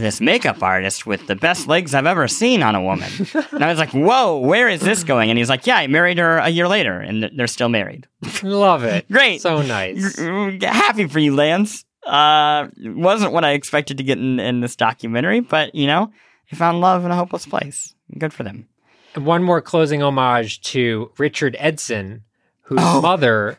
this 0.00 0.20
makeup 0.20 0.62
artist 0.62 1.06
with 1.06 1.26
the 1.26 1.36
best 1.36 1.68
legs 1.68 1.94
I've 1.94 2.06
ever 2.06 2.26
seen 2.28 2.62
on 2.62 2.74
a 2.74 2.82
woman. 2.82 3.10
and 3.52 3.62
I 3.64 3.68
was 3.68 3.78
like, 3.78 3.90
whoa, 3.92 4.38
where 4.38 4.68
is 4.68 4.80
this 4.80 5.04
going? 5.04 5.30
And 5.30 5.38
he's 5.38 5.48
like, 5.48 5.66
yeah, 5.66 5.76
I 5.76 5.86
married 5.86 6.18
her 6.18 6.38
a 6.38 6.48
year 6.48 6.66
later 6.68 6.98
and 7.00 7.30
they're 7.36 7.46
still 7.46 7.68
married. 7.68 8.06
Love 8.42 8.84
it. 8.84 9.06
Great. 9.12 9.40
So 9.40 9.62
nice. 9.62 10.18
Happy 10.18 11.06
for 11.06 11.18
you, 11.20 11.34
Lance. 11.34 11.84
Uh, 12.04 12.68
wasn't 12.78 13.32
what 13.32 13.44
I 13.44 13.52
expected 13.52 13.96
to 13.98 14.02
get 14.04 14.18
in, 14.18 14.38
in 14.40 14.60
this 14.60 14.76
documentary, 14.76 15.40
but 15.40 15.74
you 15.74 15.86
know, 15.86 16.10
they 16.50 16.56
found 16.56 16.80
love 16.80 17.04
in 17.04 17.10
a 17.10 17.16
hopeless 17.16 17.46
place. 17.46 17.94
Good 18.18 18.32
for 18.34 18.42
them. 18.42 18.68
And 19.14 19.24
one 19.24 19.42
more 19.42 19.60
closing 19.62 20.02
homage 20.02 20.60
to 20.72 21.10
Richard 21.18 21.56
Edson, 21.58 22.24
whose 22.62 22.80
Oh. 22.82 23.00
mother 23.00 23.58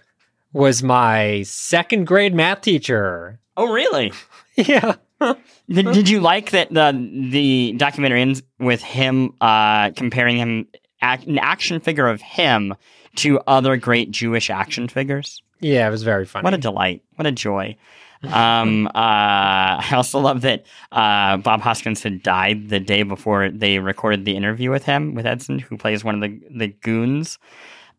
was 0.53 0.83
my 0.83 1.43
second 1.43 2.05
grade 2.07 2.33
math 2.35 2.61
teacher. 2.61 3.39
Oh, 3.57 3.71
really? 3.71 4.11
Yeah. 4.57 4.95
Did, 5.67 5.91
did 5.93 6.09
you 6.09 6.19
like 6.19 6.51
that 6.51 6.71
the 6.71 6.91
the 7.31 7.73
documentary 7.77 8.21
ends 8.21 8.43
with 8.59 8.83
him 8.83 9.33
uh, 9.41 9.89
comparing 9.91 10.37
him 10.37 10.67
act, 11.01 11.25
an 11.25 11.39
action 11.39 11.79
figure 11.79 12.07
of 12.07 12.21
him 12.21 12.75
to 13.15 13.39
other 13.47 13.75
great 13.75 14.11
Jewish 14.11 14.51
action 14.51 14.87
figures? 14.87 15.41
Yeah, 15.61 15.87
it 15.87 15.89
was 15.89 16.03
very 16.03 16.25
funny. 16.25 16.43
What 16.43 16.53
a 16.53 16.59
delight! 16.59 17.01
What 17.15 17.25
a 17.25 17.31
joy! 17.31 17.77
Um, 18.21 18.85
uh, 18.87 18.91
I 18.93 19.89
also 19.93 20.19
love 20.19 20.41
that 20.41 20.65
uh, 20.91 21.37
Bob 21.37 21.61
Hoskins 21.61 22.03
had 22.03 22.21
died 22.21 22.69
the 22.69 22.79
day 22.79 23.01
before 23.01 23.49
they 23.49 23.79
recorded 23.79 24.25
the 24.25 24.35
interview 24.35 24.69
with 24.69 24.83
him 24.83 25.15
with 25.15 25.25
Edson, 25.25 25.57
who 25.57 25.77
plays 25.77 26.03
one 26.03 26.15
of 26.15 26.21
the 26.21 26.39
the 26.51 26.67
goons. 26.67 27.39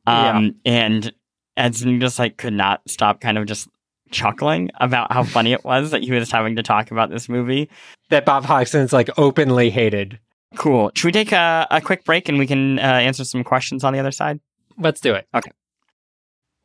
Um, 0.06 0.54
and 0.64 1.12
Edson 1.56 2.00
just 2.00 2.18
like 2.18 2.36
could 2.36 2.52
not 2.52 2.80
stop, 2.86 3.20
kind 3.20 3.38
of 3.38 3.46
just 3.46 3.68
chuckling 4.10 4.70
about 4.80 5.12
how 5.12 5.22
funny 5.24 5.52
it 5.52 5.64
was 5.64 5.90
that 5.90 6.02
he 6.02 6.12
was 6.12 6.30
having 6.30 6.56
to 6.56 6.62
talk 6.62 6.90
about 6.90 7.10
this 7.10 7.28
movie. 7.28 7.68
that 8.10 8.24
Bob 8.24 8.44
Hoskins 8.44 8.92
like 8.92 9.10
openly 9.18 9.70
hated. 9.70 10.18
Cool. 10.56 10.90
Should 10.94 11.06
we 11.06 11.12
take 11.12 11.32
a, 11.32 11.66
a 11.70 11.80
quick 11.80 12.04
break 12.04 12.28
and 12.28 12.38
we 12.38 12.46
can 12.46 12.78
uh, 12.78 12.82
answer 12.82 13.24
some 13.24 13.42
questions 13.44 13.84
on 13.84 13.92
the 13.92 13.98
other 13.98 14.12
side? 14.12 14.40
Let's 14.78 15.00
do 15.00 15.14
it. 15.14 15.26
Okay. 15.34 15.50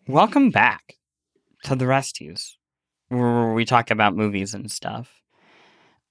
Welcome 0.08 0.52
back 0.52 0.96
to 1.64 1.76
the 1.76 1.86
Resties, 1.86 2.52
where 3.10 3.54
we 3.54 3.66
talk 3.66 3.92
about 3.92 4.16
movies 4.16 4.54
and 4.54 4.72
stuff. 4.72 5.12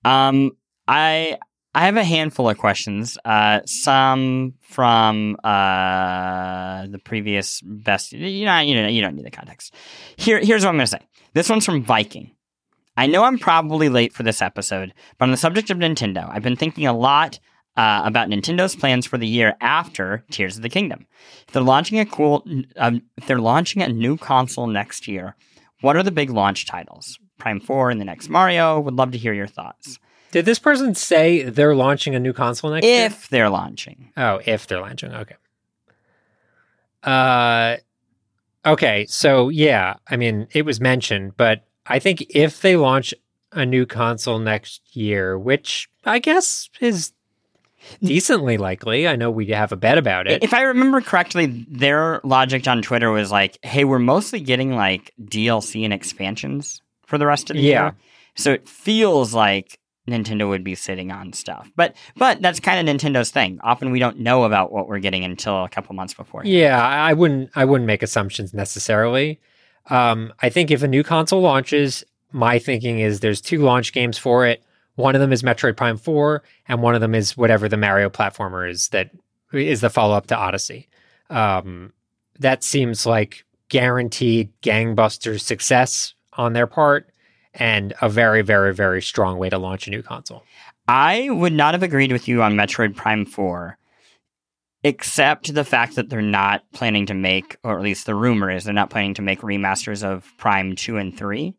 Um, 0.04 0.52
I 0.88 1.38
I 1.74 1.86
have 1.86 1.96
a 1.96 2.04
handful 2.04 2.50
of 2.50 2.58
questions. 2.58 3.16
Uh, 3.24 3.60
some 3.64 4.54
from 4.60 5.36
uh 5.44 6.86
the 6.88 6.98
previous 6.98 7.60
best. 7.62 8.12
You 8.12 8.44
know, 8.44 8.58
you 8.58 8.74
know, 8.74 8.88
you 8.88 9.00
don't 9.00 9.14
need 9.14 9.26
the 9.26 9.30
context. 9.30 9.74
Here, 10.16 10.40
here's 10.40 10.64
what 10.64 10.70
I'm 10.70 10.76
gonna 10.76 10.86
say. 10.86 11.06
This 11.34 11.48
one's 11.48 11.64
from 11.64 11.84
Viking. 11.84 12.32
I 12.96 13.06
know 13.06 13.22
I'm 13.22 13.38
probably 13.38 13.88
late 13.88 14.12
for 14.12 14.24
this 14.24 14.42
episode, 14.42 14.92
but 15.16 15.24
on 15.24 15.30
the 15.30 15.36
subject 15.36 15.70
of 15.70 15.78
Nintendo, 15.78 16.28
I've 16.30 16.42
been 16.42 16.56
thinking 16.56 16.86
a 16.86 16.92
lot 16.92 17.38
uh, 17.76 18.02
about 18.04 18.28
Nintendo's 18.28 18.74
plans 18.74 19.06
for 19.06 19.16
the 19.16 19.26
year 19.26 19.56
after 19.60 20.24
Tears 20.30 20.56
of 20.56 20.62
the 20.62 20.68
Kingdom. 20.68 21.06
If 21.46 21.54
they're 21.54 21.62
launching 21.62 22.00
a 22.00 22.04
cool, 22.04 22.44
um, 22.76 23.02
if 23.16 23.26
they're 23.26 23.38
launching 23.38 23.80
a 23.80 23.88
new 23.88 24.16
console 24.16 24.66
next 24.66 25.06
year, 25.06 25.36
what 25.80 25.96
are 25.96 26.02
the 26.02 26.10
big 26.10 26.30
launch 26.30 26.66
titles? 26.66 27.18
Prime 27.38 27.60
Four 27.60 27.90
and 27.90 28.00
the 28.00 28.04
next 28.04 28.28
Mario. 28.28 28.80
Would 28.80 28.96
love 28.96 29.12
to 29.12 29.18
hear 29.18 29.32
your 29.32 29.46
thoughts. 29.46 29.98
Did 30.32 30.44
this 30.44 30.58
person 30.58 30.94
say 30.94 31.42
they're 31.42 31.74
launching 31.74 32.14
a 32.14 32.20
new 32.20 32.32
console 32.32 32.70
next 32.70 32.86
year? 32.86 33.06
If 33.06 33.28
they're 33.28 33.50
launching, 33.50 34.12
Oh, 34.16 34.40
if 34.44 34.66
they're 34.66 34.80
launching. 34.80 35.12
Okay. 35.12 35.34
Uh 37.02 37.76
okay, 38.64 39.06
so 39.08 39.48
yeah, 39.48 39.94
I 40.08 40.16
mean, 40.16 40.46
it 40.52 40.64
was 40.64 40.80
mentioned, 40.80 41.36
but 41.36 41.64
I 41.86 41.98
think 41.98 42.24
if 42.30 42.60
they 42.60 42.76
launch 42.76 43.14
a 43.52 43.64
new 43.66 43.86
console 43.86 44.38
next 44.38 44.82
year, 44.94 45.38
which 45.38 45.88
I 46.04 46.18
guess 46.20 46.68
is 46.80 47.12
decently 48.02 48.58
likely. 48.58 49.08
I 49.08 49.16
know 49.16 49.30
we 49.30 49.46
have 49.46 49.72
a 49.72 49.76
bet 49.76 49.96
about 49.98 50.26
it. 50.28 50.44
if 50.44 50.52
I 50.52 50.60
remember 50.62 51.00
correctly, 51.00 51.46
their 51.68 52.20
logic 52.22 52.68
on 52.68 52.82
Twitter 52.82 53.10
was 53.10 53.32
like, 53.32 53.58
"Hey, 53.62 53.84
we're 53.84 53.98
mostly 53.98 54.40
getting 54.40 54.76
like 54.76 55.12
DLC 55.20 55.82
and 55.84 55.92
expansions 55.92 56.82
for 57.06 57.16
the 57.18 57.26
rest 57.26 57.50
of 57.50 57.56
the 57.56 57.62
Yeah. 57.62 57.82
year." 57.86 57.94
So 58.36 58.52
it 58.52 58.68
feels 58.68 59.34
like 59.34 59.79
Nintendo 60.10 60.48
would 60.48 60.64
be 60.64 60.74
sitting 60.74 61.10
on 61.10 61.32
stuff. 61.32 61.70
But 61.76 61.96
but 62.16 62.42
that's 62.42 62.60
kind 62.60 62.88
of 62.88 62.96
Nintendo's 62.96 63.30
thing. 63.30 63.60
Often 63.62 63.90
we 63.90 63.98
don't 63.98 64.18
know 64.18 64.44
about 64.44 64.72
what 64.72 64.88
we're 64.88 64.98
getting 64.98 65.24
until 65.24 65.64
a 65.64 65.68
couple 65.68 65.94
months 65.94 66.14
before. 66.14 66.44
Yeah, 66.44 66.80
I 66.82 67.12
wouldn't 67.12 67.50
I 67.54 67.64
wouldn't 67.64 67.86
make 67.86 68.02
assumptions 68.02 68.52
necessarily. 68.52 69.40
Um, 69.88 70.32
I 70.40 70.50
think 70.50 70.70
if 70.70 70.82
a 70.82 70.88
new 70.88 71.02
console 71.02 71.40
launches, 71.40 72.04
my 72.32 72.58
thinking 72.58 73.00
is 73.00 73.20
there's 73.20 73.40
two 73.40 73.58
launch 73.58 73.92
games 73.92 74.18
for 74.18 74.46
it. 74.46 74.62
One 74.96 75.14
of 75.14 75.20
them 75.20 75.32
is 75.32 75.42
Metroid 75.42 75.76
Prime 75.76 75.96
4, 75.96 76.42
and 76.68 76.82
one 76.82 76.94
of 76.94 77.00
them 77.00 77.14
is 77.14 77.36
whatever 77.36 77.68
the 77.68 77.76
Mario 77.76 78.10
platformer 78.10 78.68
is 78.68 78.88
that 78.88 79.10
is 79.52 79.80
the 79.80 79.90
follow 79.90 80.14
up 80.14 80.26
to 80.26 80.36
Odyssey. 80.36 80.88
Um, 81.30 81.92
that 82.38 82.62
seems 82.62 83.06
like 83.06 83.44
guaranteed 83.68 84.52
gangbusters 84.62 85.40
success 85.40 86.14
on 86.34 86.52
their 86.52 86.66
part 86.66 87.08
and 87.54 87.94
a 88.00 88.08
very, 88.08 88.42
very, 88.42 88.74
very 88.74 89.02
strong 89.02 89.38
way 89.38 89.48
to 89.50 89.58
launch 89.58 89.86
a 89.86 89.90
new 89.90 90.02
console. 90.02 90.44
I 90.88 91.28
would 91.30 91.52
not 91.52 91.74
have 91.74 91.82
agreed 91.82 92.12
with 92.12 92.28
you 92.28 92.42
on 92.42 92.54
Metroid 92.54 92.96
Prime 92.96 93.24
4, 93.24 93.76
except 94.82 95.54
the 95.54 95.64
fact 95.64 95.96
that 95.96 96.08
they're 96.08 96.22
not 96.22 96.62
planning 96.72 97.06
to 97.06 97.14
make, 97.14 97.56
or 97.62 97.76
at 97.76 97.82
least 97.82 98.06
the 98.06 98.14
rumor 98.14 98.50
is 98.50 98.64
they're 98.64 98.72
not 98.72 98.90
planning 98.90 99.14
to 99.14 99.22
make 99.22 99.40
remasters 99.40 100.02
of 100.02 100.32
Prime 100.38 100.74
2 100.74 100.96
and 100.96 101.16
3, 101.16 101.54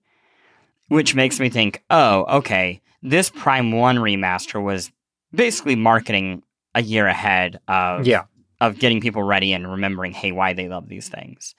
which 0.88 1.16
makes 1.16 1.40
me 1.40 1.50
think, 1.50 1.84
oh, 1.90 2.26
okay, 2.38 2.82
this 3.04 3.30
Prime 3.30 3.72
1 3.72 3.98
remaster 3.98 4.62
was 4.62 4.92
basically 5.34 5.76
marketing 5.76 6.44
a 6.74 6.82
year 6.82 7.06
ahead 7.08 7.60
of, 7.68 8.08
Yeah. 8.08 8.24
of 8.60 8.80
getting 8.80 9.02
people 9.02 9.24
ready 9.24 9.54
and 9.54 9.70
remembering, 9.70 10.14
hey, 10.14 10.32
why 10.32 10.54
they 10.54 10.68
love 10.68 10.88
these 10.90 11.08
things. 11.10 11.54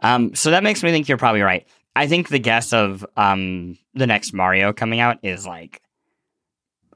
Um, 0.00 0.34
so 0.34 0.50
that 0.50 0.62
makes 0.62 0.82
me 0.82 0.90
think 0.90 1.08
you're 1.08 1.18
probably 1.18 1.42
right. 1.42 1.66
I 1.94 2.06
think 2.06 2.28
the 2.28 2.38
guess 2.38 2.72
of 2.72 3.04
um, 3.16 3.76
the 3.94 4.06
next 4.06 4.32
Mario 4.32 4.72
coming 4.72 5.00
out 5.00 5.18
is 5.22 5.46
like 5.46 5.82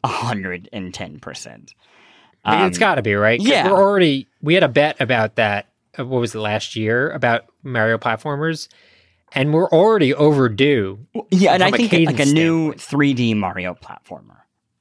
110%. 0.04 1.62
It's 1.64 1.74
Um, 2.44 2.70
got 2.72 2.94
to 2.96 3.02
be 3.02 3.14
right. 3.14 3.40
yeah. 3.40 3.68
we're 3.70 3.76
already 3.76 4.28
we 4.40 4.54
had 4.54 4.62
a 4.62 4.68
bet 4.68 5.00
about 5.00 5.36
that. 5.36 5.66
uh, 5.98 6.04
What 6.06 6.20
was 6.20 6.34
it 6.34 6.38
last 6.38 6.76
year 6.76 7.10
about 7.10 7.44
Mario 7.62 7.98
platformers, 7.98 8.68
and 9.32 9.52
we're 9.52 9.68
already 9.70 10.14
overdue. 10.14 11.00
Yeah, 11.30 11.54
and 11.54 11.62
I 11.64 11.70
think 11.72 11.92
like 11.92 12.20
a 12.20 12.24
new 12.26 12.72
3D 12.74 13.34
Mario 13.36 13.74
platformer, 13.74 14.38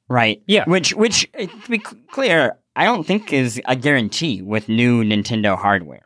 right? 0.08 0.42
Yeah. 0.46 0.66
Which, 0.68 0.94
which 0.94 1.28
uh, 1.38 1.48
to 1.48 1.70
be 1.70 1.80
clear, 1.80 2.58
I 2.76 2.86
don't 2.86 3.04
think 3.06 3.34
is 3.34 3.60
a 3.66 3.76
guarantee 3.76 4.42
with 4.44 4.70
new 4.70 5.04
Nintendo 5.04 5.58
hardware. 5.58 6.05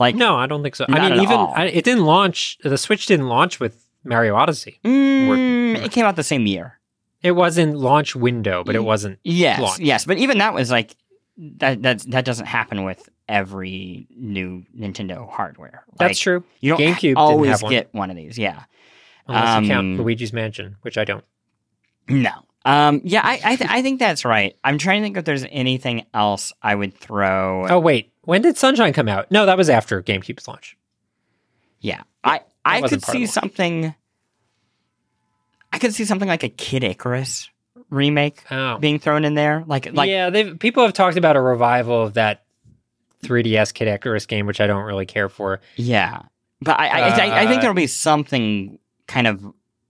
Like, 0.00 0.14
No, 0.16 0.34
I 0.36 0.46
don't 0.46 0.62
think 0.62 0.74
so. 0.74 0.86
I 0.88 1.08
mean, 1.10 1.20
even. 1.20 1.36
I, 1.38 1.66
it 1.66 1.84
didn't 1.84 2.04
launch. 2.06 2.58
The 2.64 2.78
Switch 2.78 3.06
didn't 3.06 3.28
launch 3.28 3.60
with 3.60 3.86
Mario 4.02 4.34
Odyssey. 4.34 4.80
mm, 4.84 5.76
it 5.84 5.92
came 5.92 6.04
out 6.06 6.16
the 6.16 6.24
same 6.24 6.46
year. 6.46 6.80
It 7.22 7.32
wasn't 7.32 7.76
launch 7.76 8.16
window, 8.16 8.64
but 8.64 8.74
it 8.74 8.82
wasn't. 8.82 9.18
Yes, 9.24 9.60
Launch. 9.60 9.78
yes, 9.80 10.06
but 10.06 10.16
even 10.16 10.38
that 10.38 10.54
was 10.54 10.70
like 10.70 10.96
that. 11.58 11.82
That 11.82 11.98
that 12.08 12.24
doesn't 12.24 12.46
happen 12.46 12.84
with 12.84 13.10
every 13.28 14.06
new 14.16 14.64
Nintendo 14.76 15.30
hardware. 15.30 15.84
That's 15.98 16.18
true. 16.18 16.44
You 16.60 16.70
don't 16.70 16.80
GameCube 16.80 17.00
didn't 17.00 17.18
always 17.18 17.50
have 17.50 17.62
one. 17.62 17.70
get 17.72 17.92
one 17.92 18.08
of 18.10 18.16
these. 18.16 18.38
Yeah. 18.38 18.62
Unless 19.28 19.62
you 19.62 19.68
count 19.68 19.84
Um, 19.86 19.98
Luigi's 19.98 20.32
Mansion, 20.32 20.76
which 20.80 20.96
I 20.96 21.04
don't. 21.04 21.24
No. 22.08 22.32
Um. 22.64 23.02
Yeah. 23.04 23.20
I. 23.22 23.38
I, 23.44 23.56
th- 23.56 23.70
I 23.70 23.82
think 23.82 24.00
that's 24.00 24.24
right. 24.24 24.56
I'm 24.64 24.78
trying 24.78 25.02
to 25.02 25.04
think 25.04 25.16
if 25.18 25.24
there's 25.26 25.44
anything 25.50 26.06
else 26.14 26.52
I 26.62 26.74
would 26.74 26.94
throw. 26.94 27.66
Oh 27.68 27.78
wait, 27.78 28.12
when 28.30 28.42
did 28.42 28.56
Sunshine 28.56 28.92
come 28.92 29.08
out? 29.08 29.30
No, 29.32 29.44
that 29.46 29.56
was 29.58 29.68
after 29.68 30.00
GameCube's 30.02 30.46
launch. 30.46 30.76
Yeah, 31.80 32.02
I 32.22 32.40
I 32.64 32.80
could 32.82 33.04
see 33.04 33.26
something. 33.26 33.92
I 35.72 35.78
could 35.78 35.94
see 35.94 36.04
something 36.04 36.28
like 36.28 36.42
a 36.42 36.48
Kid 36.48 36.84
Icarus 36.84 37.48
remake 37.90 38.44
Oh, 38.50 38.78
being 38.78 38.98
thrown 38.98 39.24
in 39.24 39.34
there, 39.34 39.64
like 39.66 39.92
like 39.92 40.08
yeah. 40.10 40.30
They 40.30 40.54
people 40.54 40.84
have 40.84 40.92
talked 40.92 41.16
about 41.16 41.36
a 41.36 41.40
revival 41.40 42.02
of 42.02 42.14
that 42.14 42.44
3DS 43.24 43.74
Kid 43.74 43.88
Icarus 43.88 44.26
game, 44.26 44.46
which 44.46 44.60
I 44.60 44.66
don't 44.66 44.84
really 44.84 45.06
care 45.06 45.28
for. 45.28 45.60
yeah. 45.76 46.22
But 46.62 46.78
I 46.78 46.86
I, 46.88 47.00
I, 47.00 47.40
I 47.42 47.46
think 47.46 47.58
Uh, 47.58 47.60
there'll 47.62 47.74
be 47.74 47.86
something 47.86 48.78
kind 49.06 49.26
of 49.26 49.44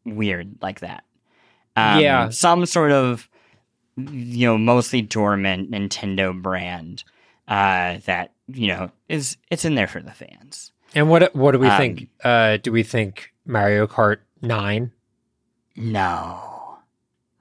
weird 0.04 0.56
like 0.62 0.80
that. 0.80 1.04
Um, 1.76 2.00
Yeah. 2.00 2.28
some 2.30 2.64
sort 2.66 2.92
of 2.92 3.28
you 3.96 4.46
know 4.46 4.56
mostly 4.56 5.02
dormant 5.02 5.70
Nintendo 5.70 6.32
brand 6.40 7.04
uh, 7.50 7.98
that 8.06 8.32
you 8.48 8.68
know 8.68 8.90
is 9.08 9.36
it's 9.50 9.66
in 9.66 9.74
there 9.74 9.86
for 9.86 10.00
the 10.00 10.12
fans. 10.12 10.72
And 10.94 11.10
what 11.10 11.34
what 11.36 11.52
do 11.52 11.58
we 11.58 11.68
Um, 11.68 11.76
think? 11.76 12.08
Uh, 12.24 12.56
do 12.56 12.72
we 12.72 12.82
think 12.82 13.32
Mario 13.44 13.86
Kart 13.86 14.18
Nine? 14.40 14.92
No. 15.76 16.78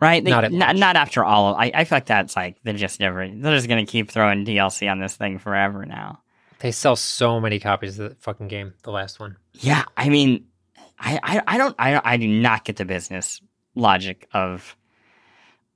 Right? 0.02 0.24
They, 0.24 0.32
Not 0.32 0.52
not, 0.52 0.76
not 0.76 0.96
after 0.96 1.24
all. 1.26 1.56
I, 1.56 1.72
I 1.74 1.84
feel 1.84 1.98
like 1.98 2.06
that's 2.06 2.36
like, 2.36 2.58
they're 2.64 2.74
just 2.74 3.00
never, 3.02 3.28
they're 3.28 3.56
just 3.56 3.68
going 3.68 3.86
to 3.86 3.92
keep 3.92 4.10
throwing 4.10 4.46
DLC 4.46 4.90
on 4.90 5.00
this 5.00 5.16
thing 5.16 5.40
forever 5.40 5.86
now. 5.86 6.22
They 6.60 6.72
sell 6.72 6.96
so 6.96 7.40
many 7.42 7.60
copies 7.60 8.00
of 8.00 8.10
the 8.10 8.16
fucking 8.16 8.48
game. 8.48 8.74
The 8.84 8.92
last 8.92 9.20
one. 9.20 9.36
Yeah. 9.56 9.84
I 9.98 10.08
mean, 10.08 10.46
I, 10.98 11.20
I, 11.22 11.42
I 11.48 11.58
don't, 11.58 11.76
I, 11.78 12.00
I 12.14 12.18
do 12.18 12.28
not 12.30 12.64
get 12.64 12.78
the 12.78 12.86
business 12.86 13.42
logic 13.76 14.28
of, 14.34 14.78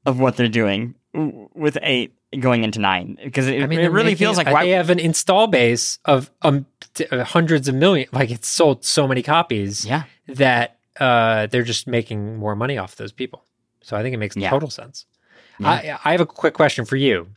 of 0.06 0.20
what 0.22 0.38
they're 0.38 0.48
doing 0.48 0.96
with 1.14 1.78
eight 1.82 2.14
going 2.40 2.64
into 2.64 2.80
nine 2.80 3.18
because 3.24 3.48
it, 3.48 3.62
I 3.62 3.68
mean, 3.68 3.80
it 3.80 3.88
really 3.92 4.06
making- 4.12 4.18
feels 4.18 4.38
like 4.38 4.48
why, 4.48 4.66
they 4.66 4.72
have 4.72 4.90
an 4.90 5.00
install 5.00 5.48
base 5.48 6.00
of 6.06 6.30
um 6.42 6.66
t- 6.94 7.06
uh, 7.08 7.24
hundreds 7.24 7.68
of 7.68 7.76
million. 7.76 8.08
Like 8.12 8.32
it's 8.32 8.48
sold 8.48 8.84
so 8.86 9.08
many 9.08 9.22
copies 9.24 9.86
yeah. 9.86 10.04
that 10.28 10.78
uh, 11.00 11.48
they're 11.48 11.64
just 11.64 11.88
making 11.88 12.38
more 12.38 12.56
money 12.56 12.78
off 12.78 12.96
those 12.96 13.12
people. 13.12 13.44
So 13.82 13.98
I 13.98 14.02
think 14.04 14.14
it 14.14 14.18
makes 14.18 14.36
Yeah. 14.38 14.50
total 14.50 14.70
sense. 14.70 15.06
Yeah. 15.60 15.70
I, 15.70 16.00
I 16.06 16.12
have 16.12 16.22
a 16.22 16.26
quick 16.26 16.54
question 16.54 16.86
for 16.86 16.96
you. 16.96 17.28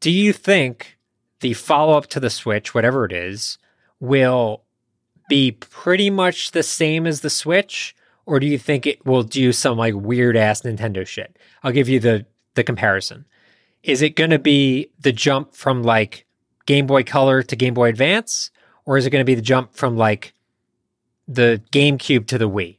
Do 0.00 0.10
you 0.10 0.32
think 0.32 0.98
the 1.40 1.54
follow 1.54 1.96
up 1.96 2.06
to 2.08 2.20
the 2.20 2.30
Switch, 2.30 2.74
whatever 2.74 3.04
it 3.04 3.12
is, 3.12 3.58
will 4.00 4.62
be 5.28 5.52
pretty 5.52 6.10
much 6.10 6.50
the 6.52 6.62
same 6.62 7.06
as 7.06 7.20
the 7.22 7.30
Switch, 7.30 7.94
or 8.26 8.38
do 8.40 8.46
you 8.46 8.58
think 8.58 8.86
it 8.86 9.04
will 9.06 9.22
do 9.22 9.52
some 9.52 9.76
like 9.78 9.94
weird 9.94 10.36
ass 10.36 10.62
Nintendo 10.62 11.06
shit? 11.06 11.38
I'll 11.62 11.72
give 11.72 11.88
you 11.88 12.00
the 12.00 12.26
the 12.54 12.64
comparison. 12.64 13.24
Is 13.84 14.02
it 14.02 14.16
going 14.16 14.30
to 14.30 14.38
be 14.38 14.90
the 14.98 15.12
jump 15.12 15.54
from 15.54 15.82
like 15.82 16.26
Game 16.66 16.86
Boy 16.86 17.02
Color 17.04 17.42
to 17.44 17.54
Game 17.56 17.74
Boy 17.74 17.90
Advance, 17.90 18.50
or 18.86 18.96
is 18.96 19.06
it 19.06 19.10
going 19.10 19.20
to 19.20 19.26
be 19.26 19.34
the 19.34 19.42
jump 19.42 19.74
from 19.74 19.96
like 19.96 20.32
the 21.28 21.62
GameCube 21.70 22.26
to 22.28 22.38
the 22.38 22.48
Wii? 22.48 22.78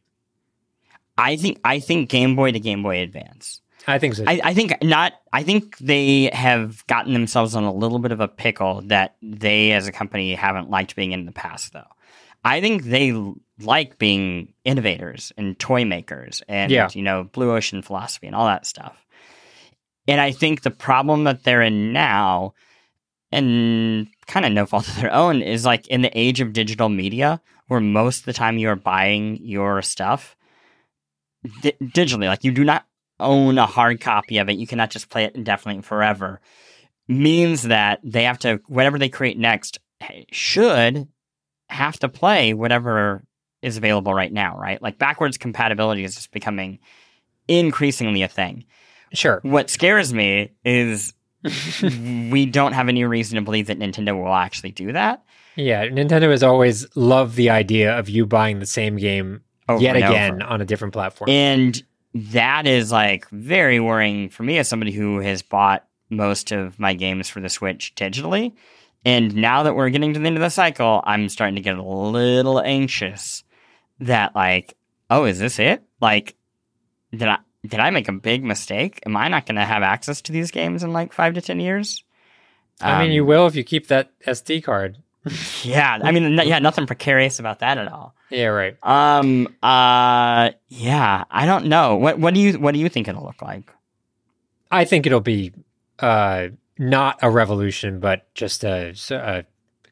I 1.17 1.37
think, 1.37 1.59
I 1.63 1.79
think 1.79 2.09
Game 2.09 2.35
Boy 2.35 2.51
to 2.51 2.59
Game 2.59 2.83
Boy 2.83 2.99
Advance. 3.01 3.61
I 3.87 3.99
think 3.99 4.15
so. 4.15 4.23
I, 4.25 4.41
I 4.43 4.53
think 4.55 4.73
not. 4.83 5.13
I 5.31 5.43
think 5.43 5.77
they 5.77 6.31
have 6.33 6.85
gotten 6.87 7.13
themselves 7.13 7.53
on 7.53 7.63
a 7.65 7.71
little 7.73 7.99
bit 7.99 8.11
of 8.11 8.19
a 8.19 8.27
pickle 8.27 8.81
that 8.85 9.15
they, 9.21 9.73
as 9.73 9.87
a 9.87 9.91
company, 9.91 10.33
haven't 10.33 10.71
liked 10.71 10.95
being 10.95 11.11
in 11.11 11.27
the 11.27 11.31
past. 11.31 11.71
Though, 11.71 11.85
I 12.43 12.61
think 12.61 12.85
they 12.85 13.13
like 13.61 13.99
being 13.99 14.53
innovators 14.63 15.31
and 15.37 15.57
toy 15.59 15.85
makers, 15.85 16.41
and 16.47 16.71
Yeah. 16.71 16.89
you 16.93 17.03
know, 17.03 17.25
blue 17.25 17.51
ocean 17.51 17.83
philosophy 17.83 18.25
and 18.25 18.35
all 18.35 18.47
that 18.47 18.65
stuff. 18.65 19.04
And 20.07 20.21
I 20.21 20.31
think 20.31 20.61
the 20.61 20.71
problem 20.71 21.23
that 21.23 21.43
they're 21.43 21.61
in 21.61 21.91
now, 21.91 22.53
and 23.31 24.07
kind 24.27 24.45
of 24.45 24.51
no 24.51 24.65
fault 24.65 24.87
of 24.87 24.95
their 24.97 25.13
own, 25.13 25.41
is 25.41 25.65
like 25.65 25.87
in 25.87 26.01
the 26.01 26.17
age 26.17 26.41
of 26.41 26.53
digital 26.53 26.89
media, 26.89 27.41
where 27.67 27.79
most 27.79 28.19
of 28.19 28.25
the 28.25 28.33
time 28.33 28.57
you 28.57 28.69
are 28.69 28.75
buying 28.75 29.39
your 29.41 29.81
stuff 29.81 30.35
di- 31.61 31.77
digitally. 31.81 32.27
Like 32.27 32.43
you 32.43 32.51
do 32.51 32.63
not 32.63 32.85
own 33.19 33.57
a 33.57 33.65
hard 33.65 34.01
copy 34.01 34.37
of 34.37 34.49
it. 34.49 34.57
You 34.57 34.67
cannot 34.67 34.91
just 34.91 35.09
play 35.09 35.23
it 35.23 35.35
indefinitely 35.35 35.81
forever. 35.81 36.41
Means 37.07 37.63
that 37.63 37.99
they 38.03 38.23
have 38.23 38.39
to 38.39 38.61
whatever 38.67 38.97
they 38.97 39.09
create 39.09 39.37
next 39.37 39.79
should 40.31 41.07
have 41.69 41.97
to 41.99 42.09
play 42.09 42.53
whatever 42.53 43.23
is 43.61 43.77
available 43.77 44.13
right 44.13 44.31
now, 44.31 44.57
right? 44.57 44.81
Like 44.81 44.97
backwards 44.97 45.37
compatibility 45.37 46.03
is 46.03 46.15
just 46.15 46.31
becoming 46.31 46.79
increasingly 47.47 48.21
a 48.21 48.27
thing. 48.27 48.65
Sure. 49.17 49.39
What 49.43 49.69
scares 49.69 50.13
me 50.13 50.51
is 50.63 51.13
we 51.81 52.45
don't 52.45 52.73
have 52.73 52.89
any 52.89 53.03
reason 53.05 53.35
to 53.35 53.41
believe 53.41 53.67
that 53.67 53.79
Nintendo 53.79 54.15
will 54.21 54.33
actually 54.33 54.71
do 54.71 54.91
that. 54.93 55.23
Yeah, 55.55 55.85
Nintendo 55.87 56.31
has 56.31 56.43
always 56.43 56.85
loved 56.95 57.35
the 57.35 57.49
idea 57.49 57.97
of 57.97 58.09
you 58.09 58.25
buying 58.25 58.59
the 58.59 58.65
same 58.65 58.97
game 58.97 59.41
over 59.69 59.81
yet 59.81 59.95
again 59.95 60.41
over. 60.41 60.51
on 60.51 60.61
a 60.61 60.65
different 60.65 60.93
platform. 60.93 61.29
And 61.29 61.81
that 62.13 62.67
is 62.67 62.91
like 62.91 63.29
very 63.29 63.79
worrying 63.79 64.29
for 64.29 64.43
me 64.43 64.57
as 64.57 64.67
somebody 64.67 64.91
who 64.91 65.19
has 65.19 65.41
bought 65.41 65.85
most 66.09 66.51
of 66.51 66.79
my 66.79 66.93
games 66.93 67.29
for 67.29 67.39
the 67.39 67.49
Switch 67.49 67.93
digitally. 67.95 68.53
And 69.03 69.35
now 69.35 69.63
that 69.63 69.75
we're 69.75 69.89
getting 69.89 70.13
to 70.13 70.19
the 70.19 70.25
end 70.25 70.37
of 70.37 70.41
the 70.41 70.49
cycle, 70.49 71.01
I'm 71.05 71.29
starting 71.29 71.55
to 71.55 71.61
get 71.61 71.77
a 71.77 71.83
little 71.83 72.59
anxious 72.59 73.43
that 73.99 74.35
like, 74.35 74.75
oh, 75.09 75.25
is 75.25 75.39
this 75.39 75.59
it? 75.59 75.83
Like, 76.01 76.35
did 77.11 77.27
I 77.27 77.37
did 77.67 77.79
I 77.79 77.89
make 77.89 78.07
a 78.07 78.13
big 78.13 78.43
mistake? 78.43 78.99
Am 79.05 79.15
I 79.17 79.27
not 79.27 79.45
going 79.45 79.55
to 79.55 79.65
have 79.65 79.83
access 79.83 80.21
to 80.23 80.31
these 80.31 80.51
games 80.51 80.83
in 80.83 80.93
like 80.93 81.13
five 81.13 81.33
to 81.35 81.41
ten 81.41 81.59
years? 81.59 82.03
I 82.81 82.99
mean, 82.99 83.09
Um, 83.09 83.11
you 83.13 83.25
will 83.25 83.47
if 83.47 83.55
you 83.55 83.63
keep 83.63 83.87
that 83.87 84.11
SD 84.27 84.63
card. 84.63 84.97
Yeah, 85.63 85.97
I 86.03 86.11
mean, 86.11 86.37
n- 86.39 86.47
yeah, 86.47 86.59
nothing 86.59 86.85
precarious 86.85 87.39
about 87.39 87.59
that 87.59 87.79
at 87.79 87.91
all. 87.91 88.13
Yeah, 88.29 88.47
right. 88.47 88.77
Um. 88.83 89.47
Uh. 89.63 90.51
Yeah. 90.67 91.23
I 91.31 91.45
don't 91.47 91.65
know. 91.65 91.95
What. 91.95 92.19
What 92.19 92.33
do 92.35 92.39
you. 92.39 92.59
What 92.59 92.73
do 92.75 92.79
you 92.79 92.89
think 92.89 93.07
it'll 93.07 93.23
look 93.23 93.41
like? 93.41 93.71
I 94.69 94.85
think 94.85 95.07
it'll 95.07 95.21
be 95.21 95.51
uh, 95.97 96.49
not 96.77 97.17
a 97.23 97.31
revolution, 97.31 97.99
but 97.99 98.31
just 98.35 98.63
a, 98.63 98.93
a 99.11 99.45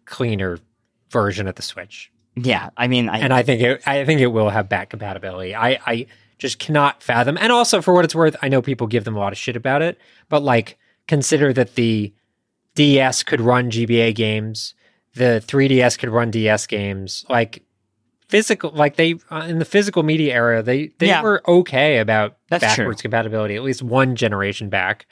cleaner 0.05 0.59
version 1.09 1.47
of 1.47 1.55
the 1.55 1.63
Switch. 1.63 2.11
Yeah. 2.36 2.69
I 2.78 2.88
mean. 2.88 3.09
I. 3.09 3.17
and 3.19 3.34
I 3.34 3.41
think 3.41 3.61
it, 3.61 3.82
I 3.88 4.05
think 4.05 4.21
it 4.21 4.28
will 4.28 4.49
have 4.49 4.69
back 4.69 4.91
compatibility. 4.91 5.55
I, 5.55 5.80
I 5.86 6.05
just 6.38 6.59
cannot 6.59 7.01
fathom. 7.03 7.38
And 7.39 7.51
also, 7.51 7.81
for 7.81 7.93
what 7.93 8.05
it's 8.05 8.15
worth, 8.15 8.36
I 8.41 8.49
know 8.49 8.61
people 8.61 8.88
give 8.88 9.03
them 9.05 9.15
a 9.15 9.19
lot 9.19 9.31
of 9.34 9.38
shit 9.38 9.55
about 9.55 9.81
it, 9.81 9.97
but 10.29 10.43
like 10.43 10.77
consider 11.07 11.53
that 11.53 11.75
the 11.75 12.13
DS 12.75 13.23
could 13.23 13.41
run 13.41 13.69
GBA 13.69 14.15
games, 14.15 14.73
the 15.15 15.43
3DS 15.45 15.97
could 15.99 16.09
run 16.09 16.31
DS 16.31 16.65
games. 16.67 17.25
Like 17.29 17.63
physical 18.29 18.71
like 18.71 18.95
they 18.95 19.15
uh, 19.29 19.45
in 19.47 19.59
the 19.59 19.65
physical 19.65 20.01
media 20.01 20.34
era 20.34 20.63
they 20.63 20.88
they 20.97 21.07
Yeah. 21.07 21.21
were 21.21 21.43
okay 21.47 21.99
about 21.99 22.38
That's 22.49 22.63
true. 22.73 22.86
backwards 22.86 23.01
compatibility 23.03 23.55
at 23.55 23.61
least 23.61 23.84
one 23.84 24.15
generation 24.15 24.69
back 24.69 25.05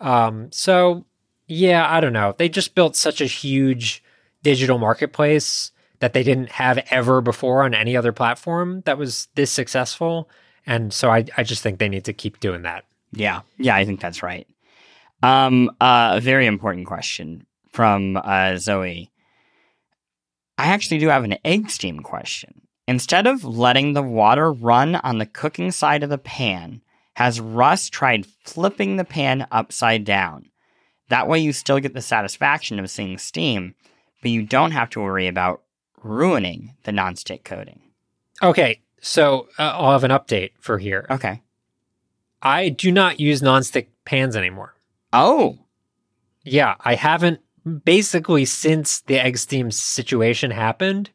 um 0.00 0.50
so 0.50 1.04
yeah 1.46 1.86
i 1.88 2.00
don't 2.00 2.14
know 2.14 2.34
they 2.36 2.48
just 2.48 2.74
built 2.74 2.96
such 2.96 3.20
a 3.20 3.26
huge 3.26 4.02
digital 4.42 4.78
marketplace 4.78 5.70
that 6.00 6.14
they 6.14 6.24
didn't 6.24 6.50
have 6.50 6.78
ever 6.90 7.20
before 7.20 7.62
on 7.62 7.74
any 7.74 7.96
other 7.96 8.12
platform 8.12 8.80
that 8.86 8.98
was 8.98 9.28
this 9.36 9.52
successful 9.52 10.28
and 10.66 10.92
so 10.92 11.10
i 11.10 11.24
i 11.36 11.42
just 11.42 11.62
think 11.62 11.78
they 11.78 11.88
need 11.88 12.04
to 12.04 12.12
keep 12.12 12.40
doing 12.40 12.62
that 12.62 12.84
Yeah, 13.12 13.42
yeah, 13.58 13.76
I 13.76 13.84
think 13.84 14.00
that's 14.00 14.22
right. 14.22 14.46
Um, 15.22 15.70
uh, 15.80 16.14
a 16.16 16.20
very 16.20 16.46
important 16.46 16.86
question 16.86 17.46
from 17.70 18.16
uh, 18.16 18.56
Zoe. 18.58 19.10
I 20.58 20.66
actually 20.66 20.98
do 20.98 21.08
have 21.08 21.24
an 21.24 21.38
egg 21.44 21.70
steam 21.70 22.00
question. 22.00 22.62
Instead 22.86 23.26
of 23.26 23.44
letting 23.44 23.92
the 23.92 24.02
water 24.02 24.52
run 24.52 24.96
on 24.96 25.18
the 25.18 25.26
cooking 25.26 25.70
side 25.70 26.02
of 26.02 26.10
the 26.10 26.18
pan, 26.18 26.82
has 27.14 27.40
Russ 27.40 27.88
tried 27.88 28.26
flipping 28.44 28.96
the 28.96 29.04
pan 29.04 29.46
upside 29.50 30.04
down? 30.04 30.50
That 31.08 31.28
way, 31.28 31.38
you 31.38 31.52
still 31.52 31.78
get 31.80 31.94
the 31.94 32.02
satisfaction 32.02 32.78
of 32.78 32.90
seeing 32.90 33.16
steam, 33.18 33.74
but 34.22 34.30
you 34.30 34.42
don't 34.42 34.72
have 34.72 34.90
to 34.90 35.00
worry 35.00 35.28
about 35.28 35.62
ruining 36.02 36.74
the 36.82 36.92
nonstick 36.92 37.44
coating. 37.44 37.80
okay 38.42 38.80
so 39.06 39.48
uh, 39.58 39.72
i'll 39.76 39.92
have 39.92 40.04
an 40.04 40.10
update 40.10 40.50
for 40.58 40.78
here 40.78 41.06
Okay. 41.10 41.42
i 42.42 42.68
do 42.70 42.90
not 42.90 43.20
use 43.20 43.40
nonstick 43.42 43.88
pans 44.04 44.34
anymore 44.36 44.74
Oh, 45.12 45.58
Yeah, 46.42 46.74
I 46.80 46.96
haven't 46.96 47.38
basically 47.84 48.44
since 48.46 49.00
the 49.02 49.18
egg 49.18 49.38
steam 49.38 49.70
situation 49.70 50.50
happened. 50.50 51.08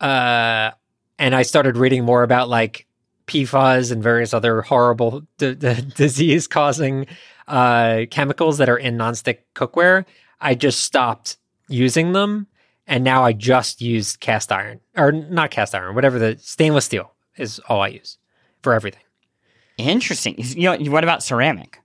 Uh, 0.00 0.72
and 1.20 1.32
I 1.34 1.42
started 1.42 1.76
reading 1.76 2.04
more 2.04 2.24
about 2.24 2.48
like 2.48 2.86
PFAS 3.28 3.92
and 3.92 4.02
various 4.02 4.34
other 4.34 4.60
horrible 4.62 5.22
d- 5.38 5.54
d- 5.54 5.82
disease 5.96 6.48
causing 6.48 7.06
uh, 7.46 8.06
chemicals 8.10 8.58
that 8.58 8.68
are 8.68 8.76
in 8.76 8.96
nonstick 8.98 9.38
cookware. 9.54 10.04
I 10.40 10.56
just 10.56 10.80
stopped 10.80 11.36
using 11.68 12.12
them. 12.12 12.48
And 12.86 13.04
now 13.04 13.22
I 13.24 13.32
just 13.32 13.80
use 13.80 14.16
cast 14.16 14.50
iron 14.52 14.80
or 14.96 15.12
not 15.12 15.50
cast 15.50 15.74
iron, 15.74 15.94
whatever 15.94 16.18
the 16.18 16.36
stainless 16.38 16.84
steel 16.84 17.12
is 17.36 17.60
all 17.68 17.80
I 17.80 17.88
use 17.88 18.18
for 18.62 18.74
everything. 18.74 19.02
interesting. 19.78 20.34
You 20.38 20.76
know, 20.78 20.90
what 20.90 21.04
about 21.04 21.22
ceramic? 21.22 21.78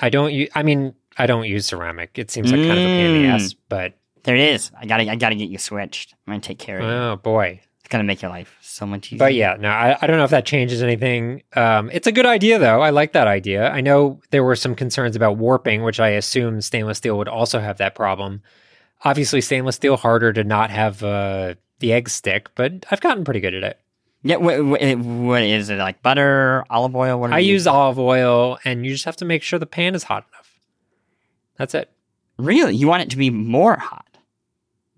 I 0.00 0.10
don't 0.10 0.32
use, 0.32 0.48
I 0.54 0.62
mean, 0.62 0.94
I 1.16 1.26
don't 1.26 1.46
use 1.46 1.66
ceramic. 1.66 2.18
It 2.18 2.30
seems 2.30 2.52
like 2.52 2.60
kind 2.66 2.78
of 2.78 2.84
a 2.84 2.88
pain 2.88 3.06
in 3.06 3.12
the 3.22 3.28
Mm. 3.28 3.32
ass, 3.34 3.54
but 3.68 3.94
There 4.24 4.36
it 4.36 4.42
is. 4.42 4.70
I 4.78 4.84
gotta, 4.86 5.10
I 5.10 5.16
gotta 5.16 5.34
get 5.36 5.48
you 5.48 5.58
switched. 5.58 6.14
I'm 6.26 6.32
gonna 6.32 6.40
take 6.40 6.58
care 6.58 6.78
of 6.78 6.84
you. 6.84 6.90
oh 6.92 7.16
boy. 7.16 7.60
It's 7.80 7.88
gonna 7.88 8.04
make 8.04 8.20
your 8.20 8.30
life 8.30 8.56
so 8.60 8.84
much 8.84 9.06
easier. 9.08 9.18
But 9.18 9.34
yeah, 9.34 9.56
no, 9.58 9.70
I, 9.70 9.96
I 10.02 10.06
don't 10.06 10.18
know 10.18 10.24
if 10.24 10.30
that 10.30 10.44
changes 10.44 10.82
anything. 10.82 11.42
Um, 11.54 11.88
it's 11.92 12.06
a 12.06 12.12
good 12.12 12.26
idea, 12.26 12.58
though. 12.58 12.82
I 12.82 12.90
like 12.90 13.12
that 13.12 13.26
idea. 13.26 13.70
I 13.70 13.80
know 13.80 14.20
there 14.30 14.44
were 14.44 14.56
some 14.56 14.74
concerns 14.74 15.16
about 15.16 15.38
warping, 15.38 15.82
which 15.82 15.98
I 15.98 16.10
assume 16.10 16.60
stainless 16.60 16.98
steel 16.98 17.16
would 17.16 17.28
also 17.28 17.58
have 17.60 17.78
that 17.78 17.94
problem. 17.94 18.42
Obviously, 19.04 19.40
stainless 19.40 19.76
steel 19.76 19.96
harder 19.96 20.32
to 20.32 20.44
not 20.44 20.70
have 20.70 21.02
uh, 21.02 21.54
the 21.78 21.92
egg 21.92 22.08
stick, 22.08 22.48
but 22.54 22.84
I've 22.90 23.00
gotten 23.00 23.24
pretty 23.24 23.40
good 23.40 23.54
at 23.54 23.62
it. 23.62 23.80
yeah, 24.22 24.36
what, 24.36 24.64
what, 24.64 24.80
what 24.98 25.42
is 25.42 25.70
it 25.70 25.78
like? 25.78 26.02
Butter, 26.02 26.64
olive 26.68 26.96
oil? 26.96 27.20
What? 27.20 27.32
I 27.32 27.38
use 27.38 27.66
olive 27.66 27.98
oil, 27.98 28.58
and 28.64 28.84
you 28.84 28.92
just 28.92 29.04
have 29.04 29.16
to 29.18 29.24
make 29.24 29.42
sure 29.42 29.58
the 29.58 29.66
pan 29.66 29.94
is 29.94 30.02
hot 30.02 30.26
enough. 30.32 30.58
That's 31.56 31.74
it. 31.74 31.90
Really, 32.38 32.74
you 32.74 32.86
want 32.88 33.02
it 33.02 33.10
to 33.10 33.16
be 33.16 33.30
more 33.30 33.76
hot? 33.76 34.04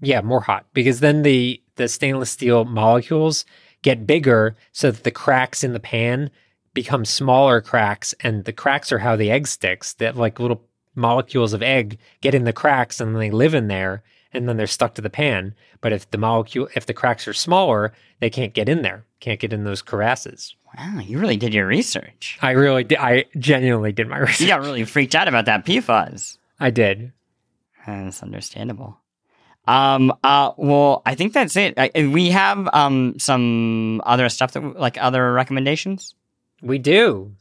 Yeah, 0.02 0.22
more 0.22 0.40
hot 0.40 0.66
because 0.72 1.00
then 1.00 1.22
the 1.22 1.62
the 1.76 1.88
stainless 1.88 2.30
steel 2.30 2.64
molecules 2.64 3.44
get 3.82 4.06
bigger 4.06 4.56
so 4.72 4.90
that 4.90 5.04
the 5.04 5.10
cracks 5.10 5.62
in 5.62 5.72
the 5.72 5.80
pan 5.80 6.30
become 6.72 7.04
smaller 7.04 7.60
cracks 7.60 8.14
and 8.20 8.44
the 8.44 8.52
cracks 8.52 8.92
are 8.92 8.98
how 8.98 9.16
the 9.16 9.30
egg 9.30 9.46
sticks. 9.46 9.94
That 9.94 10.16
like 10.16 10.38
little 10.40 10.62
molecules 11.00 11.52
of 11.52 11.62
egg 11.62 11.98
get 12.20 12.34
in 12.34 12.44
the 12.44 12.52
cracks 12.52 13.00
and 13.00 13.14
then 13.14 13.20
they 13.20 13.30
live 13.30 13.54
in 13.54 13.68
there 13.68 14.02
and 14.32 14.48
then 14.48 14.56
they're 14.56 14.66
stuck 14.66 14.94
to 14.94 15.02
the 15.02 15.10
pan. 15.10 15.54
But 15.80 15.92
if 15.92 16.10
the 16.10 16.18
molecule 16.18 16.68
if 16.74 16.86
the 16.86 16.94
cracks 16.94 17.26
are 17.26 17.34
smaller, 17.34 17.92
they 18.20 18.30
can't 18.30 18.54
get 18.54 18.68
in 18.68 18.82
there. 18.82 19.04
Can't 19.18 19.40
get 19.40 19.52
in 19.52 19.64
those 19.64 19.82
crevasses. 19.82 20.54
Wow, 20.78 21.00
you 21.00 21.18
really 21.18 21.36
did 21.36 21.52
your 21.52 21.66
research. 21.66 22.38
I 22.40 22.52
really 22.52 22.84
did 22.84 22.98
I 22.98 23.24
genuinely 23.38 23.92
did 23.92 24.08
my 24.08 24.18
research. 24.18 24.40
You 24.42 24.46
got 24.48 24.60
really 24.60 24.84
freaked 24.84 25.14
out 25.14 25.28
about 25.28 25.46
that 25.46 25.66
PFAS. 25.66 26.38
I 26.58 26.70
did. 26.70 27.12
That's 27.86 28.22
understandable. 28.22 28.98
Um. 29.66 30.12
Uh. 30.22 30.52
Well, 30.56 31.02
I 31.04 31.14
think 31.14 31.32
that's 31.32 31.56
it. 31.56 31.74
I, 31.76 31.90
we 32.12 32.30
have 32.30 32.68
um 32.72 33.18
some 33.18 34.00
other 34.04 34.28
stuff 34.28 34.52
that 34.52 34.78
like 34.78 34.96
other 35.00 35.32
recommendations. 35.32 36.14
We 36.62 36.78
do. 36.78 37.34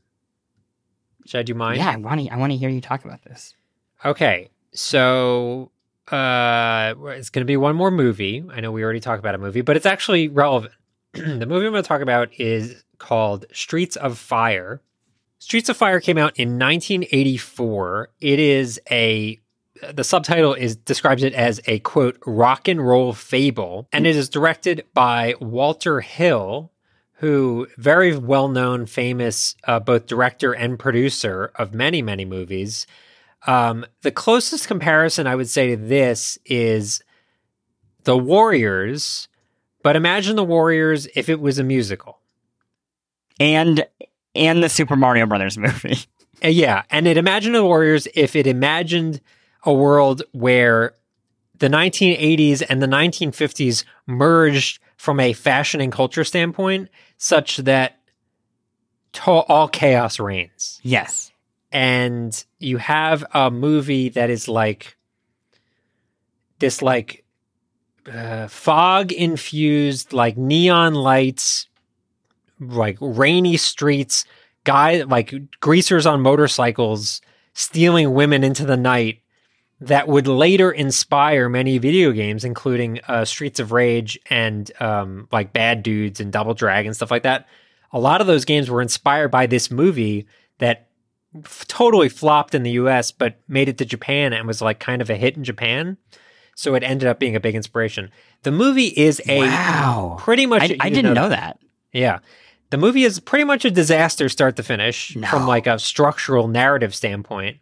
Should 1.29 1.39
I 1.39 1.43
do 1.43 1.53
mine? 1.53 1.77
Yeah, 1.77 1.91
I 1.91 1.97
want 1.97 2.21
to. 2.21 2.29
I 2.29 2.37
want 2.37 2.53
to 2.53 2.57
hear 2.57 2.69
you 2.69 2.81
talk 2.81 3.05
about 3.05 3.21
this. 3.23 3.53
Okay, 4.03 4.49
so 4.73 5.69
uh, 6.11 6.95
it's 7.09 7.29
going 7.29 7.41
to 7.41 7.45
be 7.45 7.55
one 7.55 7.75
more 7.75 7.91
movie. 7.91 8.43
I 8.51 8.61
know 8.61 8.71
we 8.71 8.83
already 8.83 8.99
talked 8.99 9.19
about 9.19 9.35
a 9.35 9.37
movie, 9.37 9.61
but 9.61 9.77
it's 9.77 9.85
actually 9.85 10.27
relevant. 10.27 10.73
the 11.13 11.45
movie 11.45 11.67
I'm 11.67 11.71
going 11.71 11.83
to 11.83 11.87
talk 11.87 12.01
about 12.01 12.29
is 12.39 12.83
called 12.97 13.45
Streets 13.53 13.95
of 13.95 14.17
Fire. 14.17 14.81
Streets 15.37 15.69
of 15.69 15.77
Fire 15.77 15.99
came 15.99 16.17
out 16.17 16.35
in 16.35 16.57
1984. 16.57 18.09
It 18.19 18.39
is 18.39 18.81
a 18.89 19.39
the 19.93 20.03
subtitle 20.03 20.55
is 20.55 20.77
describes 20.77 21.21
it 21.21 21.33
as 21.33 21.61
a 21.67 21.77
quote 21.79 22.17
rock 22.25 22.67
and 22.67 22.83
roll 22.83 23.13
fable, 23.13 23.87
and 23.93 24.07
it 24.07 24.15
is 24.15 24.29
directed 24.29 24.83
by 24.95 25.35
Walter 25.39 26.01
Hill, 26.01 26.71
who 27.19 27.67
very 27.77 28.15
well 28.15 28.47
known, 28.47 28.85
famous 28.85 29.55
uh, 29.65 29.79
both 29.79 30.07
director 30.07 30.53
and 30.53 30.79
producer 30.79 31.51
of 31.55 31.73
many 31.73 32.01
many 32.01 32.25
movies. 32.25 32.87
Um, 33.47 33.85
the 34.01 34.11
closest 34.11 34.67
comparison 34.67 35.27
I 35.27 35.35
would 35.35 35.49
say 35.49 35.69
to 35.69 35.77
this 35.77 36.37
is 36.45 37.01
the 38.03 38.17
Warriors, 38.17 39.27
but 39.83 39.95
imagine 39.95 40.35
the 40.35 40.43
Warriors 40.43 41.07
if 41.15 41.29
it 41.29 41.39
was 41.39 41.59
a 41.59 41.63
musical. 41.63 42.19
And 43.39 43.85
and 44.35 44.63
the 44.63 44.69
Super 44.69 44.95
Mario 44.95 45.25
Brothers 45.25 45.57
movie. 45.57 45.99
Uh, 46.41 46.47
yeah, 46.47 46.83
and 46.89 47.05
it 47.05 47.17
imagined 47.17 47.53
the 47.53 47.65
Warriors 47.65 48.07
if 48.15 48.33
it 48.33 48.47
imagined 48.47 49.19
a 49.65 49.73
world 49.73 50.23
where 50.31 50.93
the 51.57 51.67
1980s 51.67 52.63
and 52.69 52.81
the 52.81 52.87
1950s 52.87 53.83
merged 54.07 54.79
from 54.95 55.19
a 55.19 55.33
fashion 55.33 55.81
and 55.81 55.91
culture 55.91 56.23
standpoint, 56.23 56.87
such 57.19 57.57
that 57.57 57.99
to- 59.13 59.29
all 59.31 59.67
chaos 59.67 60.19
reigns. 60.19 60.79
yes. 60.81 61.31
and 61.71 62.43
you 62.57 62.77
have 62.77 63.23
a 63.35 63.51
movie 63.51 64.09
that 64.09 64.31
is 64.31 64.47
like 64.47 64.97
this 66.57 66.81
like 66.81 67.23
uh, 68.11 68.47
fog 68.47 69.11
infused 69.11 70.13
like 70.13 70.35
neon 70.37 70.95
lights 70.95 71.67
like 72.59 72.97
rainy 72.99 73.55
streets 73.55 74.25
guy 74.63 75.03
like 75.03 75.31
greasers 75.59 76.05
on 76.07 76.21
motorcycles 76.21 77.21
stealing 77.53 78.13
women 78.13 78.43
into 78.43 78.65
the 78.65 78.75
night 78.77 79.19
that 79.81 80.07
would 80.07 80.27
later 80.27 80.71
inspire 80.71 81.49
many 81.49 81.77
video 81.77 82.11
games 82.11 82.43
including 82.43 82.99
uh, 83.07 83.25
streets 83.25 83.59
of 83.59 83.71
rage 83.71 84.19
and 84.29 84.71
um, 84.81 85.27
like 85.31 85.53
bad 85.53 85.83
dudes 85.83 86.19
and 86.19 86.31
double 86.31 86.53
dragon 86.53 86.93
stuff 86.93 87.11
like 87.11 87.23
that 87.23 87.47
a 87.91 87.99
lot 87.99 88.21
of 88.21 88.27
those 88.27 88.45
games 88.45 88.69
were 88.69 88.81
inspired 88.81 89.29
by 89.29 89.45
this 89.47 89.71
movie 89.71 90.27
that 90.59 90.87
f- 91.35 91.65
totally 91.67 92.09
flopped 92.09 92.53
in 92.53 92.63
the 92.63 92.71
US, 92.71 93.11
but 93.11 93.39
made 93.47 93.69
it 93.69 93.77
to 93.79 93.85
Japan 93.85 94.33
and 94.33 94.47
was 94.47 94.61
like 94.61 94.79
kind 94.79 95.01
of 95.01 95.09
a 95.09 95.15
hit 95.15 95.37
in 95.37 95.43
Japan. 95.43 95.97
So 96.55 96.75
it 96.75 96.83
ended 96.83 97.07
up 97.07 97.19
being 97.19 97.35
a 97.35 97.39
big 97.39 97.55
inspiration. 97.55 98.11
The 98.43 98.51
movie 98.51 98.87
is 98.87 99.21
a 99.27 99.39
wow. 99.39 100.17
pretty 100.19 100.45
much. 100.45 100.63
I, 100.63 100.77
I 100.81 100.89
didn't 100.89 101.13
know 101.13 101.29
that. 101.29 101.59
Yeah. 101.93 102.19
The 102.69 102.77
movie 102.77 103.03
is 103.03 103.19
pretty 103.19 103.45
much 103.45 103.65
a 103.65 103.71
disaster 103.71 104.29
start 104.29 104.55
to 104.57 104.63
finish 104.63 105.15
No. 105.15 105.27
from 105.27 105.47
like 105.47 105.65
a 105.65 105.79
structural 105.79 106.47
narrative 106.47 106.93
standpoint. 106.93 107.57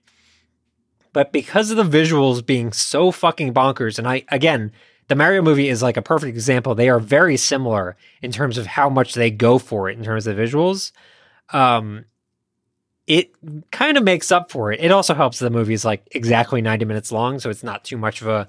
But 1.17 1.31
because 1.31 1.71
of 1.71 1.77
the 1.77 1.97
visuals 1.97 2.45
being 2.45 2.71
so 2.71 3.09
fucking 3.09 3.51
bonkers, 3.51 3.97
and 3.97 4.07
I 4.07 4.23
again, 4.29 4.71
the 5.07 5.15
Mario 5.15 5.41
movie 5.41 5.67
is 5.67 5.81
like 5.81 5.97
a 5.97 6.01
perfect 6.03 6.29
example. 6.29 6.75
They 6.75 6.89
are 6.89 6.99
very 6.99 7.37
similar 7.37 7.97
in 8.21 8.31
terms 8.31 8.59
of 8.59 8.67
how 8.67 8.87
much 8.87 9.15
they 9.15 9.31
go 9.31 9.57
for 9.57 9.89
it 9.89 9.97
in 9.97 10.03
terms 10.03 10.27
of 10.27 10.37
visuals. 10.37 10.91
Um, 11.49 12.05
it 13.07 13.31
kind 13.71 13.97
of 13.97 14.03
makes 14.03 14.31
up 14.31 14.51
for 14.51 14.71
it. 14.71 14.79
It 14.79 14.91
also 14.91 15.15
helps 15.15 15.39
the 15.39 15.49
movie 15.49 15.73
is 15.73 15.83
like 15.83 16.07
exactly 16.11 16.61
90 16.61 16.85
minutes 16.85 17.11
long, 17.11 17.39
so 17.39 17.49
it's 17.49 17.63
not 17.63 17.83
too 17.83 17.97
much 17.97 18.21
of 18.21 18.27
a 18.27 18.47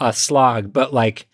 a 0.00 0.12
slog, 0.12 0.72
but 0.72 0.92
like 0.92 1.28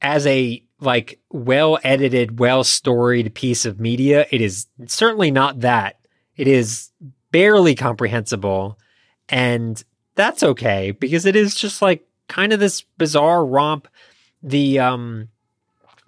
as 0.00 0.28
a 0.28 0.62
like 0.78 1.18
well 1.32 1.76
edited, 1.82 2.38
well 2.38 2.62
storied 2.62 3.34
piece 3.34 3.66
of 3.66 3.80
media, 3.80 4.26
it 4.30 4.40
is 4.40 4.68
certainly 4.86 5.32
not 5.32 5.58
that. 5.62 5.98
It 6.36 6.46
is 6.46 6.92
barely 7.32 7.74
comprehensible 7.74 8.78
and 9.28 9.82
that's 10.14 10.42
okay 10.42 10.90
because 10.92 11.26
it 11.26 11.36
is 11.36 11.54
just 11.54 11.82
like 11.82 12.06
kind 12.28 12.52
of 12.52 12.60
this 12.60 12.82
bizarre 12.98 13.44
romp. 13.44 13.88
The 14.42 14.78
um 14.78 15.28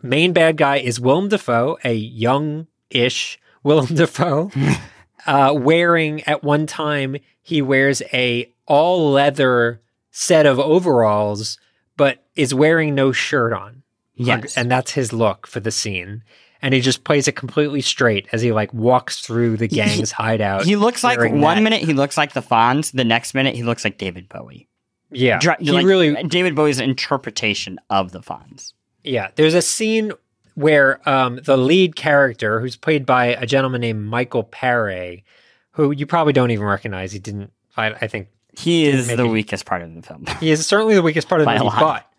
main 0.02 0.32
bad 0.32 0.57
guy 0.57 0.76
is 0.76 1.00
Willem 1.00 1.28
Dafoe, 1.28 1.78
a 1.84 1.94
young-ish 1.94 3.38
Willem 3.62 3.94
Dafoe, 3.94 4.50
uh, 5.26 5.52
wearing 5.57 6.22
at 6.24 6.44
one 6.44 6.66
time 6.66 7.16
he 7.42 7.61
wears 7.62 8.02
a 8.12 8.52
all 8.66 9.11
leather 9.11 9.80
set 10.11 10.46
of 10.46 10.59
overalls, 10.59 11.59
but 11.96 12.24
is 12.34 12.54
wearing 12.54 12.94
no 12.94 13.12
shirt 13.12 13.52
on. 13.52 13.82
Yes. 14.18 14.57
and 14.57 14.70
that's 14.70 14.92
his 14.92 15.12
look 15.12 15.46
for 15.46 15.61
the 15.61 15.70
scene. 15.70 16.22
And 16.62 16.72
he 16.74 16.80
just 16.80 17.04
plays 17.04 17.28
it 17.28 17.32
completely 17.36 17.80
straight 17.82 18.26
as 18.32 18.40
he 18.42 18.50
like 18.52 18.72
walks 18.72 19.20
through 19.20 19.57
the 19.59 19.68
gang's 19.68 20.11
hideout. 20.11 20.64
He 20.64 20.76
looks 20.76 21.04
like 21.04 21.18
one 21.20 21.30
that. 21.57 21.61
minute 21.62 21.82
he 21.82 21.92
looks 21.92 22.16
like 22.16 22.32
the 22.32 22.40
Fonz, 22.42 22.92
the 22.92 23.04
next 23.04 23.34
minute 23.34 23.54
he 23.54 23.62
looks 23.62 23.84
like 23.84 23.98
David 23.98 24.28
Bowie. 24.28 24.68
yeah, 25.11 25.38
Dra- 25.38 25.57
he 25.61 25.70
like, 25.70 25.84
really 25.86 26.14
David 26.24 26.54
Bowie's 26.54 26.80
interpretation 26.80 27.78
of 27.90 28.12
the 28.12 28.20
Fonz. 28.20 28.72
Yeah, 29.04 29.28
there's 29.36 29.54
a 29.54 29.62
scene 29.62 30.12
where 30.54 31.07
um, 31.09 31.36
the 31.44 31.57
lead 31.59 31.94
character, 31.94 32.59
who's 32.61 32.74
played 32.76 33.04
by 33.04 33.26
a 33.26 33.44
gentleman 33.46 33.82
named 33.82 34.04
Michael 34.04 34.42
Paré, 34.44 35.22
who 35.72 35.90
you 35.92 36.07
probably 36.07 36.32
don't 36.32 36.50
even 36.50 36.64
recognize. 36.64 37.12
He 37.12 37.18
didn't. 37.18 37.52
I, 37.76 37.88
I 37.90 38.07
think 38.09 38.28
He 38.59 38.86
is 38.86 39.09
the 39.09 39.26
it- 39.26 39.28
weakest 39.30 39.66
part 39.66 39.82
of 39.82 39.94
the 39.94 40.00
film. 40.02 40.24
he 40.40 40.50
is 40.50 40.66
certainly 40.66 40.94
the 40.94 41.02
weakest 41.02 41.28
part 41.28 41.42
of 41.42 41.46
the 41.46 41.52
movie. 41.62 41.76
But 41.78 42.11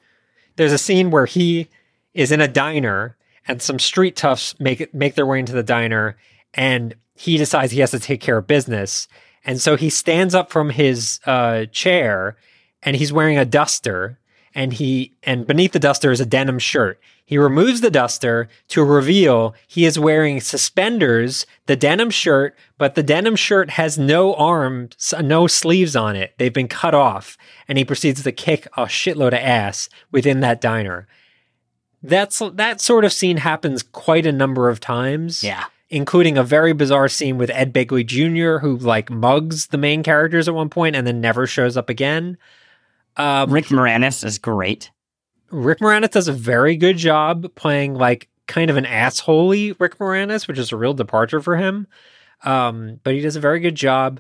there's 0.58 0.72
a 0.72 0.78
scene 0.78 1.10
where 1.10 1.26
he 1.26 1.68
is 2.14 2.32
in 2.32 2.40
a 2.40 2.48
diner, 2.48 3.17
and 3.48 3.62
some 3.62 3.80
street 3.80 4.16
toughs 4.16 4.60
make 4.60 4.94
make 4.94 5.16
their 5.16 5.26
way 5.26 5.40
into 5.40 5.54
the 5.54 5.64
diner, 5.64 6.18
and 6.54 6.96
he 7.16 7.38
decides 7.38 7.72
he 7.72 7.80
has 7.80 7.92
to 7.92 8.00
take 8.00 8.22
care 8.22 8.38
of 8.38 8.48
business, 8.48 9.08
and 9.46 9.62
so 9.62 9.76
he 9.76 9.90
stands 9.90 10.36
up 10.36 10.52
from 10.52 10.70
his 10.70 11.20
uh, 11.26 11.66
chair, 11.72 12.38
and 12.84 12.96
he's 12.96 13.14
wearing 13.14 13.38
a 13.38 13.46
duster, 13.46 14.20
and 14.54 14.74
he 14.74 15.14
and 15.24 15.48
beneath 15.48 15.72
the 15.72 15.80
duster 15.80 16.12
is 16.12 16.20
a 16.20 16.26
denim 16.26 16.60
shirt. 16.60 17.00
He 17.28 17.38
removes 17.38 17.82
the 17.82 17.92
duster 17.92 18.48
to 18.70 18.86
reveal 18.86 19.54
he 19.68 19.84
is 19.84 20.00
wearing 20.00 20.40
suspenders, 20.40 21.46
the 21.66 21.76
denim 21.76 22.10
shirt, 22.10 22.56
but 22.78 22.96
the 22.96 23.04
denim 23.04 23.36
shirt 23.36 23.72
has 23.72 23.98
no 23.98 24.34
arms, 24.36 25.14
no 25.22 25.46
sleeves 25.46 25.94
on 25.94 26.16
it. 26.16 26.34
They've 26.38 26.54
been 26.54 26.70
cut 26.70 26.94
off, 26.94 27.38
and 27.68 27.78
he 27.78 27.84
proceeds 27.84 28.24
to 28.24 28.32
kick 28.32 28.66
a 28.78 28.86
shitload 28.86 29.28
of 29.28 29.34
ass 29.34 29.90
within 30.10 30.40
that 30.40 30.62
diner. 30.62 31.06
That's 32.04 32.42
that 32.54 32.80
sort 32.80 33.06
of 33.06 33.14
scene 33.14 33.38
happens 33.38 33.84
quite 33.84 34.26
a 34.26 34.32
number 34.32 34.70
of 34.70 34.80
times 34.80 35.44
yeah. 35.44 35.66
including 35.90 36.38
a 36.38 36.44
very 36.44 36.74
bizarre 36.74 37.10
scene 37.10 37.38
with 37.38 37.50
Ed 37.50 37.74
Begley 37.74 38.06
Jr., 38.06 38.60
who 38.60 38.78
like 38.78 39.10
mugs 39.10 39.68
the 39.68 39.78
main 39.78 40.04
characters 40.04 40.48
at 40.48 40.54
one 40.54 40.70
point 40.70 40.96
and 40.96 41.08
then 41.08 41.22
never 41.22 41.48
shows 41.48 41.76
up 41.76 41.90
again. 41.90 42.38
Um, 43.18 43.52
Rick 43.52 43.66
Moranis 43.66 44.24
is 44.24 44.38
great. 44.38 44.92
Rick 45.50 45.80
Moranis 45.80 46.12
does 46.12 46.28
a 46.28 46.34
very 46.34 46.78
good 46.78 46.98
job 46.98 47.54
playing 47.56 47.96
like 47.96 48.30
kind 48.48 48.70
of 48.70 48.78
an 48.78 48.86
assholey 48.86 49.76
Rick 49.80 49.98
Moranis, 49.98 50.48
which 50.48 50.60
is 50.60 50.72
a 50.72 50.78
real 50.78 50.94
departure 50.94 51.42
for 51.42 51.58
him. 51.58 51.88
Um, 52.44 53.00
but 53.04 53.14
he 53.14 53.22
does 53.22 53.36
a 53.36 53.40
very 53.40 53.60
good 53.60 53.76
job. 53.76 54.20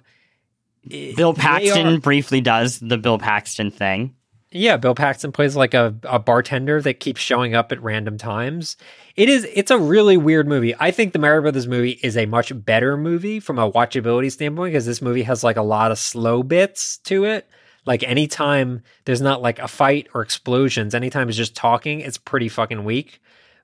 Bill 0.88 1.34
Paxton 1.34 1.88
are- 1.88 1.99
briefly 1.99 2.41
does 2.41 2.80
the 2.80 2.97
Bill 2.97 3.19
Paxton 3.19 3.71
thing. 3.71 4.15
Yeah, 4.58 4.78
Bill 4.78 4.95
Paxton 4.95 5.32
plays 5.32 5.55
like 5.55 5.74
a, 5.74 5.95
a 6.03 6.18
bartender 6.18 6.82
that 6.82 6.99
keeps 6.99 7.22
showing 7.22 7.53
up 7.53 7.72
at 7.72 7.82
random 7.82 8.18
times. 8.18 8.76
It 9.16 9.30
is 9.30 9.47
it's 9.53 9.72
a 9.72 9.78
really 9.78 10.18
weird 10.18 10.47
movie. 10.47 10.76
I 10.80 10.89
think 10.91 11.14
the 11.14 11.20
Mario 11.20 11.41
Brothers 11.41 11.68
movie 11.68 11.99
is 12.01 12.18
a 12.18 12.26
much 12.26 12.51
better 12.66 12.97
movie 12.97 13.39
from 13.39 13.60
a 13.60 13.72
watchability 13.72 14.32
standpoint 14.32 14.74
because 14.74 14.86
this 14.86 15.01
movie 15.01 15.24
has 15.24 15.43
like 15.43 15.58
a 15.58 15.62
lot 15.62 15.91
of 15.91 15.99
slow 15.99 16.41
bits 16.41 16.97
to 16.99 17.26
it. 17.26 17.47
Like 17.86 18.03
anytime 18.03 18.82
there's 19.05 19.22
not 19.22 19.41
like 19.41 19.60
a 19.60 19.68
fight 19.68 20.08
or 20.14 20.22
explosions, 20.22 20.95
anytime 20.95 21.30
it's 21.30 21.38
just 21.38 21.55
talking, 21.55 22.01
it's 22.01 22.18
pretty 22.18 22.49
fucking 22.49 22.84
weak. 22.84 23.22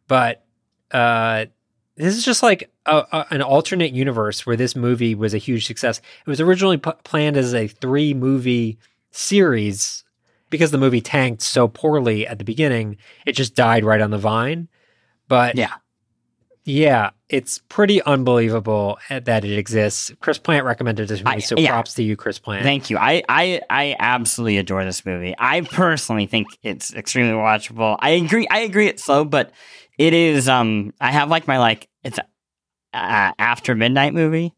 But 0.07 0.45
uh 0.91 1.47
this 1.95 2.15
is 2.15 2.25
just 2.25 2.41
like 2.43 2.71
a, 2.85 2.97
a, 3.11 3.25
an 3.31 3.41
alternate 3.41 3.93
universe 3.93 4.45
where 4.45 4.55
this 4.55 4.75
movie 4.75 5.13
was 5.15 5.33
a 5.33 5.39
huge 5.39 5.65
success. 5.65 5.99
It 6.25 6.29
was 6.29 6.41
originally 6.41 6.77
p- 6.77 6.91
planned 7.03 7.37
as 7.37 7.53
a 7.53 7.67
three 7.67 8.13
movie 8.13 8.79
series 9.11 10.02
because 10.53 10.71
the 10.71 10.77
movie 10.77 11.01
tanked 11.01 11.41
so 11.41 11.67
poorly 11.67 12.25
at 12.25 12.37
the 12.39 12.45
beginning. 12.45 12.95
It 13.25 13.33
just 13.33 13.55
died 13.55 13.83
right 13.83 13.99
on 13.99 14.11
the 14.11 14.17
vine. 14.17 14.69
But 15.27 15.55
Yeah. 15.57 15.73
yeah, 16.65 17.09
it's 17.27 17.59
pretty 17.67 18.01
unbelievable 18.03 18.97
that 19.09 19.43
it 19.43 19.57
exists. 19.57 20.11
Chris 20.21 20.37
Plante 20.37 20.63
recommended 20.65 21.07
this 21.09 21.19
movie, 21.23 21.37
I- 21.37 21.39
so 21.39 21.55
yeah. 21.57 21.71
props 21.71 21.93
to 21.95 22.03
you, 22.03 22.15
Chris 22.15 22.39
Plante. 22.39 22.63
Thank 22.63 22.89
you. 22.89 22.97
I, 22.97 23.23
I 23.27 23.59
I 23.69 23.95
absolutely 23.99 24.57
adore 24.59 24.85
this 24.85 25.05
movie. 25.05 25.35
I 25.37 25.61
personally 25.61 26.25
think 26.25 26.47
it's 26.63 26.93
extremely 26.93 27.33
watchable. 27.33 27.97
I 27.99 28.11
agree. 28.11 28.47
I 28.49 28.59
agree 28.59 28.87
it's 28.87 29.03
slow, 29.03 29.25
but 29.25 29.51
it 29.97 30.13
is. 30.13 30.47
Um, 30.47 30.93
I 31.01 31.11
have 31.11 31.29
like 31.29 31.47
my 31.47 31.57
like 31.59 31.89
it's 32.03 32.17
a 32.19 32.23
uh, 32.93 33.31
after 33.39 33.75
midnight 33.75 34.13
movie. 34.13 34.53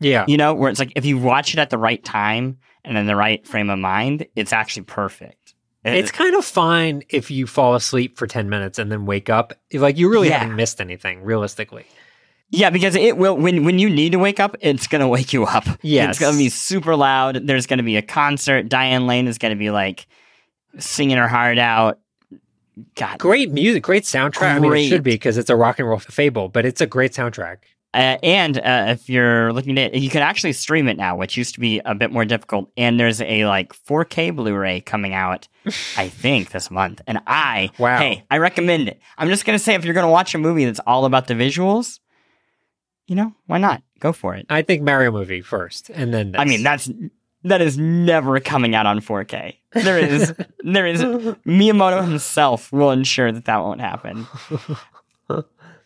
yeah, 0.00 0.24
You 0.28 0.36
know, 0.36 0.52
where 0.54 0.70
it's 0.70 0.80
like 0.80 0.92
if 0.96 1.04
you 1.06 1.16
watch 1.18 1.54
it 1.54 1.58
at 1.60 1.70
the 1.70 1.78
right 1.78 2.02
time 2.04 2.58
and 2.86 2.96
in 2.96 3.06
the 3.06 3.16
right 3.16 3.46
frame 3.46 3.68
of 3.68 3.78
mind, 3.78 4.26
it's 4.34 4.52
actually 4.54 4.84
perfect. 4.84 5.54
It- 5.84 5.94
it's 5.94 6.10
kind 6.10 6.34
of 6.34 6.44
fine 6.44 7.02
if 7.10 7.30
you 7.30 7.46
fall 7.46 7.74
asleep 7.74 8.16
for 8.16 8.26
ten 8.26 8.48
minutes 8.48 8.78
and 8.78 8.90
then 8.90 9.04
wake 9.04 9.28
up. 9.28 9.52
Like 9.72 9.98
you 9.98 10.08
really 10.10 10.28
Yeah. 10.28 10.38
haven't 10.38 10.56
missed 10.56 10.80
anything, 10.80 11.22
realistically. 11.22 11.84
Yeah, 12.50 12.70
because 12.70 12.94
it 12.94 13.16
will 13.18 13.36
when 13.36 13.64
when 13.64 13.78
you 13.78 13.90
need 13.90 14.12
to 14.12 14.18
wake 14.18 14.38
up, 14.40 14.56
it's 14.60 14.86
gonna 14.86 15.08
wake 15.08 15.32
you 15.32 15.44
up. 15.44 15.64
Yeah, 15.82 16.08
it's 16.08 16.18
gonna 16.18 16.38
be 16.38 16.48
super 16.48 16.94
loud. 16.96 17.46
There's 17.46 17.66
gonna 17.66 17.82
be 17.82 17.96
a 17.96 18.02
concert. 18.02 18.68
Diane 18.68 19.06
Lane 19.06 19.26
is 19.28 19.36
gonna 19.38 19.56
be 19.56 19.70
like 19.70 20.06
singing 20.78 21.16
her 21.18 21.28
heart 21.28 21.58
out. 21.58 21.98
God, 22.94 23.18
Great 23.18 23.50
music, 23.52 23.82
great 23.82 24.02
soundtrack. 24.04 24.56
I 24.56 24.58
mean, 24.58 24.72
it 24.74 24.88
should 24.88 25.02
be 25.02 25.12
because 25.12 25.38
it's 25.38 25.48
a 25.50 25.56
rock 25.56 25.78
and 25.78 25.88
roll 25.88 25.98
fable, 25.98 26.48
but 26.48 26.66
it's 26.66 26.80
a 26.82 26.86
great 26.86 27.12
soundtrack. 27.12 27.58
Uh, 27.96 28.18
and 28.22 28.58
uh, 28.58 28.86
if 28.88 29.08
you're 29.08 29.52
looking 29.52 29.78
at, 29.78 29.94
it, 29.94 30.02
you 30.02 30.10
can 30.10 30.22
actually 30.22 30.52
stream 30.52 30.86
it 30.86 30.96
now, 30.96 31.16
which 31.16 31.36
used 31.36 31.54
to 31.54 31.60
be 31.60 31.80
a 31.84 31.94
bit 31.94 32.12
more 32.12 32.24
difficult. 32.24 32.70
And 32.76 33.00
there's 33.00 33.20
a 33.22 33.46
like 33.46 33.72
4K 33.72 34.36
Blu-ray 34.36 34.82
coming 34.82 35.14
out, 35.14 35.48
I 35.96 36.08
think 36.22 36.50
this 36.50 36.70
month. 36.70 37.00
And 37.06 37.18
I, 37.26 37.70
Wow. 37.78 37.98
hey, 37.98 38.24
I 38.30 38.38
recommend 38.38 38.88
it. 38.88 39.00
I'm 39.18 39.28
just 39.28 39.44
gonna 39.46 39.58
say, 39.58 39.74
if 39.74 39.84
you're 39.84 39.94
gonna 39.94 40.10
watch 40.10 40.34
a 40.34 40.38
movie 40.38 40.64
that's 40.66 40.80
all 40.86 41.06
about 41.06 41.26
the 41.26 41.34
visuals, 41.34 41.98
you 43.06 43.16
know, 43.16 43.32
why 43.46 43.58
not 43.58 43.82
go 43.98 44.12
for 44.12 44.34
it? 44.34 44.46
I 44.50 44.62
think 44.62 44.82
Mario 44.82 45.10
movie 45.10 45.40
first, 45.40 45.90
and 45.90 46.12
then 46.12 46.34
I 46.38 46.44
mean, 46.44 46.62
that's 46.62 46.90
that 47.44 47.60
is 47.62 47.78
never 47.78 48.40
coming 48.40 48.74
out 48.74 48.86
on 48.86 48.98
4K. 49.00 49.54
There 49.72 49.98
is, 49.98 50.34
there 50.64 50.86
is 50.86 51.00
Miyamoto 51.02 52.02
himself 52.04 52.72
will 52.72 52.90
ensure 52.90 53.30
that 53.30 53.44
that 53.44 53.58
won't 53.58 53.80
happen. 53.80 54.26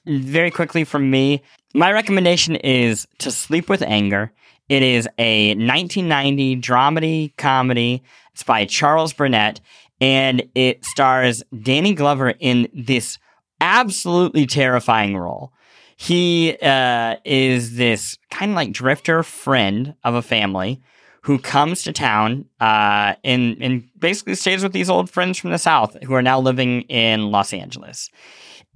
Very 0.07 0.51
quickly 0.51 0.85
from 0.85 1.11
me, 1.11 1.43
my 1.75 1.93
recommendation 1.93 2.57
is 2.57 3.07
To 3.19 3.31
Sleep 3.31 3.69
with 3.69 3.83
Anger. 3.83 4.33
It 4.69 4.83
is 4.83 5.07
a 5.19 5.51
1990 5.51 6.57
dramedy 6.57 7.37
comedy. 7.37 8.03
It's 8.33 8.43
by 8.43 8.65
Charles 8.65 9.13
Burnett, 9.13 9.61
and 10.01 10.43
it 10.55 10.85
stars 10.85 11.43
Danny 11.63 11.93
Glover 11.93 12.31
in 12.41 12.69
this 12.73 13.19
absolutely 13.61 14.47
terrifying 14.47 15.17
role. 15.17 15.53
He 15.97 16.57
uh, 16.63 17.17
is 17.25 17.77
this 17.77 18.17
kind 18.31 18.53
of 18.53 18.57
like 18.57 18.73
drifter 18.73 19.23
friend 19.23 19.95
of 20.03 20.15
a 20.15 20.23
family 20.23 20.81
who 21.23 21.39
comes 21.39 21.83
to 21.83 21.93
town 21.93 22.47
uh, 22.59 23.15
and, 23.23 23.59
and 23.61 23.89
basically 23.99 24.35
stays 24.35 24.63
with 24.63 24.73
these 24.73 24.89
old 24.89 25.11
friends 25.11 25.37
from 25.37 25.51
the 25.51 25.59
South 25.59 25.95
who 26.05 26.15
are 26.15 26.23
now 26.23 26.41
living 26.41 26.83
in 26.83 27.31
Los 27.31 27.53
Angeles. 27.53 28.09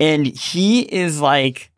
And 0.00 0.26
he 0.26 0.80
is 0.80 1.20
like 1.20 1.70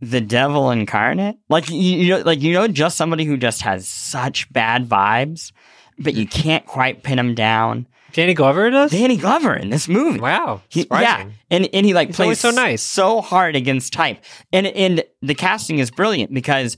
the 0.00 0.20
devil 0.20 0.70
incarnate. 0.70 1.36
Like 1.48 1.70
you, 1.70 1.76
you 1.78 2.08
know, 2.10 2.18
like 2.20 2.40
you 2.42 2.52
know, 2.52 2.68
just 2.68 2.96
somebody 2.96 3.24
who 3.24 3.36
just 3.36 3.62
has 3.62 3.88
such 3.88 4.52
bad 4.52 4.88
vibes, 4.88 5.52
but 5.98 6.14
you 6.14 6.26
can't 6.26 6.66
quite 6.66 7.02
pin 7.02 7.18
him 7.18 7.34
down. 7.34 7.86
Danny 8.12 8.34
Glover 8.34 8.70
does. 8.70 8.92
Danny 8.92 9.16
Glover 9.16 9.54
in 9.54 9.70
this 9.70 9.88
movie. 9.88 10.20
wow, 10.20 10.62
He, 10.68 10.86
yeah, 10.90 11.28
and 11.50 11.68
and 11.72 11.84
he 11.84 11.94
like 11.94 12.08
He's 12.08 12.16
plays 12.16 12.38
so 12.40 12.50
nice. 12.50 12.80
so 12.82 13.20
hard 13.20 13.56
against 13.56 13.92
type, 13.92 14.22
and 14.52 14.66
and 14.68 15.02
the 15.20 15.34
casting 15.34 15.80
is 15.80 15.90
brilliant 15.90 16.32
because 16.32 16.76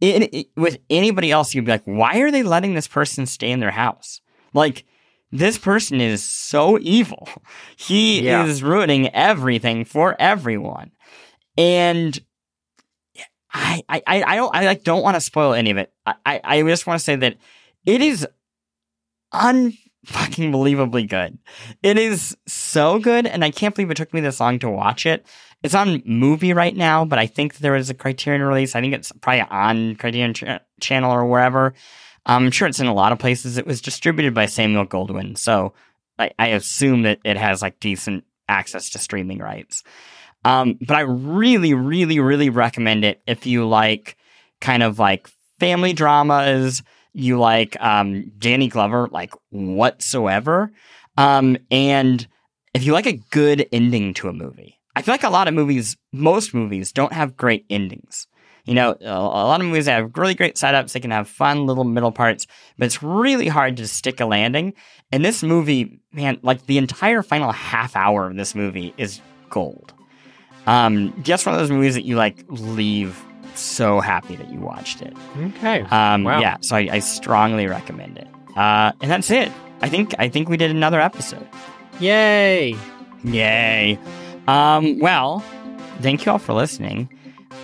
in, 0.00 0.28
it, 0.32 0.46
with 0.56 0.78
anybody 0.88 1.30
else, 1.30 1.54
you'd 1.54 1.66
be 1.66 1.72
like, 1.72 1.84
why 1.84 2.20
are 2.20 2.30
they 2.30 2.42
letting 2.42 2.72
this 2.74 2.88
person 2.88 3.26
stay 3.26 3.50
in 3.50 3.60
their 3.60 3.70
house? 3.70 4.22
Like 4.54 4.86
this 5.32 5.58
person 5.58 6.00
is 6.00 6.24
so 6.24 6.78
evil. 6.80 7.28
He 7.76 8.22
Yeah. 8.22 8.44
is 8.44 8.62
ruining 8.62 9.08
everything 9.14 9.84
for 9.84 10.14
everyone, 10.18 10.90
and 11.56 12.18
I 13.52 13.82
I 13.88 14.02
I 14.06 14.22
I 14.22 14.36
don't 14.36 14.54
I 14.54 14.64
like 14.66 14.84
don't 14.84 15.02
want 15.02 15.14
to 15.16 15.20
spoil 15.20 15.54
any 15.54 15.70
of 15.70 15.76
it. 15.76 15.92
I 16.06 16.14
I, 16.26 16.40
I 16.44 16.62
just 16.62 16.86
want 16.86 16.98
to 16.98 17.04
say 17.04 17.16
that 17.16 17.36
it 17.86 18.00
is 18.00 18.26
unfucking 19.32 19.74
believably 20.52 21.08
good. 21.08 21.38
It 21.82 21.98
is 21.98 22.36
so 22.46 22.98
good, 22.98 23.26
and 23.26 23.44
I 23.44 23.50
can't 23.50 23.74
believe 23.74 23.90
it 23.90 23.96
took 23.96 24.12
me 24.14 24.20
this 24.20 24.40
long 24.40 24.58
to 24.60 24.70
watch 24.70 25.06
it. 25.06 25.26
It's 25.62 25.74
on 25.74 26.00
MUBI 26.00 26.54
right 26.54 26.74
now, 26.74 27.04
but 27.04 27.18
I 27.18 27.26
think 27.26 27.58
there 27.58 27.76
is 27.76 27.90
a 27.90 27.94
Criterion 27.94 28.42
release. 28.42 28.74
I 28.74 28.80
think 28.80 28.94
it's 28.94 29.12
probably 29.20 29.42
on 29.50 29.96
Criterion 29.96 30.32
ch- 30.34 30.44
channel 30.80 31.12
or 31.12 31.26
wherever. 31.26 31.74
I'm 32.26 32.50
sure 32.50 32.68
it's 32.68 32.80
in 32.80 32.86
a 32.86 32.94
lot 32.94 33.12
of 33.12 33.18
places. 33.18 33.58
It 33.58 33.66
was 33.66 33.80
distributed 33.80 34.34
by 34.34 34.46
Samuel 34.46 34.86
Goldwyn, 34.86 35.36
so 35.36 35.72
I, 36.18 36.30
I 36.38 36.48
assume 36.48 37.02
that 37.02 37.18
it 37.24 37.36
has 37.36 37.62
like 37.62 37.80
decent 37.80 38.24
access 38.48 38.90
to 38.90 38.98
streaming 38.98 39.38
rights. 39.38 39.82
Um, 40.44 40.78
but 40.80 40.96
I 40.96 41.00
really, 41.00 41.74
really, 41.74 42.18
really 42.18 42.50
recommend 42.50 43.04
it 43.04 43.20
if 43.26 43.46
you 43.46 43.66
like 43.68 44.16
kind 44.60 44.82
of 44.82 44.98
like 44.98 45.28
family 45.58 45.92
dramas, 45.92 46.82
you 47.12 47.38
like 47.38 47.80
um, 47.80 48.32
Danny 48.38 48.68
Glover, 48.68 49.08
like 49.10 49.32
whatsoever. 49.50 50.72
Um, 51.16 51.56
and 51.70 52.26
if 52.74 52.84
you 52.84 52.92
like 52.92 53.06
a 53.06 53.20
good 53.30 53.66
ending 53.72 54.14
to 54.14 54.28
a 54.28 54.32
movie, 54.32 54.78
I 54.96 55.02
feel 55.02 55.14
like 55.14 55.24
a 55.24 55.30
lot 55.30 55.48
of 55.48 55.54
movies, 55.54 55.96
most 56.12 56.54
movies, 56.54 56.92
don't 56.92 57.12
have 57.12 57.36
great 57.36 57.66
endings. 57.70 58.26
You 58.70 58.76
know, 58.76 58.96
a 59.00 59.18
lot 59.18 59.60
of 59.60 59.66
movies 59.66 59.86
have 59.88 60.12
really 60.16 60.34
great 60.36 60.54
setups. 60.54 60.92
They 60.92 61.00
can 61.00 61.10
have 61.10 61.26
fun 61.28 61.66
little 61.66 61.82
middle 61.82 62.12
parts, 62.12 62.46
but 62.78 62.84
it's 62.86 63.02
really 63.02 63.48
hard 63.48 63.76
to 63.78 63.88
stick 63.88 64.20
a 64.20 64.26
landing. 64.26 64.74
And 65.10 65.24
this 65.24 65.42
movie, 65.42 65.98
man, 66.12 66.38
like 66.42 66.66
the 66.66 66.78
entire 66.78 67.24
final 67.24 67.50
half 67.50 67.96
hour 67.96 68.28
of 68.28 68.36
this 68.36 68.54
movie 68.54 68.94
is 68.96 69.20
gold. 69.48 69.92
Um, 70.68 71.12
just 71.24 71.46
one 71.46 71.54
of 71.56 71.60
those 71.60 71.72
movies 71.72 71.94
that 71.94 72.04
you 72.04 72.14
like 72.14 72.44
leave 72.46 73.20
so 73.56 73.98
happy 73.98 74.36
that 74.36 74.52
you 74.52 74.60
watched 74.60 75.02
it. 75.02 75.16
Okay. 75.36 75.80
Um, 75.90 76.22
Wow. 76.22 76.38
yeah, 76.38 76.58
so 76.60 76.76
I, 76.76 76.88
I 76.92 76.98
strongly 77.00 77.66
recommend 77.66 78.18
it. 78.18 78.28
Uh, 78.56 78.92
and 79.00 79.10
that's 79.10 79.32
it. 79.32 79.50
I 79.82 79.88
think 79.88 80.14
I 80.20 80.28
think 80.28 80.48
we 80.48 80.56
did 80.56 80.70
another 80.70 81.00
episode. 81.00 81.48
Yay. 81.98 82.76
Yay. 83.24 83.98
Um, 84.46 85.00
well, 85.00 85.40
thank 86.02 86.24
you 86.24 86.30
all 86.30 86.38
for 86.38 86.52
listening. 86.52 87.08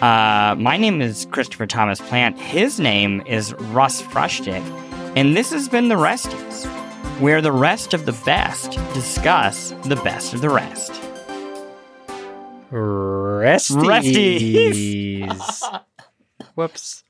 Uh, 0.03 0.55
my 0.59 0.77
name 0.77 1.01
is 1.01 1.27
Christopher 1.31 1.67
Thomas 1.67 2.01
Plante. 2.03 2.39
His 2.39 2.79
name 2.79 3.23
is 3.27 3.55
Russ 3.55 4.03
Frushtick. 4.03 4.63
And 5.17 5.35
this 5.35 5.51
has 5.53 5.71
been 5.71 5.89
The 5.89 5.95
Resties, 5.95 6.67
where 7.19 7.41
the 7.41 7.51
rest 7.51 7.95
of 7.95 8.05
the 8.05 8.13
best 8.13 8.73
discuss 8.93 9.71
the 9.85 9.97
best 9.97 10.35
of 10.35 10.43
the 10.43 10.51
rest. 10.51 10.93
Resties. 12.71 13.71
Resties. 15.31 15.81
Whoops. 16.57 17.05